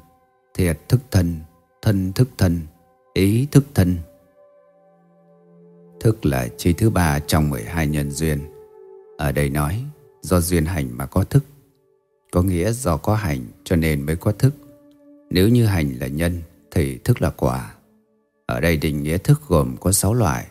thiệt 0.53 0.79
thức 0.87 1.01
thân, 1.11 1.39
thân 1.81 2.13
thức 2.13 2.29
thân, 2.37 2.59
ý 3.13 3.47
thức 3.51 3.63
thân. 3.73 3.95
Thức 5.99 6.25
là 6.25 6.47
chi 6.57 6.73
thứ 6.73 6.89
ba 6.89 7.19
trong 7.19 7.49
12 7.49 7.87
nhân 7.87 8.11
duyên. 8.11 8.39
Ở 9.17 9.31
đây 9.31 9.49
nói, 9.49 9.83
do 10.21 10.39
duyên 10.39 10.65
hành 10.65 10.97
mà 10.97 11.05
có 11.05 11.23
thức. 11.23 11.43
Có 12.31 12.41
nghĩa 12.41 12.71
do 12.71 12.97
có 12.97 13.15
hành 13.15 13.45
cho 13.63 13.75
nên 13.75 14.05
mới 14.05 14.15
có 14.15 14.31
thức. 14.31 14.53
Nếu 15.29 15.49
như 15.49 15.65
hành 15.65 15.91
là 15.99 16.07
nhân 16.07 16.41
thì 16.71 16.97
thức 16.97 17.21
là 17.21 17.29
quả. 17.29 17.75
Ở 18.49 18.59
đây 18.59 18.77
định 18.77 19.03
nghĩa 19.03 19.17
thức 19.17 19.41
gồm 19.47 19.75
có 19.79 19.91
6 19.91 20.13
loại 20.13 20.47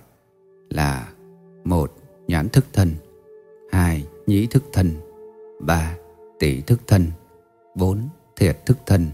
là 0.70 1.12
một, 1.64 1.92
Nhãn 2.26 2.48
thức 2.48 2.64
thân 2.72 2.94
2. 3.72 4.06
Nhĩ 4.26 4.46
thức 4.46 4.62
thân 4.72 4.94
3 5.60 5.96
tỷ 6.38 6.60
thức 6.60 6.80
thân 6.86 7.06
4. 7.74 8.08
Thiệt 8.36 8.66
thức 8.66 8.78
thân 8.86 9.10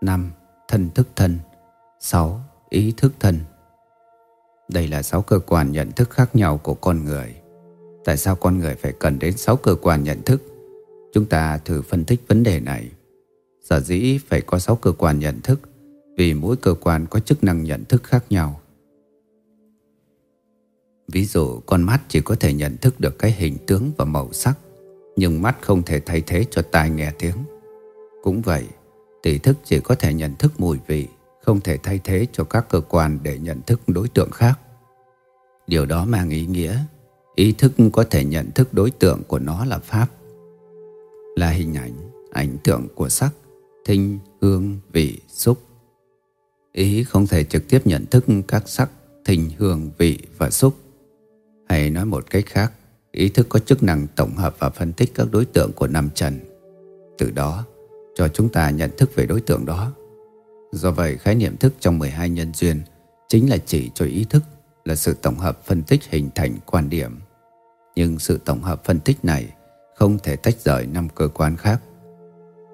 5. 0.00 0.30
Thân 0.68 0.90
thức 0.94 1.08
thân 1.16 1.38
6. 2.00 2.40
Ý 2.68 2.94
thức 2.96 3.12
thân 3.20 3.38
Đây 4.68 4.88
là 4.88 5.02
6 5.02 5.22
cơ 5.22 5.38
quan 5.38 5.72
nhận 5.72 5.92
thức 5.92 6.10
khác 6.10 6.36
nhau 6.36 6.60
của 6.62 6.74
con 6.74 7.04
người 7.04 7.34
Tại 8.04 8.16
sao 8.16 8.36
con 8.36 8.58
người 8.58 8.74
phải 8.74 8.92
cần 8.92 9.18
đến 9.18 9.36
6 9.36 9.56
cơ 9.56 9.76
quan 9.82 10.04
nhận 10.04 10.22
thức? 10.22 10.42
Chúng 11.12 11.26
ta 11.26 11.58
thử 11.58 11.82
phân 11.82 12.04
tích 12.04 12.20
vấn 12.28 12.42
đề 12.42 12.60
này 12.60 12.90
Sở 13.64 13.80
dĩ 13.80 14.18
phải 14.28 14.40
có 14.40 14.58
6 14.58 14.76
cơ 14.76 14.92
quan 14.92 15.18
nhận 15.18 15.40
thức 15.40 15.60
vì 16.16 16.34
mỗi 16.34 16.56
cơ 16.56 16.74
quan 16.74 17.06
có 17.06 17.20
chức 17.20 17.44
năng 17.44 17.64
nhận 17.64 17.84
thức 17.84 18.04
khác 18.04 18.24
nhau 18.30 18.60
Ví 21.08 21.24
dụ 21.24 21.60
con 21.66 21.82
mắt 21.82 22.00
chỉ 22.08 22.20
có 22.20 22.34
thể 22.34 22.54
nhận 22.54 22.76
thức 22.76 23.00
được 23.00 23.18
cái 23.18 23.32
hình 23.32 23.56
tướng 23.66 23.90
và 23.96 24.04
màu 24.04 24.32
sắc 24.32 24.58
nhưng 25.16 25.42
mắt 25.42 25.56
không 25.60 25.82
thể 25.82 26.00
thay 26.00 26.22
thế 26.26 26.44
cho 26.50 26.62
tai 26.62 26.90
nghe 26.90 27.12
tiếng. 27.18 27.36
Cũng 28.22 28.42
vậy, 28.42 28.64
tỷ 29.22 29.38
thức 29.38 29.56
chỉ 29.64 29.80
có 29.80 29.94
thể 29.94 30.14
nhận 30.14 30.34
thức 30.36 30.52
mùi 30.58 30.78
vị, 30.86 31.08
không 31.42 31.60
thể 31.60 31.76
thay 31.76 32.00
thế 32.04 32.26
cho 32.32 32.44
các 32.44 32.66
cơ 32.68 32.80
quan 32.80 33.18
để 33.22 33.38
nhận 33.38 33.60
thức 33.62 33.80
đối 33.86 34.08
tượng 34.08 34.30
khác. 34.30 34.58
Điều 35.66 35.86
đó 35.86 36.04
mang 36.04 36.30
ý 36.30 36.46
nghĩa, 36.46 36.78
ý 37.34 37.52
thức 37.52 37.72
có 37.92 38.04
thể 38.04 38.24
nhận 38.24 38.50
thức 38.50 38.74
đối 38.74 38.90
tượng 38.90 39.22
của 39.28 39.38
nó 39.38 39.64
là 39.64 39.78
Pháp, 39.78 40.06
là 41.36 41.50
hình 41.50 41.74
ảnh, 41.74 41.92
ảnh 42.32 42.56
tượng 42.64 42.88
của 42.94 43.08
sắc, 43.08 43.30
thinh, 43.84 44.18
hương, 44.40 44.78
vị, 44.92 45.18
xúc. 45.28 45.58
Ý 46.74 47.04
không 47.04 47.26
thể 47.26 47.44
trực 47.44 47.68
tiếp 47.68 47.86
nhận 47.86 48.06
thức 48.06 48.24
các 48.48 48.68
sắc, 48.68 48.90
thình, 49.24 49.50
hương, 49.58 49.90
vị 49.98 50.18
và 50.38 50.50
xúc. 50.50 50.74
Hay 51.68 51.90
nói 51.90 52.04
một 52.04 52.30
cách 52.30 52.44
khác, 52.46 52.72
Ý 53.12 53.28
thức 53.28 53.46
có 53.48 53.58
chức 53.58 53.82
năng 53.82 54.06
tổng 54.16 54.36
hợp 54.36 54.56
và 54.58 54.70
phân 54.70 54.92
tích 54.92 55.12
các 55.14 55.26
đối 55.32 55.44
tượng 55.44 55.72
của 55.72 55.86
năm 55.86 56.08
trần. 56.14 56.38
Từ 57.18 57.30
đó, 57.30 57.64
cho 58.14 58.28
chúng 58.28 58.48
ta 58.48 58.70
nhận 58.70 58.90
thức 58.98 59.10
về 59.14 59.26
đối 59.26 59.40
tượng 59.40 59.66
đó. 59.66 59.92
Do 60.72 60.90
vậy, 60.90 61.18
khái 61.18 61.34
niệm 61.34 61.56
thức 61.56 61.74
trong 61.80 61.98
12 61.98 62.28
nhân 62.28 62.52
duyên 62.54 62.82
chính 63.28 63.50
là 63.50 63.56
chỉ 63.66 63.90
cho 63.94 64.04
ý 64.04 64.26
thức 64.30 64.42
là 64.84 64.94
sự 64.94 65.14
tổng 65.22 65.38
hợp 65.38 65.64
phân 65.64 65.82
tích 65.82 66.00
hình 66.10 66.30
thành 66.34 66.56
quan 66.66 66.90
điểm. 66.90 67.18
Nhưng 67.96 68.18
sự 68.18 68.40
tổng 68.44 68.62
hợp 68.62 68.84
phân 68.84 69.00
tích 69.00 69.24
này 69.24 69.52
không 69.96 70.18
thể 70.18 70.36
tách 70.36 70.60
rời 70.60 70.86
năm 70.86 71.08
cơ 71.14 71.28
quan 71.28 71.56
khác. 71.56 71.80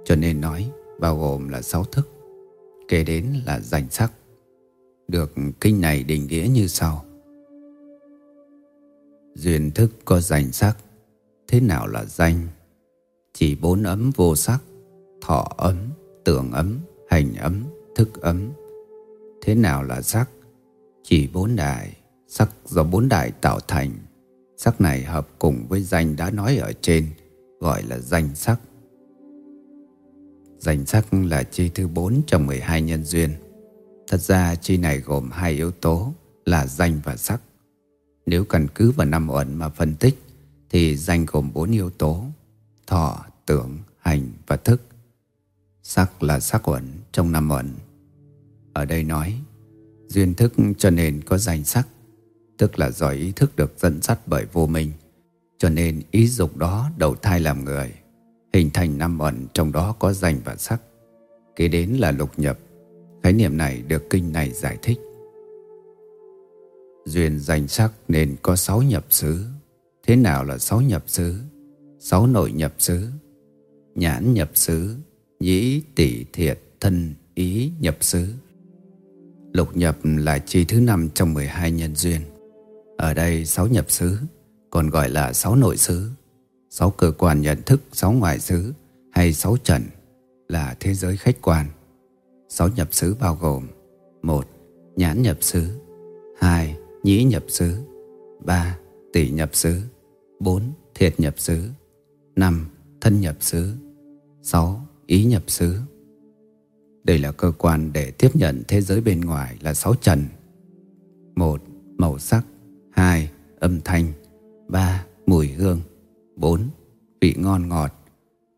Cho 0.04 0.16
nên 0.16 0.40
nói 0.40 0.70
bao 1.00 1.18
gồm 1.18 1.48
là 1.48 1.62
sáu 1.62 1.84
thức, 1.84 2.08
kể 2.90 3.04
đến 3.04 3.26
là 3.46 3.60
danh 3.60 3.86
sắc. 3.90 4.12
Được 5.08 5.32
kinh 5.60 5.80
này 5.80 6.04
định 6.04 6.26
nghĩa 6.26 6.48
như 6.52 6.66
sau. 6.66 7.04
Duyên 9.34 9.70
thức 9.70 9.90
có 10.04 10.20
danh 10.20 10.52
sắc 10.52 10.76
Thế 11.48 11.60
nào 11.60 11.86
là 11.86 12.04
danh? 12.04 12.48
Chỉ 13.34 13.54
bốn 13.54 13.82
ấm 13.82 14.10
vô 14.16 14.36
sắc 14.36 14.58
Thọ 15.20 15.52
ấm, 15.56 15.76
tưởng 16.24 16.52
ấm, 16.52 16.78
hành 17.08 17.34
ấm, 17.34 17.64
thức 17.94 18.20
ấm. 18.20 18.50
Thế 19.42 19.54
nào 19.54 19.82
là 19.82 20.02
sắc? 20.02 20.30
Chỉ 21.02 21.28
bốn 21.32 21.56
đại 21.56 21.96
Sắc 22.28 22.50
do 22.64 22.84
bốn 22.84 23.08
đại 23.08 23.30
tạo 23.30 23.60
thành. 23.68 23.90
Sắc 24.56 24.80
này 24.80 25.04
hợp 25.04 25.28
cùng 25.38 25.66
với 25.68 25.82
danh 25.82 26.16
đã 26.16 26.30
nói 26.30 26.56
ở 26.56 26.72
trên 26.80 27.06
Gọi 27.60 27.82
là 27.82 27.98
danh 27.98 28.28
sắc. 28.34 28.60
Danh 30.60 30.86
sắc 30.86 31.14
là 31.14 31.42
chi 31.42 31.70
thứ 31.74 31.88
bốn 31.88 32.22
trong 32.26 32.46
12 32.46 32.82
nhân 32.82 33.04
duyên 33.04 33.30
Thật 34.08 34.20
ra 34.20 34.54
chi 34.54 34.76
này 34.76 34.98
gồm 34.98 35.30
hai 35.30 35.52
yếu 35.52 35.70
tố 35.70 36.12
là 36.44 36.66
danh 36.66 37.00
và 37.04 37.16
sắc 37.16 37.40
nếu 38.26 38.44
căn 38.44 38.66
cứ 38.74 38.90
vào 38.90 39.06
năm 39.06 39.30
uẩn 39.30 39.54
mà 39.54 39.68
phân 39.68 39.94
tích 39.94 40.18
thì 40.70 40.96
danh 40.96 41.26
gồm 41.26 41.52
bốn 41.52 41.70
yếu 41.70 41.90
tố 41.90 42.24
thọ, 42.86 43.24
tưởng, 43.46 43.78
hành 43.98 44.32
và 44.46 44.56
thức. 44.56 44.82
Sắc 45.82 46.22
là 46.22 46.40
sắc 46.40 46.68
uẩn 46.68 46.84
trong 47.12 47.32
năm 47.32 47.50
uẩn. 47.50 47.74
Ở 48.72 48.84
đây 48.84 49.04
nói 49.04 49.40
duyên 50.08 50.34
thức 50.34 50.54
cho 50.78 50.90
nên 50.90 51.20
có 51.22 51.38
danh 51.38 51.64
sắc, 51.64 51.88
tức 52.58 52.78
là 52.78 52.90
do 52.90 53.08
ý 53.08 53.32
thức 53.32 53.56
được 53.56 53.74
dẫn 53.78 54.02
dắt 54.02 54.18
bởi 54.26 54.46
vô 54.52 54.66
minh, 54.66 54.92
cho 55.58 55.68
nên 55.68 56.02
ý 56.10 56.28
dục 56.28 56.56
đó 56.56 56.90
đầu 56.96 57.14
thai 57.14 57.40
làm 57.40 57.64
người, 57.64 57.92
hình 58.52 58.70
thành 58.74 58.98
năm 58.98 59.18
ẩn 59.18 59.46
trong 59.54 59.72
đó 59.72 59.94
có 59.98 60.12
danh 60.12 60.40
và 60.44 60.56
sắc. 60.56 60.82
Kế 61.56 61.68
đến 61.68 61.90
là 61.90 62.10
lục 62.10 62.30
nhập, 62.36 62.58
khái 63.22 63.32
niệm 63.32 63.56
này 63.56 63.82
được 63.88 64.10
kinh 64.10 64.32
này 64.32 64.50
giải 64.50 64.78
thích. 64.82 64.98
Duyên 67.06 67.38
danh 67.38 67.68
sắc 67.68 67.92
nên 68.08 68.36
có 68.42 68.56
sáu 68.56 68.82
nhập 68.82 69.06
xứ. 69.10 69.44
Thế 70.06 70.16
nào 70.16 70.44
là 70.44 70.58
sáu 70.58 70.80
nhập 70.80 71.04
xứ? 71.06 71.34
Sáu 71.98 72.26
nội 72.26 72.52
nhập 72.52 72.74
xứ. 72.78 73.08
Nhãn 73.94 74.34
nhập 74.34 74.50
xứ, 74.54 74.96
nhĩ 75.40 75.82
tỷ 75.94 76.24
thiệt 76.32 76.60
thân 76.80 77.14
ý 77.34 77.72
nhập 77.80 77.96
xứ. 78.00 78.26
Lục 79.52 79.76
nhập 79.76 79.96
là 80.04 80.38
chi 80.38 80.64
thứ 80.64 80.80
năm 80.80 81.08
trong 81.14 81.34
12 81.34 81.70
nhân 81.70 81.94
duyên. 81.94 82.20
Ở 82.98 83.14
đây 83.14 83.46
sáu 83.46 83.66
nhập 83.66 83.90
xứ, 83.90 84.16
còn 84.70 84.90
gọi 84.90 85.10
là 85.10 85.32
sáu 85.32 85.56
nội 85.56 85.76
xứ. 85.76 86.10
Sáu 86.72 86.90
cơ 86.90 87.12
quan 87.18 87.40
nhận 87.40 87.62
thức, 87.66 87.80
sáu 87.92 88.12
ngoại 88.12 88.38
xứ 88.38 88.72
hay 89.12 89.32
sáu 89.32 89.56
trần 89.64 89.82
là 90.48 90.76
thế 90.80 90.94
giới 90.94 91.16
khách 91.16 91.42
quan. 91.42 91.66
Sáu 92.48 92.68
nhập 92.68 92.88
xứ 92.90 93.16
bao 93.20 93.38
gồm 93.40 93.66
một 94.22 94.46
Nhãn 94.96 95.22
nhập 95.22 95.36
xứ 95.40 95.68
hai 96.40 96.76
Nhĩ 97.02 97.24
nhập 97.24 97.44
xứ 97.48 97.76
ba 98.44 98.78
Tỷ 99.12 99.30
nhập 99.30 99.50
xứ 99.52 99.80
bốn 100.40 100.62
Thiệt 100.94 101.20
nhập 101.20 101.34
xứ 101.38 101.62
năm 102.36 102.66
Thân 103.00 103.20
nhập 103.20 103.36
xứ 103.40 103.72
sáu 104.42 104.86
Ý 105.06 105.24
nhập 105.24 105.42
xứ. 105.46 105.76
Đây 107.04 107.18
là 107.18 107.32
cơ 107.32 107.52
quan 107.58 107.92
để 107.92 108.10
tiếp 108.10 108.36
nhận 108.36 108.62
thế 108.68 108.80
giới 108.80 109.00
bên 109.00 109.20
ngoài 109.20 109.56
là 109.60 109.74
sáu 109.74 109.94
trần. 109.94 110.24
Một 111.34 111.62
Màu 111.98 112.18
sắc 112.18 112.44
hai 112.92 113.30
Âm 113.60 113.80
thanh 113.80 114.12
ba 114.68 115.06
Mùi 115.26 115.48
hương. 115.48 115.80
4. 116.40 116.68
Vị 117.20 117.34
ngon 117.38 117.68
ngọt 117.68 117.92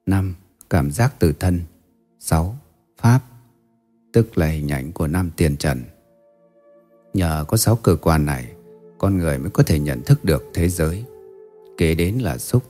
5. 0.06 0.34
Cảm 0.70 0.90
giác 0.90 1.14
từ 1.18 1.32
thân 1.40 1.60
6. 2.18 2.56
Pháp, 2.96 3.20
Tức 4.12 4.38
là 4.38 4.46
hình 4.46 4.72
ảnh 4.72 4.92
của 4.92 5.06
năm 5.06 5.30
tiền 5.36 5.56
trần 5.56 5.82
Nhờ 7.14 7.44
có 7.48 7.56
sáu 7.56 7.76
cơ 7.76 7.96
quan 7.96 8.26
này, 8.26 8.52
Con 8.98 9.18
người 9.18 9.38
mới 9.38 9.50
có 9.50 9.62
thể 9.62 9.78
nhận 9.78 10.02
thức 10.02 10.24
được 10.24 10.44
thế 10.54 10.68
giới 10.68 11.04
Kế 11.78 11.94
đến 11.94 12.18
là 12.18 12.38
xúc, 12.38 12.62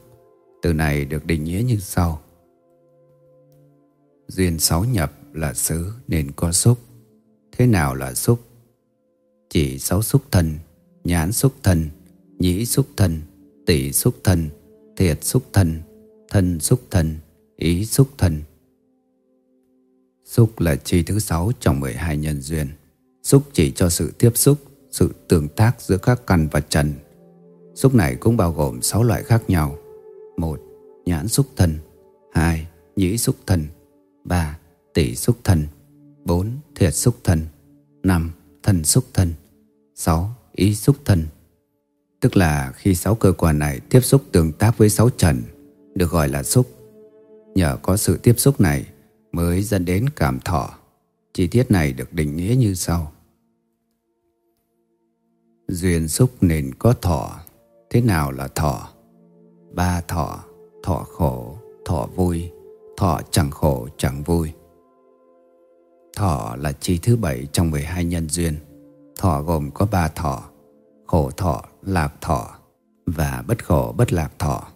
Từ 0.62 0.72
này 0.72 1.04
được 1.04 1.26
định 1.26 1.44
nghĩa 1.44 1.62
như 1.66 1.76
sau 1.76 2.20
Duyên 4.28 4.58
sáu 4.58 4.84
nhập 4.84 5.12
là 5.32 5.54
xứ, 5.54 5.92
nên 6.08 6.32
có 6.32 6.52
xúc 6.52 6.78
Thế 7.52 7.66
nào 7.66 7.94
là 7.94 8.14
xúc? 8.14 8.40
Chỉ 9.50 9.78
sáu 9.78 10.02
xúc 10.02 10.22
thân, 10.30 10.58
Nhãn 11.04 11.32
xúc 11.32 11.52
thân, 11.62 11.90
Nhĩ 12.38 12.66
xúc 12.66 12.86
thân 12.96 13.20
Tỷ 13.66 13.92
xúc 13.92 14.14
thân 14.24 14.48
Thiệt 14.96 15.24
xúc 15.24 15.42
thân 15.52 15.82
Thân 16.32 16.60
xúc 16.60 16.80
thân, 16.90 17.18
Ý 17.56 17.84
xúc 17.84 18.08
thân. 18.18 18.42
Xúc 20.24 20.60
là 20.60 20.76
chi 20.76 21.02
thứ 21.02 21.18
sáu 21.18 21.52
trong 21.60 21.80
12 21.80 22.16
nhân 22.16 22.40
duyên. 22.40 22.68
Xúc 23.22 23.42
chỉ 23.52 23.70
cho 23.70 23.88
sự 23.88 24.12
tiếp 24.18 24.30
xúc, 24.34 24.58
Sự 24.90 25.14
tương 25.28 25.48
tác 25.48 25.80
giữa 25.80 25.96
các 25.96 26.26
căn 26.26 26.48
và 26.52 26.60
trần. 26.60 26.92
Xúc 27.74 27.94
này 27.94 28.16
cũng 28.16 28.36
bao 28.36 28.52
gồm 28.52 28.82
6 28.82 29.02
loại 29.02 29.22
khác 29.22 29.42
nhau. 29.48 29.76
Một, 30.36 30.60
Nhãn 31.04 31.28
xúc 31.28 31.46
thân. 31.56 31.78
Hai, 32.32 32.66
Nhĩ 32.96 33.18
xúc 33.18 33.36
thân. 33.46 33.66
Ba, 34.24 34.58
Tỷ 34.94 35.16
xúc 35.16 35.36
thân. 35.44 35.66
Bốn, 36.24 36.50
Thiệt 36.74 36.94
xúc 36.94 37.14
thân. 37.24 37.40
Năm, 38.02 38.32
Thân 38.62 38.84
xúc 38.84 39.04
thân. 39.14 39.32
Sáu, 39.94 40.30
Ý 40.52 40.74
xúc 40.74 40.96
thân. 41.04 41.26
Tức 42.22 42.36
là 42.36 42.72
khi 42.76 42.94
sáu 42.94 43.14
cơ 43.14 43.32
quan 43.32 43.58
này 43.58 43.80
tiếp 43.90 44.00
xúc 44.00 44.22
tương 44.32 44.52
tác 44.52 44.78
với 44.78 44.88
sáu 44.88 45.10
trần 45.10 45.42
Được 45.94 46.10
gọi 46.10 46.28
là 46.28 46.42
xúc. 46.42 46.66
Nhờ 47.54 47.78
có 47.82 47.96
sự 47.96 48.16
tiếp 48.16 48.34
xúc 48.38 48.60
này 48.60 48.86
Mới 49.32 49.62
dẫn 49.62 49.84
đến 49.84 50.08
cảm 50.16 50.40
thọ. 50.40 50.70
Chi 51.34 51.46
tiết 51.46 51.70
này 51.70 51.92
được 51.92 52.12
định 52.12 52.36
nghĩa 52.36 52.54
như 52.58 52.74
sau. 52.74 53.12
Duyên 55.68 56.08
xúc 56.08 56.30
nên 56.40 56.74
có 56.74 56.92
thọ. 56.92 57.40
Thế 57.90 58.00
nào 58.00 58.32
là 58.32 58.48
thọ? 58.48 58.88
Ba 59.74 60.00
thọ 60.00 60.44
Thọ 60.82 61.06
khổ, 61.08 61.58
thọ 61.84 62.08
vui 62.14 62.50
Thọ 62.96 63.20
chẳng 63.30 63.50
khổ, 63.50 63.88
chẳng 63.96 64.22
vui. 64.22 64.52
Thọ 66.16 66.56
là 66.58 66.72
chi 66.72 66.98
thứ 67.02 67.16
bảy 67.16 67.46
trong 67.52 67.70
12 67.70 68.04
nhân 68.04 68.28
duyên. 68.28 68.56
Thọ 69.18 69.42
gồm 69.42 69.70
có 69.70 69.86
ba 69.90 70.08
thọ 70.08 70.42
Khổ 71.06 71.30
thọ, 71.30 71.64
lạc 71.86 72.14
thọ 72.20 72.58
Và 73.06 73.44
bất 73.46 73.64
khổ, 73.64 73.94
bất 73.96 74.12
lạc 74.12 74.32
thọ 74.38 74.68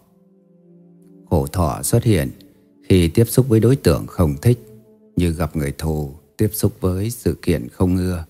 Khổ 1.29 1.47
thọ 1.47 1.81
xuất 1.83 2.03
hiện 2.03 2.31
Khi 2.89 3.07
tiếp 3.07 3.25
xúc 3.25 3.45
với 3.49 3.59
đối 3.59 3.75
tượng 3.75 4.07
không 4.07 4.35
thích 4.41 4.59
Như 5.15 5.31
gặp 5.31 5.55
người 5.55 5.73
thù 5.77 6.11
Tiếp 6.37 6.49
xúc 6.53 6.73
với 6.81 7.09
sự 7.09 7.37
kiện 7.41 7.67
không 7.69 7.97
ưa 7.97 8.25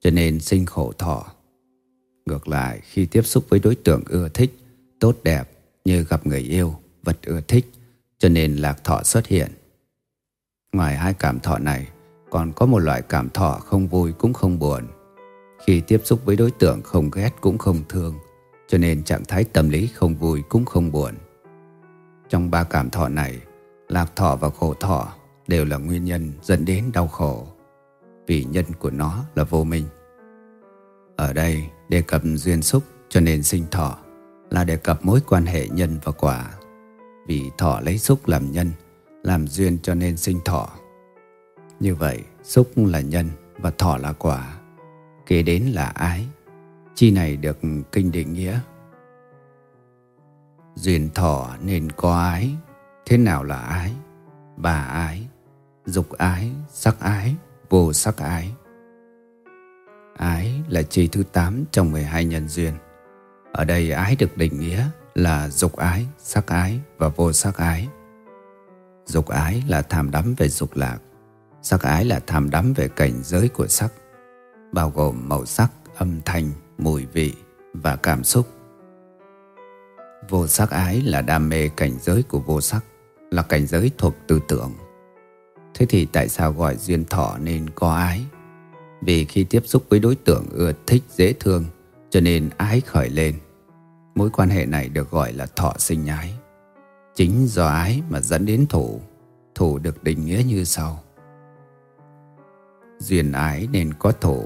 Cho 0.00 0.10
nên 0.10 0.40
sinh 0.40 0.66
khổ 0.66 0.92
thọ 0.98 1.26
Ngược 2.26 2.48
lại, 2.48 2.80
khi 2.84 3.06
tiếp 3.06 3.22
xúc 3.22 3.44
với 3.48 3.60
đối 3.60 3.74
tượng 3.74 4.02
ưa 4.08 4.28
thích, 4.28 4.58
tốt 5.00 5.16
đẹp 5.22 5.50
như 5.84 6.04
gặp 6.04 6.26
người 6.26 6.40
yêu, 6.40 6.74
vật 7.02 7.18
ưa 7.26 7.40
thích, 7.48 7.66
cho 8.18 8.28
nên 8.28 8.56
lạc 8.56 8.84
thọ 8.84 9.02
xuất 9.02 9.26
hiện. 9.26 9.50
Ngoài 10.72 10.96
hai 10.96 11.14
cảm 11.14 11.40
thọ 11.40 11.58
này, 11.58 11.88
còn 12.30 12.52
có 12.52 12.66
một 12.66 12.78
loại 12.78 13.02
cảm 13.08 13.30
thọ 13.30 13.52
không 13.52 13.88
vui 13.88 14.12
cũng 14.12 14.32
không 14.32 14.58
buồn. 14.58 14.84
Khi 15.66 15.80
tiếp 15.80 16.00
xúc 16.04 16.20
với 16.24 16.36
đối 16.36 16.50
tượng 16.50 16.82
không 16.82 17.10
ghét 17.10 17.30
cũng 17.40 17.58
không 17.58 17.82
thương, 17.88 18.14
cho 18.68 18.78
nên 18.78 19.02
trạng 19.02 19.24
thái 19.24 19.44
tâm 19.44 19.68
lý 19.68 19.86
không 19.86 20.14
vui 20.14 20.42
cũng 20.48 20.64
không 20.64 20.92
buồn. 20.92 21.14
Trong 22.28 22.50
ba 22.50 22.64
cảm 22.64 22.90
thọ 22.90 23.08
này, 23.08 23.38
lạc 23.88 24.16
thọ 24.16 24.36
và 24.36 24.50
khổ 24.50 24.74
thọ 24.74 25.12
đều 25.48 25.64
là 25.64 25.76
nguyên 25.76 26.04
nhân 26.04 26.32
dẫn 26.42 26.64
đến 26.64 26.84
đau 26.92 27.08
khổ, 27.08 27.46
vì 28.26 28.44
nhân 28.44 28.64
của 28.78 28.90
nó 28.90 29.24
là 29.34 29.44
vô 29.44 29.64
minh. 29.64 29.84
Ở 31.16 31.32
đây 31.32 31.64
đề 31.88 32.02
cập 32.02 32.22
duyên 32.34 32.62
xúc 32.62 32.82
cho 33.08 33.20
nên 33.20 33.42
sinh 33.42 33.64
thọ 33.70 33.98
là 34.50 34.64
đề 34.64 34.76
cập 34.76 35.04
mối 35.04 35.20
quan 35.28 35.46
hệ 35.46 35.68
nhân 35.68 35.98
và 36.04 36.12
quả. 36.12 36.50
Vì 37.26 37.50
thọ 37.58 37.80
lấy 37.80 37.98
xúc 37.98 38.28
làm 38.28 38.52
nhân, 38.52 38.70
làm 39.22 39.48
duyên 39.48 39.78
cho 39.82 39.94
nên 39.94 40.16
sinh 40.16 40.40
thọ. 40.44 40.68
Như 41.80 41.94
vậy, 41.94 42.20
xúc 42.42 42.70
là 42.76 43.00
nhân 43.00 43.30
và 43.58 43.70
thọ 43.70 43.96
là 43.96 44.12
quả. 44.12 44.59
Kế 45.30 45.42
đến 45.42 45.62
là 45.62 45.86
ái. 45.86 46.26
Chi 46.94 47.10
này 47.10 47.36
được 47.36 47.58
kinh 47.92 48.12
định 48.12 48.32
nghĩa. 48.32 48.60
Duyên 50.74 51.10
thọ 51.14 51.56
nên 51.64 51.92
có 51.92 52.18
ái. 52.18 52.54
Thế 53.06 53.16
nào 53.18 53.44
là 53.44 53.56
ái? 53.56 53.92
Bà 54.56 54.84
ái, 54.84 55.26
dục 55.86 56.12
ái, 56.12 56.52
sắc 56.68 57.00
ái, 57.00 57.34
vô 57.68 57.92
sắc 57.92 58.16
ái. 58.16 58.52
Ái 60.16 60.62
là 60.68 60.82
chi 60.82 61.08
thứ 61.08 61.22
8 61.22 61.64
trong 61.70 61.92
12 61.92 62.24
nhân 62.24 62.48
duyên. 62.48 62.72
Ở 63.52 63.64
đây 63.64 63.90
ái 63.90 64.16
được 64.16 64.36
định 64.36 64.60
nghĩa 64.60 64.86
là 65.14 65.48
dục 65.48 65.76
ái, 65.76 66.06
sắc 66.18 66.46
ái 66.46 66.80
và 66.98 67.08
vô 67.08 67.32
sắc 67.32 67.56
ái. 67.56 67.88
Dục 69.06 69.28
ái 69.28 69.64
là 69.68 69.82
tham 69.82 70.10
đắm 70.10 70.34
về 70.36 70.48
dục 70.48 70.76
lạc, 70.76 70.98
sắc 71.62 71.82
ái 71.82 72.04
là 72.04 72.20
tham 72.26 72.50
đắm 72.50 72.72
về 72.72 72.88
cảnh 72.88 73.22
giới 73.22 73.48
của 73.48 73.66
sắc, 73.66 73.92
bao 74.72 74.90
gồm 74.90 75.28
màu 75.28 75.46
sắc, 75.46 75.72
âm 75.96 76.20
thanh, 76.24 76.50
mùi 76.78 77.06
vị 77.06 77.32
và 77.74 77.96
cảm 77.96 78.24
xúc. 78.24 78.48
Vô 80.28 80.46
sắc 80.46 80.70
ái 80.70 81.00
là 81.00 81.22
đam 81.22 81.48
mê 81.48 81.68
cảnh 81.68 81.92
giới 82.00 82.22
của 82.22 82.38
vô 82.38 82.60
sắc, 82.60 82.84
là 83.30 83.42
cảnh 83.42 83.66
giới 83.66 83.90
thuộc 83.98 84.14
tư 84.26 84.40
tưởng. 84.48 84.72
Thế 85.74 85.86
thì 85.86 86.04
tại 86.04 86.28
sao 86.28 86.52
gọi 86.52 86.76
duyên 86.76 87.04
thọ 87.04 87.38
nên 87.38 87.70
có 87.70 87.94
ái? 87.94 88.24
Vì 89.00 89.24
khi 89.24 89.44
tiếp 89.44 89.62
xúc 89.66 89.84
với 89.88 90.00
đối 90.00 90.14
tượng 90.14 90.46
ưa 90.50 90.72
thích 90.86 91.02
dễ 91.10 91.32
thương 91.32 91.64
Cho 92.10 92.20
nên 92.20 92.50
ái 92.56 92.80
khởi 92.80 93.10
lên 93.10 93.34
Mối 94.14 94.30
quan 94.30 94.50
hệ 94.50 94.66
này 94.66 94.88
được 94.88 95.10
gọi 95.10 95.32
là 95.32 95.46
thọ 95.56 95.74
sinh 95.78 96.06
ái 96.06 96.34
Chính 97.14 97.46
do 97.48 97.66
ái 97.66 98.02
mà 98.10 98.20
dẫn 98.20 98.46
đến 98.46 98.66
thủ 98.66 99.00
Thủ 99.54 99.78
được 99.78 100.04
định 100.04 100.24
nghĩa 100.24 100.42
như 100.46 100.64
sau 100.64 101.02
Duyên 103.00 103.32
ái 103.32 103.68
nên 103.72 103.94
có 103.94 104.12
thổ 104.20 104.42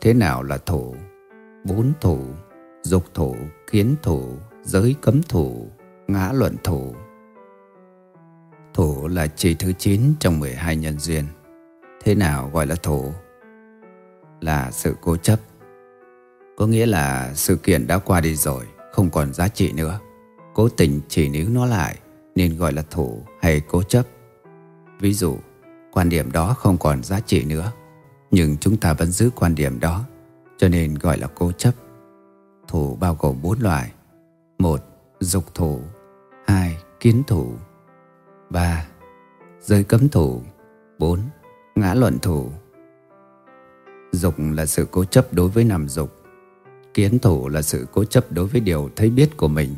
Thế 0.00 0.14
nào 0.14 0.42
là 0.42 0.58
thổ 0.66 0.94
Bốn 1.64 1.92
thổ 2.00 2.18
Dục 2.82 3.04
thổ 3.14 3.34
kiến 3.70 3.94
thổ 4.02 4.22
giới 4.62 4.94
cấm 5.02 5.22
thổ 5.22 5.52
ngã 6.08 6.32
luận 6.32 6.56
thổ 6.64 6.92
thổ 8.74 9.08
là 9.08 9.26
chỉ 9.26 9.54
thứ 9.54 9.72
9 9.72 10.00
trong 10.20 10.40
12 10.40 10.76
nhân 10.76 10.98
duyên 10.98 11.24
Thế 12.04 12.14
nào 12.14 12.50
gọi 12.52 12.66
là 12.66 12.74
thổ 12.82 13.12
là 14.40 14.70
sự 14.70 14.96
cố 15.00 15.16
chấp. 15.16 15.40
Có 16.56 16.66
nghĩa 16.66 16.86
là 16.86 17.34
sự 17.34 17.56
kiện 17.56 17.86
đã 17.86 17.98
qua 17.98 18.20
đi 18.20 18.34
rồi, 18.34 18.64
không 18.92 19.10
còn 19.10 19.32
giá 19.32 19.48
trị 19.48 19.72
nữa. 19.72 20.00
cố 20.54 20.68
tình 20.68 21.00
chỉ 21.08 21.28
níu 21.28 21.48
nó 21.48 21.66
lại 21.66 21.98
nên 22.34 22.56
gọi 22.56 22.72
là 22.72 22.82
thổ 22.90 23.18
hay 23.40 23.60
cố 23.60 23.82
chấp. 23.82 24.06
Ví 25.00 25.12
dụ, 25.12 25.36
quan 25.96 26.08
điểm 26.08 26.32
đó 26.32 26.54
không 26.58 26.78
còn 26.78 27.02
giá 27.02 27.20
trị 27.20 27.44
nữa, 27.44 27.72
nhưng 28.30 28.56
chúng 28.56 28.76
ta 28.76 28.92
vẫn 28.92 29.10
giữ 29.10 29.30
quan 29.36 29.54
điểm 29.54 29.80
đó, 29.80 30.04
cho 30.58 30.68
nên 30.68 30.94
gọi 30.94 31.18
là 31.18 31.28
cố 31.34 31.52
chấp. 31.52 31.74
Thủ 32.68 32.96
bao 33.00 33.16
gồm 33.20 33.42
bốn 33.42 33.60
loại. 33.60 33.92
một 34.58 34.80
Dục 35.20 35.54
thủ. 35.54 35.80
Hai 36.46 36.76
Kiến 37.00 37.22
thủ. 37.26 37.52
Ba 38.50 38.86
Giới 39.60 39.84
cấm 39.84 40.08
thủ. 40.08 40.42
Bốn 40.98 41.20
Ngã 41.74 41.94
luận 41.94 42.18
thủ. 42.18 42.50
Dục 44.12 44.34
là 44.38 44.66
sự 44.66 44.86
cố 44.90 45.04
chấp 45.04 45.32
đối 45.32 45.48
với 45.48 45.64
nằm 45.64 45.88
dục. 45.88 46.16
Kiến 46.94 47.18
thủ 47.18 47.48
là 47.48 47.62
sự 47.62 47.86
cố 47.92 48.04
chấp 48.04 48.32
đối 48.32 48.46
với 48.46 48.60
điều 48.60 48.90
thấy 48.96 49.10
biết 49.10 49.36
của 49.36 49.48
mình. 49.48 49.74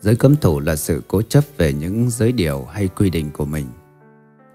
Giới 0.00 0.16
cấm 0.16 0.36
thủ 0.36 0.60
là 0.60 0.76
sự 0.76 1.02
cố 1.08 1.22
chấp 1.22 1.44
về 1.56 1.72
những 1.72 2.10
giới 2.10 2.32
điều 2.32 2.64
hay 2.64 2.88
quy 2.88 3.10
định 3.10 3.30
của 3.30 3.44
mình. 3.44 3.66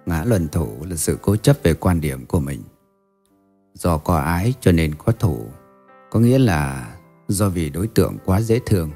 Ngã 0.08 0.24
luận 0.24 0.48
thủ 0.48 0.86
là 0.90 0.96
sự 0.96 1.18
cố 1.22 1.36
chấp 1.36 1.58
về 1.64 1.74
quan 1.74 2.02
điểm 2.02 2.26
của 2.26 2.40
mình. 2.40 2.62
Do 3.74 3.98
có 3.98 4.18
ái 4.18 4.54
cho 4.62 4.72
nên 4.72 4.96
có 4.96 5.12
thủ 5.12 5.46
Có 6.12 6.20
nghĩa 6.20 6.40
là 6.40 6.96
do 7.28 7.50
vì 7.50 7.70
đối 7.70 7.88
tượng 7.88 8.18
quá 8.26 8.42
dễ 8.42 8.60
thương 8.66 8.92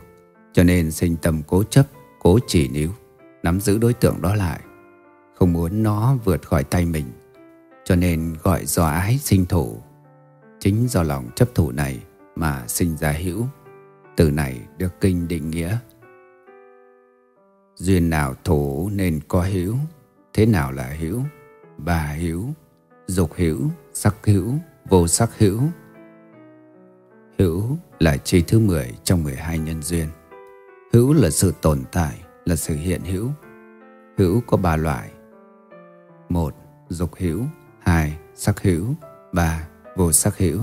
Cho 0.53 0.63
nên 0.63 0.91
sinh 0.91 1.15
tâm 1.21 1.41
cố 1.47 1.63
chấp, 1.63 1.85
cố 2.19 2.39
chỉ 2.47 2.67
níu 2.67 2.89
Nắm 3.43 3.59
giữ 3.59 3.77
đối 3.77 3.93
tượng 3.93 4.21
đó 4.21 4.35
lại 4.35 4.59
Không 5.35 5.53
muốn 5.53 5.83
nó 5.83 6.17
vượt 6.25 6.47
khỏi 6.47 6.63
tay 6.63 6.85
mình 6.85 7.05
Cho 7.85 7.95
nên 7.95 8.35
gọi 8.43 8.65
do 8.65 8.85
ái 8.85 9.17
sinh 9.17 9.45
thủ 9.45 9.81
Chính 10.59 10.87
do 10.87 11.03
lòng 11.03 11.29
chấp 11.35 11.55
thủ 11.55 11.71
này 11.71 11.99
mà 12.35 12.63
sinh 12.67 12.97
ra 12.97 13.11
hữu. 13.11 13.45
Từ 14.17 14.31
này 14.31 14.61
được 14.77 15.01
kinh 15.01 15.27
định 15.27 15.51
nghĩa. 15.51 15.77
Duyên 17.75 18.09
nào 18.09 18.35
thủ 18.43 18.89
nên 18.93 19.19
có 19.27 19.41
hữu 19.41 19.75
Thế 20.33 20.45
nào 20.45 20.71
là 20.71 20.95
hữu? 20.99 21.21
Bà 21.77 22.07
hữu, 22.07 22.45
dục 23.07 23.31
hữu, 23.35 23.59
sắc 23.93 24.15
hữu, 24.25 24.53
vô 24.89 25.07
sắc 25.07 25.29
hữu 25.37 25.61
Hữu 27.39 27.77
là 27.99 28.17
chi 28.17 28.43
thứ 28.47 28.59
10 28.59 28.93
trong 29.03 29.23
12 29.23 29.59
nhân 29.59 29.81
duyên. 29.83 30.07
Hữu 30.93 31.13
là 31.13 31.29
sự 31.29 31.53
tồn 31.61 31.83
tại, 31.91 32.19
là 32.45 32.55
sự 32.55 32.75
hiện 32.75 33.01
hữu. 33.01 33.29
Hữu 34.17 34.41
có 34.47 34.57
ba 34.57 34.75
loại. 34.75 35.11
Một 36.29 36.55
Dục 36.89 37.11
hữu 37.17 37.43
hai 37.79 38.17
Sắc 38.35 38.61
hữu 38.61 38.85
ba 39.33 39.67
Vô 39.97 40.11
sắc 40.11 40.37
hữu 40.37 40.59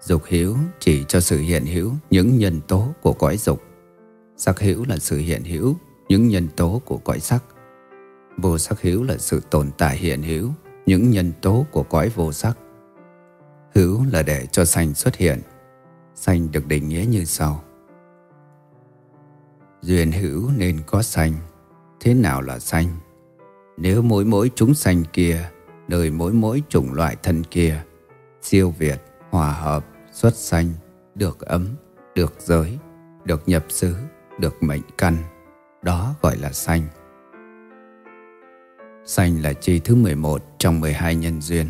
Dục 0.00 0.22
hữu 0.28 0.56
chỉ 0.80 1.04
cho 1.08 1.20
sự 1.20 1.38
hiện 1.38 1.66
hữu 1.66 1.92
những 2.10 2.38
nhân 2.38 2.60
tố 2.68 2.88
của 3.02 3.12
cõi 3.12 3.36
dục. 3.36 3.62
Sắc 4.36 4.60
hữu 4.60 4.84
là 4.88 4.98
sự 4.98 5.18
hiện 5.18 5.44
hữu 5.44 5.76
những 6.08 6.28
nhân 6.28 6.48
tố 6.56 6.82
của 6.84 6.98
cõi 6.98 7.20
sắc. 7.20 7.44
Vô 8.42 8.58
sắc 8.58 8.82
hữu 8.82 9.02
là 9.02 9.18
sự 9.18 9.40
tồn 9.50 9.70
tại 9.78 9.96
hiện 9.96 10.22
hữu 10.22 10.50
những 10.86 11.10
nhân 11.10 11.32
tố 11.42 11.66
của 11.70 11.82
cõi 11.82 12.08
vô 12.14 12.32
sắc. 12.32 12.58
Hữu 13.74 14.04
là 14.12 14.22
để 14.22 14.46
cho 14.46 14.64
sanh 14.64 14.94
xuất 14.94 15.16
hiện. 15.16 15.40
Sanh 16.14 16.52
được 16.52 16.66
định 16.66 16.88
nghĩa 16.88 17.04
như 17.08 17.24
sau. 17.24 17.64
Duyên 19.82 20.12
hữu 20.12 20.50
nên 20.56 20.80
có 20.86 21.02
sanh. 21.02 21.32
Thế 22.00 22.14
nào 22.14 22.42
là 22.42 22.58
sanh? 22.58 22.96
Nếu 23.76 24.02
mỗi 24.02 24.24
mỗi 24.24 24.50
chúng 24.54 24.74
sanh 24.74 25.04
kia, 25.12 25.50
đời 25.88 26.10
mỗi 26.10 26.32
mỗi 26.32 26.62
chủng 26.68 26.92
loại 26.92 27.16
thân 27.22 27.44
kia, 27.44 27.82
siêu 28.42 28.74
việt 28.78 29.02
hòa 29.30 29.52
hợp, 29.52 29.86
xuất 30.12 30.34
sanh, 30.36 30.72
được 31.14 31.40
ấm, 31.40 31.68
được 32.14 32.34
giới, 32.38 32.78
được 33.24 33.48
nhập 33.48 33.64
xứ, 33.68 33.94
được 34.38 34.62
mệnh 34.62 34.82
căn. 34.98 35.16
Đó 35.82 36.14
gọi 36.22 36.36
là 36.36 36.52
sanh 36.52 36.82
xanh 39.08 39.42
là 39.42 39.52
chi 39.52 39.80
thứ 39.84 39.94
11 39.94 40.42
trong 40.58 40.80
12 40.80 41.14
nhân 41.14 41.40
duyên. 41.40 41.66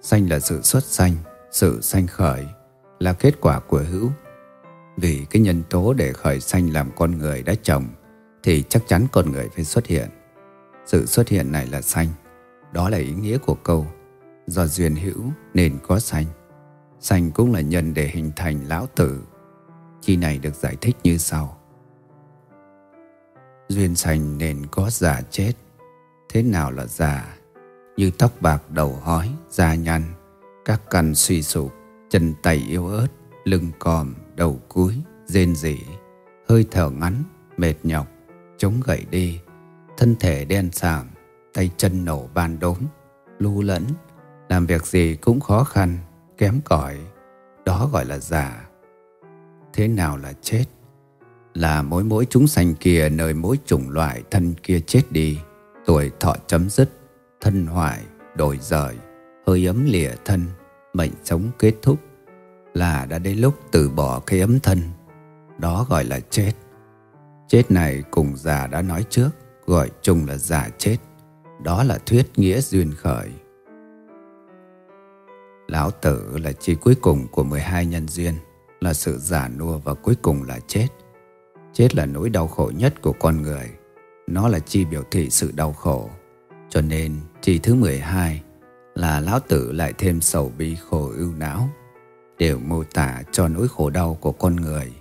xanh 0.00 0.28
là 0.30 0.40
sự 0.40 0.62
xuất 0.62 0.84
sanh, 0.84 1.12
sự 1.50 1.80
sanh 1.80 2.06
khởi, 2.06 2.46
là 2.98 3.12
kết 3.12 3.40
quả 3.40 3.60
của 3.60 3.82
hữu. 3.90 4.10
Vì 4.96 5.26
cái 5.30 5.42
nhân 5.42 5.62
tố 5.70 5.92
để 5.92 6.12
khởi 6.12 6.40
sanh 6.40 6.72
làm 6.72 6.90
con 6.96 7.18
người 7.18 7.42
đã 7.42 7.54
trồng, 7.62 7.84
thì 8.42 8.64
chắc 8.68 8.82
chắn 8.86 9.06
con 9.12 9.32
người 9.32 9.48
phải 9.48 9.64
xuất 9.64 9.86
hiện. 9.86 10.08
Sự 10.86 11.06
xuất 11.06 11.28
hiện 11.28 11.52
này 11.52 11.66
là 11.66 11.82
sanh, 11.82 12.08
đó 12.72 12.88
là 12.88 12.98
ý 12.98 13.12
nghĩa 13.12 13.38
của 13.38 13.54
câu 13.54 13.86
do 14.46 14.66
duyên 14.66 14.96
hữu 14.96 15.22
nên 15.54 15.78
có 15.82 15.98
sanh. 15.98 16.26
Sanh 17.00 17.30
cũng 17.30 17.52
là 17.52 17.60
nhân 17.60 17.94
để 17.94 18.08
hình 18.08 18.30
thành 18.36 18.64
lão 18.68 18.86
tử. 18.96 19.22
Chi 20.00 20.16
này 20.16 20.38
được 20.38 20.54
giải 20.54 20.76
thích 20.80 20.96
như 21.04 21.18
sau. 21.18 21.60
Duyên 23.68 23.94
sanh 23.94 24.38
nên 24.38 24.66
có 24.66 24.90
già 24.90 25.22
chết. 25.30 25.52
Thế 26.32 26.42
nào 26.42 26.70
là 26.70 26.86
già? 26.86 27.36
Như 27.96 28.10
tóc 28.18 28.32
bạc 28.40 28.62
đầu 28.70 28.98
hói, 29.02 29.30
da 29.50 29.74
nhăn, 29.74 30.02
các 30.64 30.80
căn 30.90 31.14
suy 31.14 31.42
sụp, 31.42 31.72
chân 32.10 32.34
tay 32.42 32.64
yếu 32.68 32.86
ớt, 32.86 33.06
lưng 33.44 33.70
còm, 33.78 34.14
đầu 34.34 34.60
cúi, 34.68 34.94
rên 35.26 35.54
rỉ, 35.54 35.78
hơi 36.48 36.66
thở 36.70 36.90
ngắn, 36.90 37.22
mệt 37.56 37.74
nhọc, 37.82 38.08
chống 38.58 38.74
gậy 38.84 39.04
đi, 39.10 39.40
thân 39.96 40.16
thể 40.20 40.44
đen 40.44 40.68
sạm, 40.72 41.06
tay 41.54 41.70
chân 41.76 42.04
nổ 42.04 42.28
ban 42.34 42.58
đốm, 42.58 42.78
lu 43.38 43.62
lẫn, 43.62 43.84
làm 44.48 44.66
việc 44.66 44.86
gì 44.86 45.16
cũng 45.16 45.40
khó 45.40 45.64
khăn, 45.64 45.98
kém 46.38 46.60
cỏi 46.64 46.98
đó 47.64 47.88
gọi 47.92 48.04
là 48.04 48.18
già 48.18 48.66
thế 49.72 49.88
nào 49.88 50.16
là 50.16 50.32
chết 50.42 50.64
là 51.54 51.82
mỗi 51.82 52.04
mỗi 52.04 52.26
chúng 52.30 52.46
sanh 52.46 52.74
kia 52.74 53.08
nơi 53.08 53.34
mỗi 53.34 53.58
chủng 53.66 53.90
loại 53.90 54.22
thân 54.30 54.54
kia 54.62 54.80
chết 54.86 55.02
đi 55.10 55.38
tuổi 55.90 56.10
thọ 56.20 56.34
chấm 56.46 56.70
dứt 56.70 56.90
thân 57.40 57.66
hoại 57.66 58.02
đổi 58.34 58.58
rời 58.62 58.94
hơi 59.46 59.66
ấm 59.66 59.84
lìa 59.84 60.10
thân 60.24 60.44
mệnh 60.92 61.10
sống 61.24 61.50
kết 61.58 61.74
thúc 61.82 61.98
là 62.74 63.06
đã 63.06 63.18
đến 63.18 63.38
lúc 63.38 63.54
từ 63.72 63.90
bỏ 63.90 64.20
cái 64.26 64.40
ấm 64.40 64.60
thân 64.60 64.78
đó 65.58 65.86
gọi 65.90 66.04
là 66.04 66.20
chết 66.20 66.52
chết 67.48 67.70
này 67.70 68.04
cùng 68.10 68.36
già 68.36 68.66
đã 68.66 68.82
nói 68.82 69.04
trước 69.10 69.30
gọi 69.66 69.90
chung 70.02 70.26
là 70.26 70.36
già 70.36 70.68
chết 70.78 70.96
đó 71.62 71.82
là 71.82 71.98
thuyết 72.06 72.26
nghĩa 72.36 72.60
duyên 72.60 72.92
khởi 72.96 73.30
Lão 75.68 75.90
tử 75.90 76.38
là 76.38 76.52
chi 76.52 76.74
cuối 76.74 76.94
cùng 76.94 77.26
của 77.28 77.42
12 77.42 77.86
nhân 77.86 78.08
duyên, 78.08 78.34
là 78.80 78.94
sự 78.94 79.18
giả 79.18 79.48
nua 79.48 79.78
và 79.78 79.94
cuối 79.94 80.14
cùng 80.22 80.42
là 80.42 80.58
chết. 80.66 80.88
Chết 81.72 81.94
là 81.94 82.06
nỗi 82.06 82.30
đau 82.30 82.48
khổ 82.48 82.72
nhất 82.76 83.02
của 83.02 83.12
con 83.12 83.42
người. 83.42 83.70
Nó 84.30 84.48
là 84.48 84.58
chi 84.58 84.84
biểu 84.84 85.02
thị 85.10 85.30
sự 85.30 85.52
đau 85.54 85.72
khổ. 85.72 86.10
Cho 86.68 86.80
nên 86.80 87.16
chi 87.42 87.58
thứ 87.58 87.74
12 87.74 88.42
là 88.94 89.20
lão 89.20 89.40
tử 89.40 89.72
lại 89.72 89.94
thêm 89.98 90.20
sầu 90.20 90.52
bi 90.58 90.74
khổ 90.74 91.12
ưu 91.16 91.32
não, 91.34 91.68
đều 92.38 92.58
mô 92.58 92.84
tả 92.84 93.22
cho 93.32 93.48
nỗi 93.48 93.68
khổ 93.68 93.90
đau 93.90 94.18
của 94.20 94.32
con 94.32 94.56
người. 94.56 94.92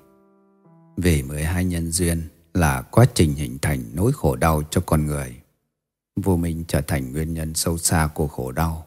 Vì 0.98 1.24
12 1.24 1.66
nhân 1.66 1.92
duyên 1.92 2.22
là 2.54 2.82
quá 2.82 3.06
trình 3.14 3.34
hình 3.34 3.58
thành 3.62 3.84
nỗi 3.94 4.12
khổ 4.12 4.36
đau 4.36 4.64
cho 4.70 4.82
con 4.86 5.06
người. 5.06 5.36
Vô 6.24 6.38
minh 6.38 6.64
trở 6.68 6.82
thành 6.82 7.12
nguyên 7.12 7.34
nhân 7.34 7.54
sâu 7.54 7.78
xa 7.78 8.10
của 8.14 8.28
khổ 8.28 8.52
đau 8.52 8.86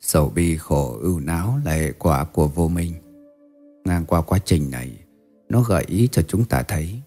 Sầu 0.00 0.28
bi 0.28 0.56
khổ 0.56 0.98
ưu 1.00 1.20
não 1.20 1.60
là 1.64 1.72
hệ 1.72 1.92
quả 1.92 2.24
của 2.24 2.48
vô 2.48 2.68
minh. 2.68 2.92
Ngang 3.84 4.06
qua 4.06 4.22
quá 4.22 4.38
trình 4.44 4.70
này, 4.70 4.98
nó 5.48 5.60
gợi 5.60 5.84
ý 5.88 6.08
cho 6.12 6.22
chúng 6.22 6.44
ta 6.44 6.62
thấy 6.62 7.00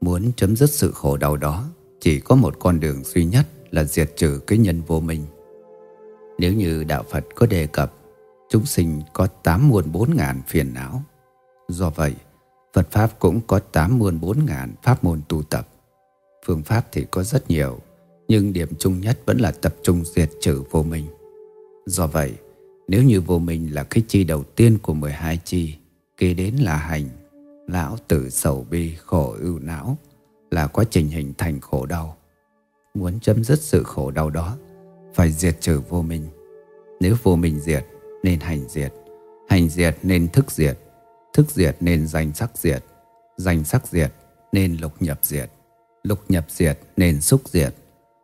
muốn 0.00 0.32
chấm 0.36 0.56
dứt 0.56 0.70
sự 0.70 0.92
khổ 0.92 1.16
đau 1.16 1.36
đó 1.36 1.64
chỉ 2.04 2.20
có 2.20 2.34
một 2.34 2.58
con 2.58 2.80
đường 2.80 3.04
duy 3.04 3.24
nhất 3.24 3.46
là 3.70 3.84
diệt 3.84 4.12
trừ 4.16 4.40
cái 4.46 4.58
nhân 4.58 4.82
vô 4.86 5.00
minh. 5.00 5.24
Nếu 6.38 6.52
như 6.52 6.84
Đạo 6.84 7.04
Phật 7.10 7.24
có 7.34 7.46
đề 7.46 7.66
cập 7.66 7.94
chúng 8.50 8.66
sinh 8.66 9.02
có 9.12 9.26
tám 9.26 9.68
muôn 9.68 9.92
bốn 9.92 10.16
ngàn 10.16 10.42
phiền 10.48 10.74
não. 10.74 11.02
Do 11.68 11.90
vậy, 11.90 12.14
Phật 12.74 12.90
Pháp 12.90 13.18
cũng 13.18 13.40
có 13.46 13.58
tám 13.58 13.98
muôn 13.98 14.20
bốn 14.20 14.46
ngàn 14.46 14.74
pháp 14.82 15.04
môn 15.04 15.20
tu 15.28 15.42
tập. 15.42 15.68
Phương 16.46 16.62
pháp 16.62 16.86
thì 16.92 17.06
có 17.10 17.22
rất 17.22 17.50
nhiều, 17.50 17.78
nhưng 18.28 18.52
điểm 18.52 18.68
chung 18.78 19.00
nhất 19.00 19.18
vẫn 19.26 19.38
là 19.38 19.50
tập 19.50 19.74
trung 19.82 20.04
diệt 20.04 20.30
trừ 20.40 20.62
vô 20.70 20.82
minh. 20.82 21.06
Do 21.86 22.06
vậy, 22.06 22.32
nếu 22.88 23.02
như 23.02 23.20
vô 23.20 23.38
minh 23.38 23.74
là 23.74 23.84
cái 23.84 24.02
chi 24.08 24.24
đầu 24.24 24.44
tiên 24.44 24.78
của 24.82 24.94
12 24.94 25.38
chi, 25.44 25.74
kế 26.16 26.34
đến 26.34 26.54
là 26.56 26.76
hành, 26.76 27.08
lão 27.68 27.96
tử 28.08 28.30
sầu 28.30 28.66
bi 28.70 28.94
khổ 29.04 29.36
ưu 29.40 29.58
não, 29.58 29.98
là 30.54 30.66
quá 30.66 30.84
trình 30.90 31.08
hình 31.08 31.32
thành 31.38 31.60
khổ 31.60 31.86
đau. 31.86 32.16
Muốn 32.94 33.20
chấm 33.20 33.44
dứt 33.44 33.60
sự 33.60 33.82
khổ 33.82 34.10
đau 34.10 34.30
đó, 34.30 34.56
phải 35.14 35.32
diệt 35.32 35.60
trừ 35.60 35.80
vô 35.88 36.02
minh. 36.02 36.26
Nếu 37.00 37.14
vô 37.22 37.36
minh 37.36 37.60
diệt, 37.60 37.86
nên 38.22 38.40
hành 38.40 38.68
diệt. 38.68 38.92
Hành 39.48 39.68
diệt 39.68 39.96
nên 40.02 40.28
thức 40.28 40.50
diệt. 40.50 40.78
Thức 41.32 41.50
diệt 41.50 41.76
nên 41.80 42.06
danh 42.06 42.32
sắc 42.34 42.50
diệt. 42.54 42.84
Danh 43.36 43.64
sắc 43.64 43.86
diệt 43.86 44.12
nên 44.52 44.76
lục 44.80 44.92
nhập 45.00 45.18
diệt. 45.22 45.50
Lục 46.02 46.18
nhập 46.28 46.46
diệt 46.48 46.78
nên 46.96 47.20
xúc 47.20 47.40
diệt. 47.44 47.74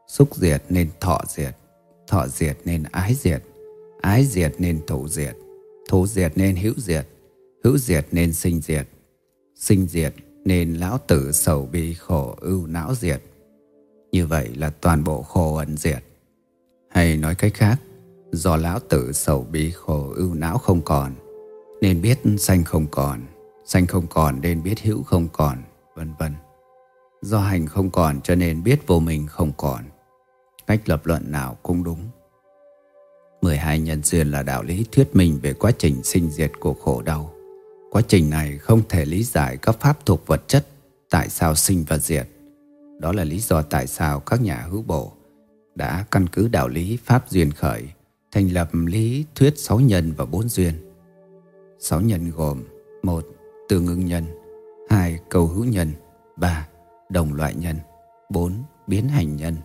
Xúc 0.08 0.36
diệt 0.36 0.62
nên 0.68 0.90
thọ 1.00 1.22
diệt. 1.28 1.56
Thọ 2.06 2.28
diệt 2.28 2.58
nên 2.64 2.82
ái 2.82 3.14
diệt 3.14 3.42
Ái 4.00 4.24
diệt 4.24 4.54
nên 4.58 4.80
thủ 4.86 5.08
diệt 5.08 5.36
Thủ 5.88 6.06
diệt 6.06 6.32
nên 6.36 6.56
hữu 6.56 6.74
diệt 6.76 7.06
Hữu 7.64 7.78
diệt 7.78 8.06
nên 8.12 8.32
sinh 8.32 8.60
diệt 8.60 8.86
Sinh 9.54 9.86
diệt 9.86 10.14
nên 10.44 10.74
lão 10.74 10.98
tử 10.98 11.32
sầu 11.32 11.68
bi 11.72 11.94
khổ 11.94 12.36
ưu 12.40 12.66
não 12.66 12.94
diệt. 12.94 13.22
Như 14.12 14.26
vậy 14.26 14.48
là 14.56 14.70
toàn 14.70 15.04
bộ 15.04 15.22
khổ 15.22 15.56
ẩn 15.56 15.76
diệt. 15.76 16.04
Hay 16.90 17.16
nói 17.16 17.34
cách 17.34 17.54
khác, 17.54 17.76
do 18.32 18.56
lão 18.56 18.78
tử 18.78 19.12
sầu 19.12 19.46
bi 19.52 19.70
khổ 19.70 20.12
ưu 20.16 20.34
não 20.34 20.58
không 20.58 20.80
còn, 20.80 21.14
nên 21.80 22.02
biết 22.02 22.18
sanh 22.38 22.64
không 22.64 22.86
còn, 22.90 23.20
sanh 23.64 23.86
không 23.86 24.06
còn 24.06 24.40
nên 24.40 24.62
biết 24.62 24.80
hữu 24.80 25.02
không 25.02 25.28
còn, 25.32 25.58
vân 25.94 26.12
vân. 26.18 26.32
Do 27.22 27.38
hành 27.38 27.66
không 27.66 27.90
còn 27.90 28.20
cho 28.20 28.34
nên 28.34 28.62
biết 28.62 28.86
vô 28.86 29.00
mình 29.00 29.26
không 29.26 29.52
còn. 29.56 29.84
Cách 30.66 30.88
lập 30.88 31.06
luận 31.06 31.32
nào 31.32 31.56
cũng 31.62 31.84
đúng. 31.84 32.08
12 33.42 33.80
nhân 33.80 34.02
duyên 34.02 34.30
là 34.30 34.42
đạo 34.42 34.62
lý 34.62 34.86
thuyết 34.92 35.16
minh 35.16 35.38
về 35.42 35.52
quá 35.52 35.72
trình 35.78 36.02
sinh 36.02 36.30
diệt 36.30 36.52
của 36.60 36.74
khổ 36.74 37.02
đau. 37.02 37.34
Quá 37.90 38.02
trình 38.08 38.30
này 38.30 38.58
không 38.58 38.82
thể 38.88 39.04
lý 39.04 39.22
giải 39.24 39.56
các 39.56 39.80
pháp 39.80 40.06
thuộc 40.06 40.26
vật 40.26 40.48
chất 40.48 40.66
tại 41.10 41.28
sao 41.28 41.54
sinh 41.54 41.84
và 41.88 41.98
diệt. 41.98 42.28
Đó 42.98 43.12
là 43.12 43.24
lý 43.24 43.38
do 43.38 43.62
tại 43.62 43.86
sao 43.86 44.20
các 44.20 44.40
nhà 44.40 44.66
hữu 44.70 44.82
bộ 44.82 45.12
đã 45.74 46.04
căn 46.10 46.26
cứ 46.26 46.48
đạo 46.48 46.68
lý 46.68 46.98
pháp 47.04 47.30
duyên 47.30 47.50
khởi, 47.50 47.84
thành 48.32 48.48
lập 48.48 48.68
lý 48.72 49.24
thuyết 49.34 49.58
sáu 49.58 49.80
nhân 49.80 50.12
và 50.16 50.24
bốn 50.24 50.48
duyên. 50.48 50.74
Sáu 51.78 52.00
nhân 52.00 52.30
gồm 52.36 52.64
một 53.02 53.26
Tương 53.68 53.86
ứng 53.86 54.06
nhân, 54.06 54.24
hai, 54.90 55.18
Cầu 55.28 55.46
hữu 55.46 55.64
nhân, 55.64 55.92
ba, 56.36 56.68
Đồng 57.08 57.34
loại 57.34 57.54
nhân, 57.54 57.76
bốn, 58.30 58.62
Biến 58.86 59.08
hành 59.08 59.36
nhân, 59.36 59.56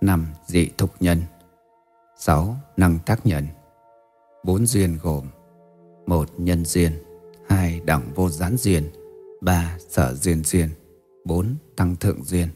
năm, 0.00 0.26
Dị 0.46 0.68
thục 0.78 0.90
nhân, 1.00 1.22
sáu, 2.18 2.56
Năng 2.76 2.98
tác 3.06 3.26
nhân 3.26 3.46
bốn 4.44 4.66
duyên 4.66 4.98
gồm 5.02 5.26
một 6.06 6.28
Nhân 6.38 6.64
duyên 6.64 6.92
2. 7.52 7.80
Đẳng 7.84 8.02
vô 8.14 8.28
gián 8.28 8.56
duyên 8.56 8.84
3. 9.40 9.76
Sở 9.88 10.14
duyên 10.14 10.44
duyên 10.44 10.68
4. 11.24 11.54
Tăng 11.76 11.96
thượng 11.96 12.24
duyên 12.24 12.48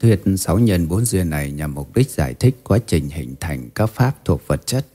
Thuyết 0.00 0.20
sáu 0.38 0.58
nhân 0.58 0.88
bốn 0.88 1.04
duyên 1.04 1.30
này 1.30 1.52
nhằm 1.52 1.74
mục 1.74 1.94
đích 1.94 2.10
giải 2.10 2.34
thích 2.34 2.56
quá 2.64 2.78
trình 2.86 3.08
hình 3.08 3.34
thành 3.40 3.70
các 3.74 3.86
pháp 3.86 4.24
thuộc 4.24 4.40
vật 4.46 4.66
chất. 4.66 4.86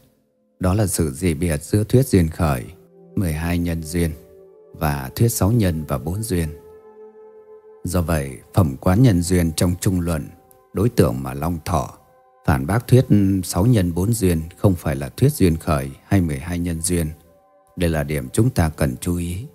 Đó 0.59 0.73
là 0.73 0.87
sự 0.87 1.11
dị 1.11 1.33
biệt 1.33 1.63
giữa 1.63 1.83
thuyết 1.83 2.07
duyên 2.07 2.27
khởi, 2.27 2.65
12 3.15 3.57
nhân 3.57 3.83
duyên 3.83 4.11
và 4.73 5.11
thuyết 5.15 5.29
sáu 5.29 5.51
nhân 5.51 5.83
và 5.87 5.97
bốn 5.97 6.23
duyên. 6.23 6.47
Do 7.83 8.01
vậy, 8.01 8.37
phẩm 8.53 8.75
quán 8.81 9.03
nhân 9.03 9.21
duyên 9.21 9.51
trong 9.55 9.75
trung 9.81 10.01
luận, 10.01 10.27
đối 10.73 10.89
tượng 10.89 11.23
mà 11.23 11.33
Long 11.33 11.59
Thọ 11.65 11.97
phản 12.45 12.67
bác 12.67 12.87
thuyết 12.87 13.05
sáu 13.43 13.65
nhân 13.65 13.93
bốn 13.93 14.13
duyên 14.13 14.41
không 14.57 14.75
phải 14.75 14.95
là 14.95 15.09
thuyết 15.09 15.33
duyên 15.33 15.57
khởi 15.57 15.89
hay 16.07 16.21
12 16.21 16.59
nhân 16.59 16.81
duyên. 16.81 17.07
Đây 17.79 17.89
là 17.89 18.03
điểm 18.03 18.27
chúng 18.33 18.49
ta 18.49 18.69
cần 18.69 18.95
chú 19.01 19.17
ý. 19.17 19.45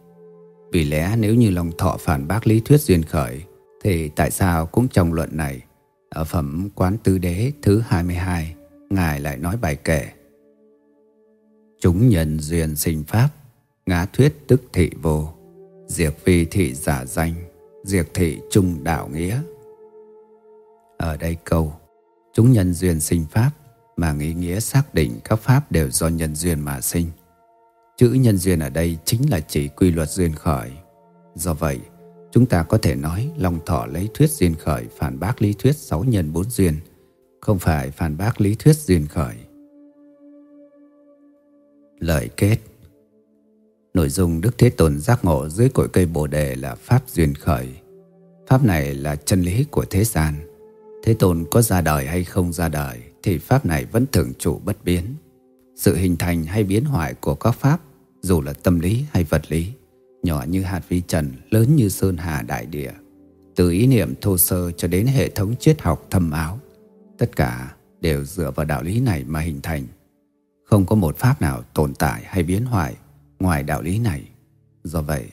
Vì 0.72 0.84
lẽ 0.84 1.16
nếu 1.18 1.34
như 1.34 1.50
Long 1.50 1.72
Thọ 1.78 1.96
phản 2.00 2.28
bác 2.28 2.46
lý 2.46 2.60
thuyết 2.60 2.80
duyên 2.80 3.02
khởi, 3.02 3.42
thì 3.82 4.08
tại 4.08 4.30
sao 4.30 4.66
cũng 4.66 4.88
trong 4.88 5.12
luận 5.12 5.36
này, 5.36 5.62
Ở 6.08 6.24
phẩm 6.24 6.68
Quán 6.74 6.96
Tư 7.04 7.18
Đế 7.18 7.52
thứ 7.62 7.82
22 7.86 8.54
Ngài 8.90 9.20
lại 9.20 9.36
nói 9.36 9.56
bài 9.56 9.76
kể. 9.76 10.08
Chúng 11.80 12.08
nhân 12.08 12.38
duyên 12.40 12.76
sinh 12.76 13.04
pháp, 13.04 13.28
Ngã 13.86 14.06
thuyết 14.12 14.34
tức 14.46 14.62
thị 14.72 14.90
vô, 15.02 15.28
Diệt 15.86 16.14
vi 16.24 16.44
thị 16.44 16.74
giả 16.74 17.04
danh, 17.04 17.34
Diệt 17.84 18.06
thị 18.14 18.38
trung 18.50 18.84
đạo 18.84 19.08
nghĩa. 19.08 19.40
Ở 20.98 21.16
đây 21.16 21.36
câu, 21.44 21.72
Chúng 22.34 22.52
nhân 22.52 22.74
duyên 22.74 23.00
sinh 23.00 23.24
pháp 23.30 23.50
Mà 23.96 24.14
ý 24.20 24.34
nghĩa 24.34 24.60
xác 24.60 24.94
định 24.94 25.20
các 25.24 25.38
pháp 25.38 25.72
đều 25.72 25.90
do 25.90 26.08
nhân 26.08 26.34
duyên 26.34 26.60
mà 26.60 26.80
sinh. 26.80 27.06
Chữ 27.96 28.08
nhân 28.08 28.36
duyên 28.36 28.58
ở 28.58 28.70
đây 28.70 28.98
chính 29.04 29.30
là 29.30 29.40
chỉ 29.40 29.68
quy 29.68 29.90
luật 29.90 30.08
duyên 30.08 30.32
khởi 30.34 30.70
Do 31.34 31.54
vậy 31.54 31.80
Chúng 32.34 32.46
ta 32.46 32.62
có 32.62 32.78
thể 32.78 32.94
nói 32.94 33.30
Long 33.36 33.58
Thọ 33.66 33.86
lấy 33.86 34.08
thuyết 34.14 34.30
duyên 34.30 34.54
khởi 34.54 34.84
phản 34.98 35.20
bác 35.20 35.42
lý 35.42 35.52
thuyết 35.52 35.76
sáu 35.76 36.04
nhân 36.04 36.32
bốn 36.32 36.50
duyên, 36.50 36.74
không 37.40 37.58
phải 37.58 37.90
phản 37.90 38.16
bác 38.16 38.40
lý 38.40 38.54
thuyết 38.54 38.76
duyên 38.76 39.06
khởi. 39.06 39.34
Lời 41.98 42.30
kết 42.36 42.58
Nội 43.94 44.08
dung 44.08 44.40
Đức 44.40 44.58
Thế 44.58 44.70
Tôn 44.70 44.98
giác 44.98 45.24
ngộ 45.24 45.48
dưới 45.48 45.68
cội 45.68 45.88
cây 45.88 46.06
Bồ 46.06 46.26
Đề 46.26 46.54
là 46.54 46.74
Pháp 46.74 47.02
duyên 47.08 47.34
khởi. 47.34 47.68
Pháp 48.46 48.64
này 48.64 48.94
là 48.94 49.16
chân 49.16 49.42
lý 49.42 49.64
của 49.70 49.84
thế 49.90 50.04
gian. 50.04 50.34
Thế 51.02 51.14
Tôn 51.14 51.44
có 51.50 51.62
ra 51.62 51.80
đời 51.80 52.06
hay 52.06 52.24
không 52.24 52.52
ra 52.52 52.68
đời 52.68 53.02
thì 53.22 53.38
Pháp 53.38 53.66
này 53.66 53.84
vẫn 53.84 54.06
thường 54.12 54.32
trụ 54.38 54.60
bất 54.64 54.84
biến. 54.84 55.04
Sự 55.76 55.96
hình 55.96 56.16
thành 56.16 56.44
hay 56.44 56.64
biến 56.64 56.84
hoại 56.84 57.14
của 57.14 57.34
các 57.34 57.52
Pháp 57.52 57.80
dù 58.20 58.42
là 58.42 58.52
tâm 58.52 58.80
lý 58.80 59.04
hay 59.12 59.24
vật 59.24 59.42
lý 59.48 59.72
nhỏ 60.24 60.44
như 60.48 60.62
hạt 60.62 60.80
vi 60.88 61.00
trần, 61.00 61.32
lớn 61.50 61.76
như 61.76 61.88
sơn 61.88 62.16
hà 62.16 62.42
đại 62.42 62.66
địa. 62.66 62.92
Từ 63.56 63.70
ý 63.70 63.86
niệm 63.86 64.14
thô 64.20 64.38
sơ 64.38 64.70
cho 64.70 64.88
đến 64.88 65.06
hệ 65.06 65.28
thống 65.28 65.54
triết 65.60 65.82
học 65.82 66.06
thâm 66.10 66.30
áo, 66.30 66.60
tất 67.18 67.36
cả 67.36 67.74
đều 68.00 68.24
dựa 68.24 68.50
vào 68.50 68.66
đạo 68.66 68.82
lý 68.82 69.00
này 69.00 69.24
mà 69.24 69.40
hình 69.40 69.60
thành. 69.62 69.86
Không 70.64 70.86
có 70.86 70.96
một 70.96 71.16
pháp 71.16 71.42
nào 71.42 71.62
tồn 71.74 71.94
tại 71.94 72.22
hay 72.24 72.42
biến 72.42 72.64
hoại 72.64 72.94
ngoài 73.38 73.62
đạo 73.62 73.82
lý 73.82 73.98
này. 73.98 74.24
Do 74.84 75.02
vậy, 75.02 75.24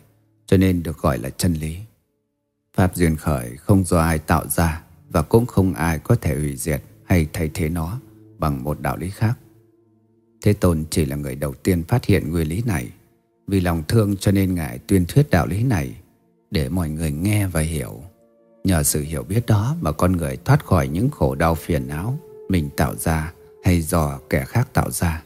cho 0.46 0.58
nên 0.58 0.84
được 0.84 0.98
gọi 0.98 1.18
là 1.18 1.30
chân 1.30 1.54
lý. 1.54 1.78
Pháp 2.76 2.96
duyên 2.96 3.16
khởi 3.16 3.58
không 3.58 3.84
do 3.84 4.00
ai 4.00 4.20
tạo 4.20 4.48
ra 4.48 4.84
và 5.10 5.22
cũng 5.22 5.46
không 5.46 5.74
ai 5.74 6.00
có 6.00 6.16
thể 6.16 6.36
hủy 6.36 6.56
diệt 6.56 6.82
hay 7.06 7.28
thay 7.34 7.50
thế 7.54 7.70
nó 7.70 8.00
bằng 8.38 8.64
một 8.64 8.82
đạo 8.82 8.98
lý 8.98 9.10
khác. 9.10 9.38
Thế 10.42 10.54
Tôn 10.54 10.84
chỉ 10.90 11.06
là 11.06 11.16
người 11.16 11.36
đầu 11.36 11.54
tiên 11.54 11.84
phát 11.84 12.06
hiện 12.06 12.32
nguyên 12.32 12.48
lý 12.48 12.64
này 12.66 12.90
vì 13.48 13.60
lòng 13.60 13.84
thương 13.88 14.18
cho 14.18 14.32
nên 14.32 14.56
Ngài 14.56 14.80
tuyên 14.80 15.06
thuyết 15.06 15.30
đạo 15.30 15.48
lý 15.48 15.64
này 15.64 15.96
để 16.52 16.70
mọi 16.70 16.90
người 16.90 17.12
nghe 17.12 17.48
và 17.48 17.62
hiểu. 17.62 18.02
Nhờ 18.64 18.84
sự 18.84 19.02
hiểu 19.02 19.24
biết 19.24 19.46
đó 19.46 19.76
mà 19.82 19.92
con 19.92 20.12
người 20.12 20.38
thoát 20.46 20.66
khỏi 20.66 20.88
những 20.88 21.10
khổ 21.10 21.36
đau 21.36 21.56
phiền 21.56 21.88
não 21.88 22.20
mình 22.50 22.70
tạo 22.78 22.96
ra 22.96 23.34
hay 23.64 23.82
do 23.82 24.20
kẻ 24.30 24.46
khác 24.46 24.74
tạo 24.74 24.92
ra. 24.92 25.24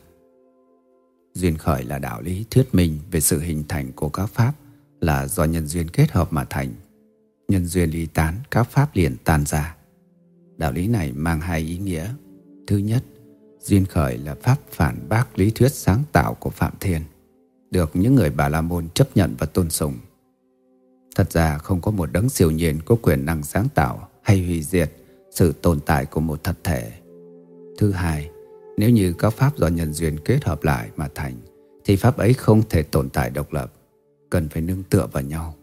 Duyên 1.33 1.57
khởi 1.57 1.83
là 1.83 1.99
đạo 1.99 2.21
lý 2.21 2.45
thuyết 2.51 2.75
minh 2.75 2.99
về 3.11 3.19
sự 3.19 3.39
hình 3.39 3.63
thành 3.67 3.91
của 3.91 4.09
các 4.09 4.25
pháp 4.25 4.53
là 5.01 5.27
do 5.27 5.43
nhân 5.43 5.67
duyên 5.67 5.89
kết 5.89 6.11
hợp 6.11 6.33
mà 6.33 6.45
thành. 6.49 6.73
Nhân 7.47 7.65
duyên 7.65 7.89
ly 7.89 8.05
tán, 8.05 8.35
các 8.51 8.63
pháp 8.63 8.95
liền 8.95 9.17
tan 9.23 9.45
ra. 9.45 9.75
Đạo 10.57 10.71
lý 10.71 10.87
này 10.87 11.11
mang 11.11 11.41
hai 11.41 11.59
ý 11.59 11.77
nghĩa. 11.77 12.13
Thứ 12.67 12.77
nhất, 12.77 13.03
duyên 13.65 13.85
khởi 13.85 14.17
là 14.17 14.35
pháp 14.35 14.57
phản 14.71 15.09
bác 15.09 15.39
lý 15.39 15.51
thuyết 15.51 15.71
sáng 15.71 16.03
tạo 16.11 16.33
của 16.33 16.49
Phạm 16.49 16.73
Thiên 16.79 17.01
được 17.71 17.91
những 17.93 18.15
người 18.15 18.29
Bà 18.29 18.49
La 18.49 18.61
Môn 18.61 18.87
chấp 18.93 19.07
nhận 19.15 19.35
và 19.39 19.45
tôn 19.45 19.69
sùng. 19.69 19.93
Thật 21.15 21.31
ra 21.31 21.57
không 21.57 21.81
có 21.81 21.91
một 21.91 22.11
đấng 22.11 22.29
siêu 22.29 22.51
nhiên 22.51 22.79
có 22.85 22.95
quyền 23.01 23.25
năng 23.25 23.43
sáng 23.43 23.67
tạo 23.75 24.09
hay 24.21 24.45
hủy 24.45 24.63
diệt 24.63 24.91
sự 25.31 25.51
tồn 25.51 25.79
tại 25.79 26.05
của 26.05 26.19
một 26.19 26.43
thật 26.43 26.57
thể. 26.63 26.91
Thứ 27.77 27.91
hai, 27.91 28.29
nếu 28.77 28.89
như 28.89 29.13
các 29.13 29.29
pháp 29.29 29.57
do 29.57 29.67
nhân 29.67 29.93
duyên 29.93 30.17
kết 30.25 30.45
hợp 30.45 30.63
lại 30.63 30.89
mà 30.95 31.07
thành, 31.15 31.33
thì 31.85 31.95
pháp 31.95 32.17
ấy 32.17 32.33
không 32.33 32.63
thể 32.69 32.83
tồn 32.83 33.09
tại 33.09 33.29
độc 33.29 33.53
lập, 33.53 33.73
cần 34.29 34.49
phải 34.49 34.61
nương 34.61 34.83
tựa 34.83 35.07
vào 35.11 35.23
nhau. 35.23 35.55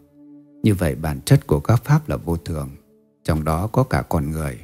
Như 0.63 0.75
vậy 0.75 0.95
bản 0.95 1.21
chất 1.21 1.47
của 1.47 1.59
các 1.59 1.83
pháp 1.83 2.09
là 2.09 2.17
vô 2.17 2.37
thường, 2.37 2.69
trong 3.23 3.43
đó 3.43 3.67
có 3.67 3.83
cả 3.83 4.01
con 4.09 4.31
người. 4.31 4.59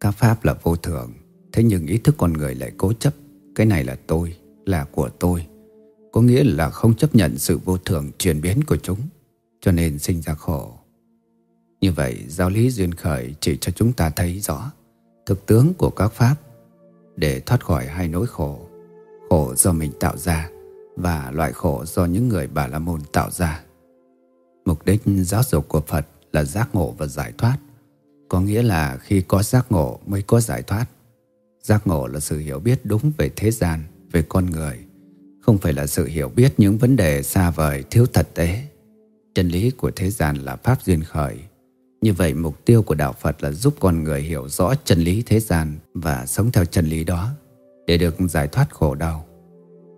Các 0.00 0.10
pháp 0.10 0.44
là 0.44 0.54
vô 0.62 0.76
thường, 0.76 1.12
thế 1.54 1.62
nhưng 1.62 1.86
ý 1.86 1.98
thức 1.98 2.14
con 2.18 2.32
người 2.32 2.54
lại 2.54 2.72
cố 2.76 2.92
chấp, 2.92 3.14
cái 3.54 3.66
này 3.66 3.84
là 3.84 3.96
tôi, 4.06 4.36
là 4.66 4.84
của 4.84 5.08
tôi 5.08 5.46
có 6.12 6.20
nghĩa 6.20 6.44
là 6.44 6.70
không 6.70 6.94
chấp 6.94 7.14
nhận 7.14 7.38
sự 7.38 7.58
vô 7.64 7.78
thường 7.78 8.10
chuyển 8.18 8.40
biến 8.40 8.64
của 8.64 8.76
chúng, 8.76 8.98
cho 9.60 9.72
nên 9.72 9.98
sinh 9.98 10.22
ra 10.22 10.34
khổ. 10.34 10.72
Như 11.80 11.92
vậy, 11.92 12.18
giáo 12.28 12.50
lý 12.50 12.70
duyên 12.70 12.94
khởi 12.94 13.34
chỉ 13.40 13.58
cho 13.60 13.72
chúng 13.72 13.92
ta 13.92 14.10
thấy 14.10 14.40
rõ 14.40 14.70
thực 15.26 15.46
tướng 15.46 15.74
của 15.74 15.90
các 15.90 16.12
pháp 16.12 16.34
để 17.16 17.40
thoát 17.40 17.64
khỏi 17.64 17.86
hai 17.86 18.08
nỗi 18.08 18.26
khổ, 18.26 18.60
khổ 19.30 19.54
do 19.54 19.72
mình 19.72 19.92
tạo 20.00 20.16
ra 20.16 20.50
và 20.96 21.30
loại 21.30 21.52
khổ 21.52 21.84
do 21.84 22.04
những 22.04 22.28
người 22.28 22.46
Bà 22.46 22.66
La 22.66 22.78
Môn 22.78 23.00
tạo 23.12 23.30
ra. 23.30 23.64
Mục 24.64 24.84
đích 24.84 25.02
giáo 25.06 25.42
dục 25.42 25.68
của 25.68 25.80
Phật 25.80 26.06
là 26.32 26.44
giác 26.44 26.74
ngộ 26.74 26.94
và 26.98 27.06
giải 27.06 27.32
thoát, 27.38 27.58
có 28.28 28.40
nghĩa 28.40 28.62
là 28.62 28.96
khi 28.96 29.20
có 29.20 29.42
giác 29.42 29.72
ngộ 29.72 30.00
mới 30.06 30.22
có 30.22 30.40
giải 30.40 30.62
thoát. 30.62 30.86
Giác 31.64 31.86
ngộ 31.86 32.06
là 32.06 32.20
sự 32.20 32.38
hiểu 32.38 32.60
biết 32.60 32.80
đúng 32.84 33.12
về 33.18 33.30
thế 33.36 33.50
gian, 33.50 33.82
về 34.12 34.22
con 34.28 34.46
người 34.46 34.78
không 35.40 35.58
phải 35.58 35.72
là 35.72 35.86
sự 35.86 36.06
hiểu 36.06 36.28
biết 36.28 36.54
những 36.58 36.78
vấn 36.78 36.96
đề 36.96 37.22
xa 37.22 37.50
vời 37.50 37.84
thiếu 37.90 38.06
thật 38.12 38.28
tế. 38.34 38.62
Chân 39.34 39.48
lý 39.48 39.70
của 39.70 39.90
thế 39.96 40.10
gian 40.10 40.36
là 40.36 40.56
pháp 40.56 40.82
duyên 40.82 41.02
khởi. 41.02 41.38
Như 42.00 42.12
vậy 42.12 42.34
mục 42.34 42.64
tiêu 42.64 42.82
của 42.82 42.94
đạo 42.94 43.14
Phật 43.20 43.42
là 43.42 43.50
giúp 43.50 43.74
con 43.80 44.04
người 44.04 44.22
hiểu 44.22 44.48
rõ 44.48 44.74
chân 44.84 44.98
lý 44.98 45.22
thế 45.26 45.40
gian 45.40 45.78
và 45.94 46.26
sống 46.26 46.50
theo 46.52 46.64
chân 46.64 46.86
lý 46.86 47.04
đó 47.04 47.30
để 47.86 47.98
được 47.98 48.16
giải 48.28 48.48
thoát 48.48 48.74
khổ 48.74 48.94
đau. 48.94 49.26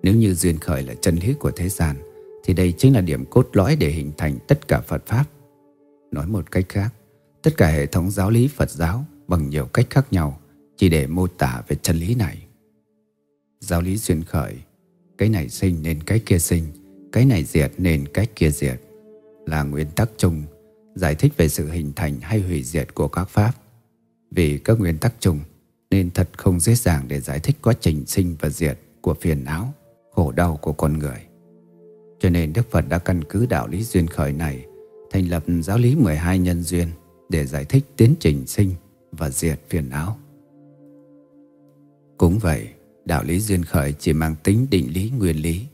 Nếu 0.02 0.14
như 0.14 0.34
duyên 0.34 0.58
khởi 0.58 0.82
là 0.82 0.94
chân 1.00 1.16
lý 1.16 1.34
của 1.34 1.50
thế 1.50 1.68
gian 1.68 1.96
thì 2.44 2.54
đây 2.54 2.74
chính 2.78 2.94
là 2.94 3.00
điểm 3.00 3.24
cốt 3.24 3.48
lõi 3.52 3.76
để 3.76 3.90
hình 3.90 4.12
thành 4.16 4.38
tất 4.48 4.68
cả 4.68 4.80
Phật 4.80 5.06
Pháp. 5.06 5.24
Nói 6.12 6.26
một 6.26 6.50
cách 6.50 6.64
khác, 6.68 6.94
tất 7.42 7.56
cả 7.56 7.66
hệ 7.66 7.86
thống 7.86 8.10
giáo 8.10 8.30
lý 8.30 8.48
Phật 8.48 8.70
giáo 8.70 9.04
bằng 9.28 9.50
nhiều 9.50 9.64
cách 9.64 9.86
khác 9.90 10.06
nhau 10.10 10.40
chỉ 10.76 10.88
để 10.88 11.06
mô 11.06 11.26
tả 11.26 11.62
về 11.68 11.76
chân 11.82 11.96
lý 11.96 12.14
này. 12.14 12.46
Giáo 13.60 13.82
lý 13.82 13.96
duyên 13.96 14.24
khởi 14.24 14.54
cái 15.18 15.28
này 15.28 15.48
sinh 15.48 15.82
nên 15.82 16.02
cái 16.02 16.18
kia 16.18 16.38
sinh 16.38 16.64
Cái 17.12 17.24
này 17.24 17.44
diệt 17.44 17.72
nên 17.78 18.08
cái 18.08 18.26
kia 18.36 18.50
diệt 18.50 18.80
là 19.46 19.62
nguyên 19.62 19.86
tắc 19.90 20.10
chung 20.16 20.42
giải 20.94 21.14
thích 21.14 21.32
về 21.36 21.48
sự 21.48 21.70
hình 21.70 21.92
thành 21.96 22.20
hay 22.20 22.40
hủy 22.40 22.62
diệt 22.62 22.94
của 22.94 23.08
các 23.08 23.28
pháp. 23.28 23.52
Vì 24.30 24.58
các 24.58 24.80
nguyên 24.80 24.98
tắc 24.98 25.14
chung 25.20 25.40
nên 25.90 26.10
thật 26.10 26.28
không 26.36 26.60
dễ 26.60 26.74
dàng 26.74 27.04
để 27.08 27.20
giải 27.20 27.40
thích 27.40 27.56
quá 27.62 27.74
trình 27.80 28.06
sinh 28.06 28.36
và 28.40 28.48
diệt 28.48 28.78
của 29.00 29.14
phiền 29.14 29.44
não, 29.44 29.72
khổ 30.14 30.32
đau 30.32 30.58
của 30.62 30.72
con 30.72 30.98
người. 30.98 31.20
Cho 32.20 32.30
nên 32.30 32.52
Đức 32.52 32.70
Phật 32.70 32.84
đã 32.88 32.98
căn 32.98 33.24
cứ 33.24 33.46
đạo 33.46 33.68
lý 33.68 33.82
duyên 33.82 34.06
khởi 34.06 34.32
này 34.32 34.66
thành 35.10 35.28
lập 35.28 35.44
giáo 35.62 35.78
lý 35.78 35.94
12 35.94 36.38
nhân 36.38 36.62
duyên 36.62 36.88
để 37.28 37.46
giải 37.46 37.64
thích 37.64 37.84
tiến 37.96 38.14
trình 38.20 38.46
sinh 38.46 38.70
và 39.12 39.30
diệt 39.30 39.60
phiền 39.68 39.88
não. 39.88 40.18
Cũng 42.18 42.38
vậy, 42.38 42.68
đạo 43.04 43.24
lý 43.24 43.40
duyên 43.40 43.64
khởi 43.64 43.94
chỉ 43.98 44.12
mang 44.12 44.34
tính 44.42 44.66
định 44.70 44.92
lý 44.92 45.10
nguyên 45.10 45.36
lý. 45.36 45.66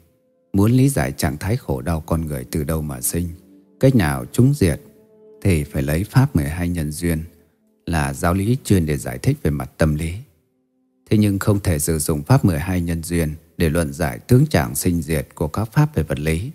Muốn 0.53 0.73
lý 0.73 0.89
giải 0.89 1.13
trạng 1.13 1.37
thái 1.37 1.57
khổ 1.57 1.81
đau 1.81 2.01
con 2.01 2.27
người 2.27 2.45
từ 2.51 2.65
đâu 2.65 2.83
mà 2.83 3.01
sinh, 3.01 3.29
cách 3.81 3.95
nào 3.95 4.25
chúng 4.33 4.55
diệt, 4.55 4.81
thì 5.43 5.65
phải 5.65 5.83
lấy 5.83 6.05
Pháp 6.05 6.37
12 6.37 6.69
nhân 6.69 6.93
duyên 6.93 7.25
là 7.87 8.13
giáo 8.13 8.35
lý 8.35 8.57
chuyên 8.65 8.87
để 8.87 8.97
giải 8.97 9.19
thích 9.19 9.37
về 9.43 9.51
mặt 9.51 9.71
tâm 9.79 9.95
lý. 9.95 10.15
Thế 11.11 11.19
nhưng 11.19 11.39
không 11.39 11.61
thể 11.61 11.79
sử 11.79 11.99
dụng 11.99 12.23
Pháp 12.23 12.45
12 12.45 12.81
nhân 12.81 13.03
duyên 13.03 13.35
để 13.57 13.69
luận 13.69 13.93
giải 13.93 14.19
tướng 14.19 14.47
trạng 14.47 14.75
sinh 14.75 15.03
diệt 15.03 15.29
của 15.35 15.49
các 15.49 15.73
Pháp 15.73 15.95
về 15.95 16.03
vật 16.03 16.19
lý. 16.19 16.51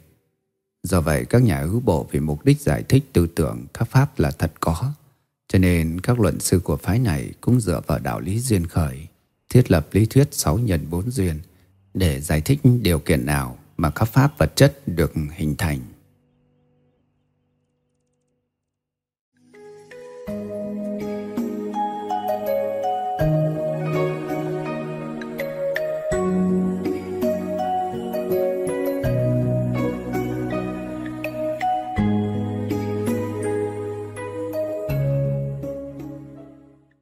Do 0.83 1.01
vậy, 1.01 1.25
các 1.25 1.43
nhà 1.43 1.59
hữu 1.59 1.79
bộ 1.79 2.07
vì 2.11 2.19
mục 2.19 2.45
đích 2.45 2.61
giải 2.61 2.83
thích 2.83 3.03
tư 3.13 3.27
tưởng 3.35 3.65
các 3.73 3.89
Pháp 3.91 4.19
là 4.19 4.31
thật 4.31 4.51
có, 4.59 4.93
cho 5.47 5.59
nên 5.59 5.99
các 5.99 6.19
luận 6.19 6.39
sư 6.39 6.59
của 6.59 6.77
phái 6.77 6.99
này 6.99 7.33
cũng 7.41 7.59
dựa 7.59 7.81
vào 7.87 7.99
đạo 7.99 8.19
lý 8.19 8.39
duyên 8.39 8.67
khởi, 8.67 9.06
thiết 9.49 9.71
lập 9.71 9.87
lý 9.91 10.05
thuyết 10.05 10.27
6 10.31 10.57
nhân 10.57 10.85
4 10.89 11.11
duyên 11.11 11.39
để 11.93 12.21
giải 12.21 12.41
thích 12.41 12.59
điều 12.81 12.99
kiện 12.99 13.25
nào 13.25 13.57
mà 13.77 13.89
các 13.89 14.05
Pháp 14.05 14.37
vật 14.37 14.55
chất 14.55 14.87
được 14.87 15.13
hình 15.35 15.55
thành. 15.57 15.79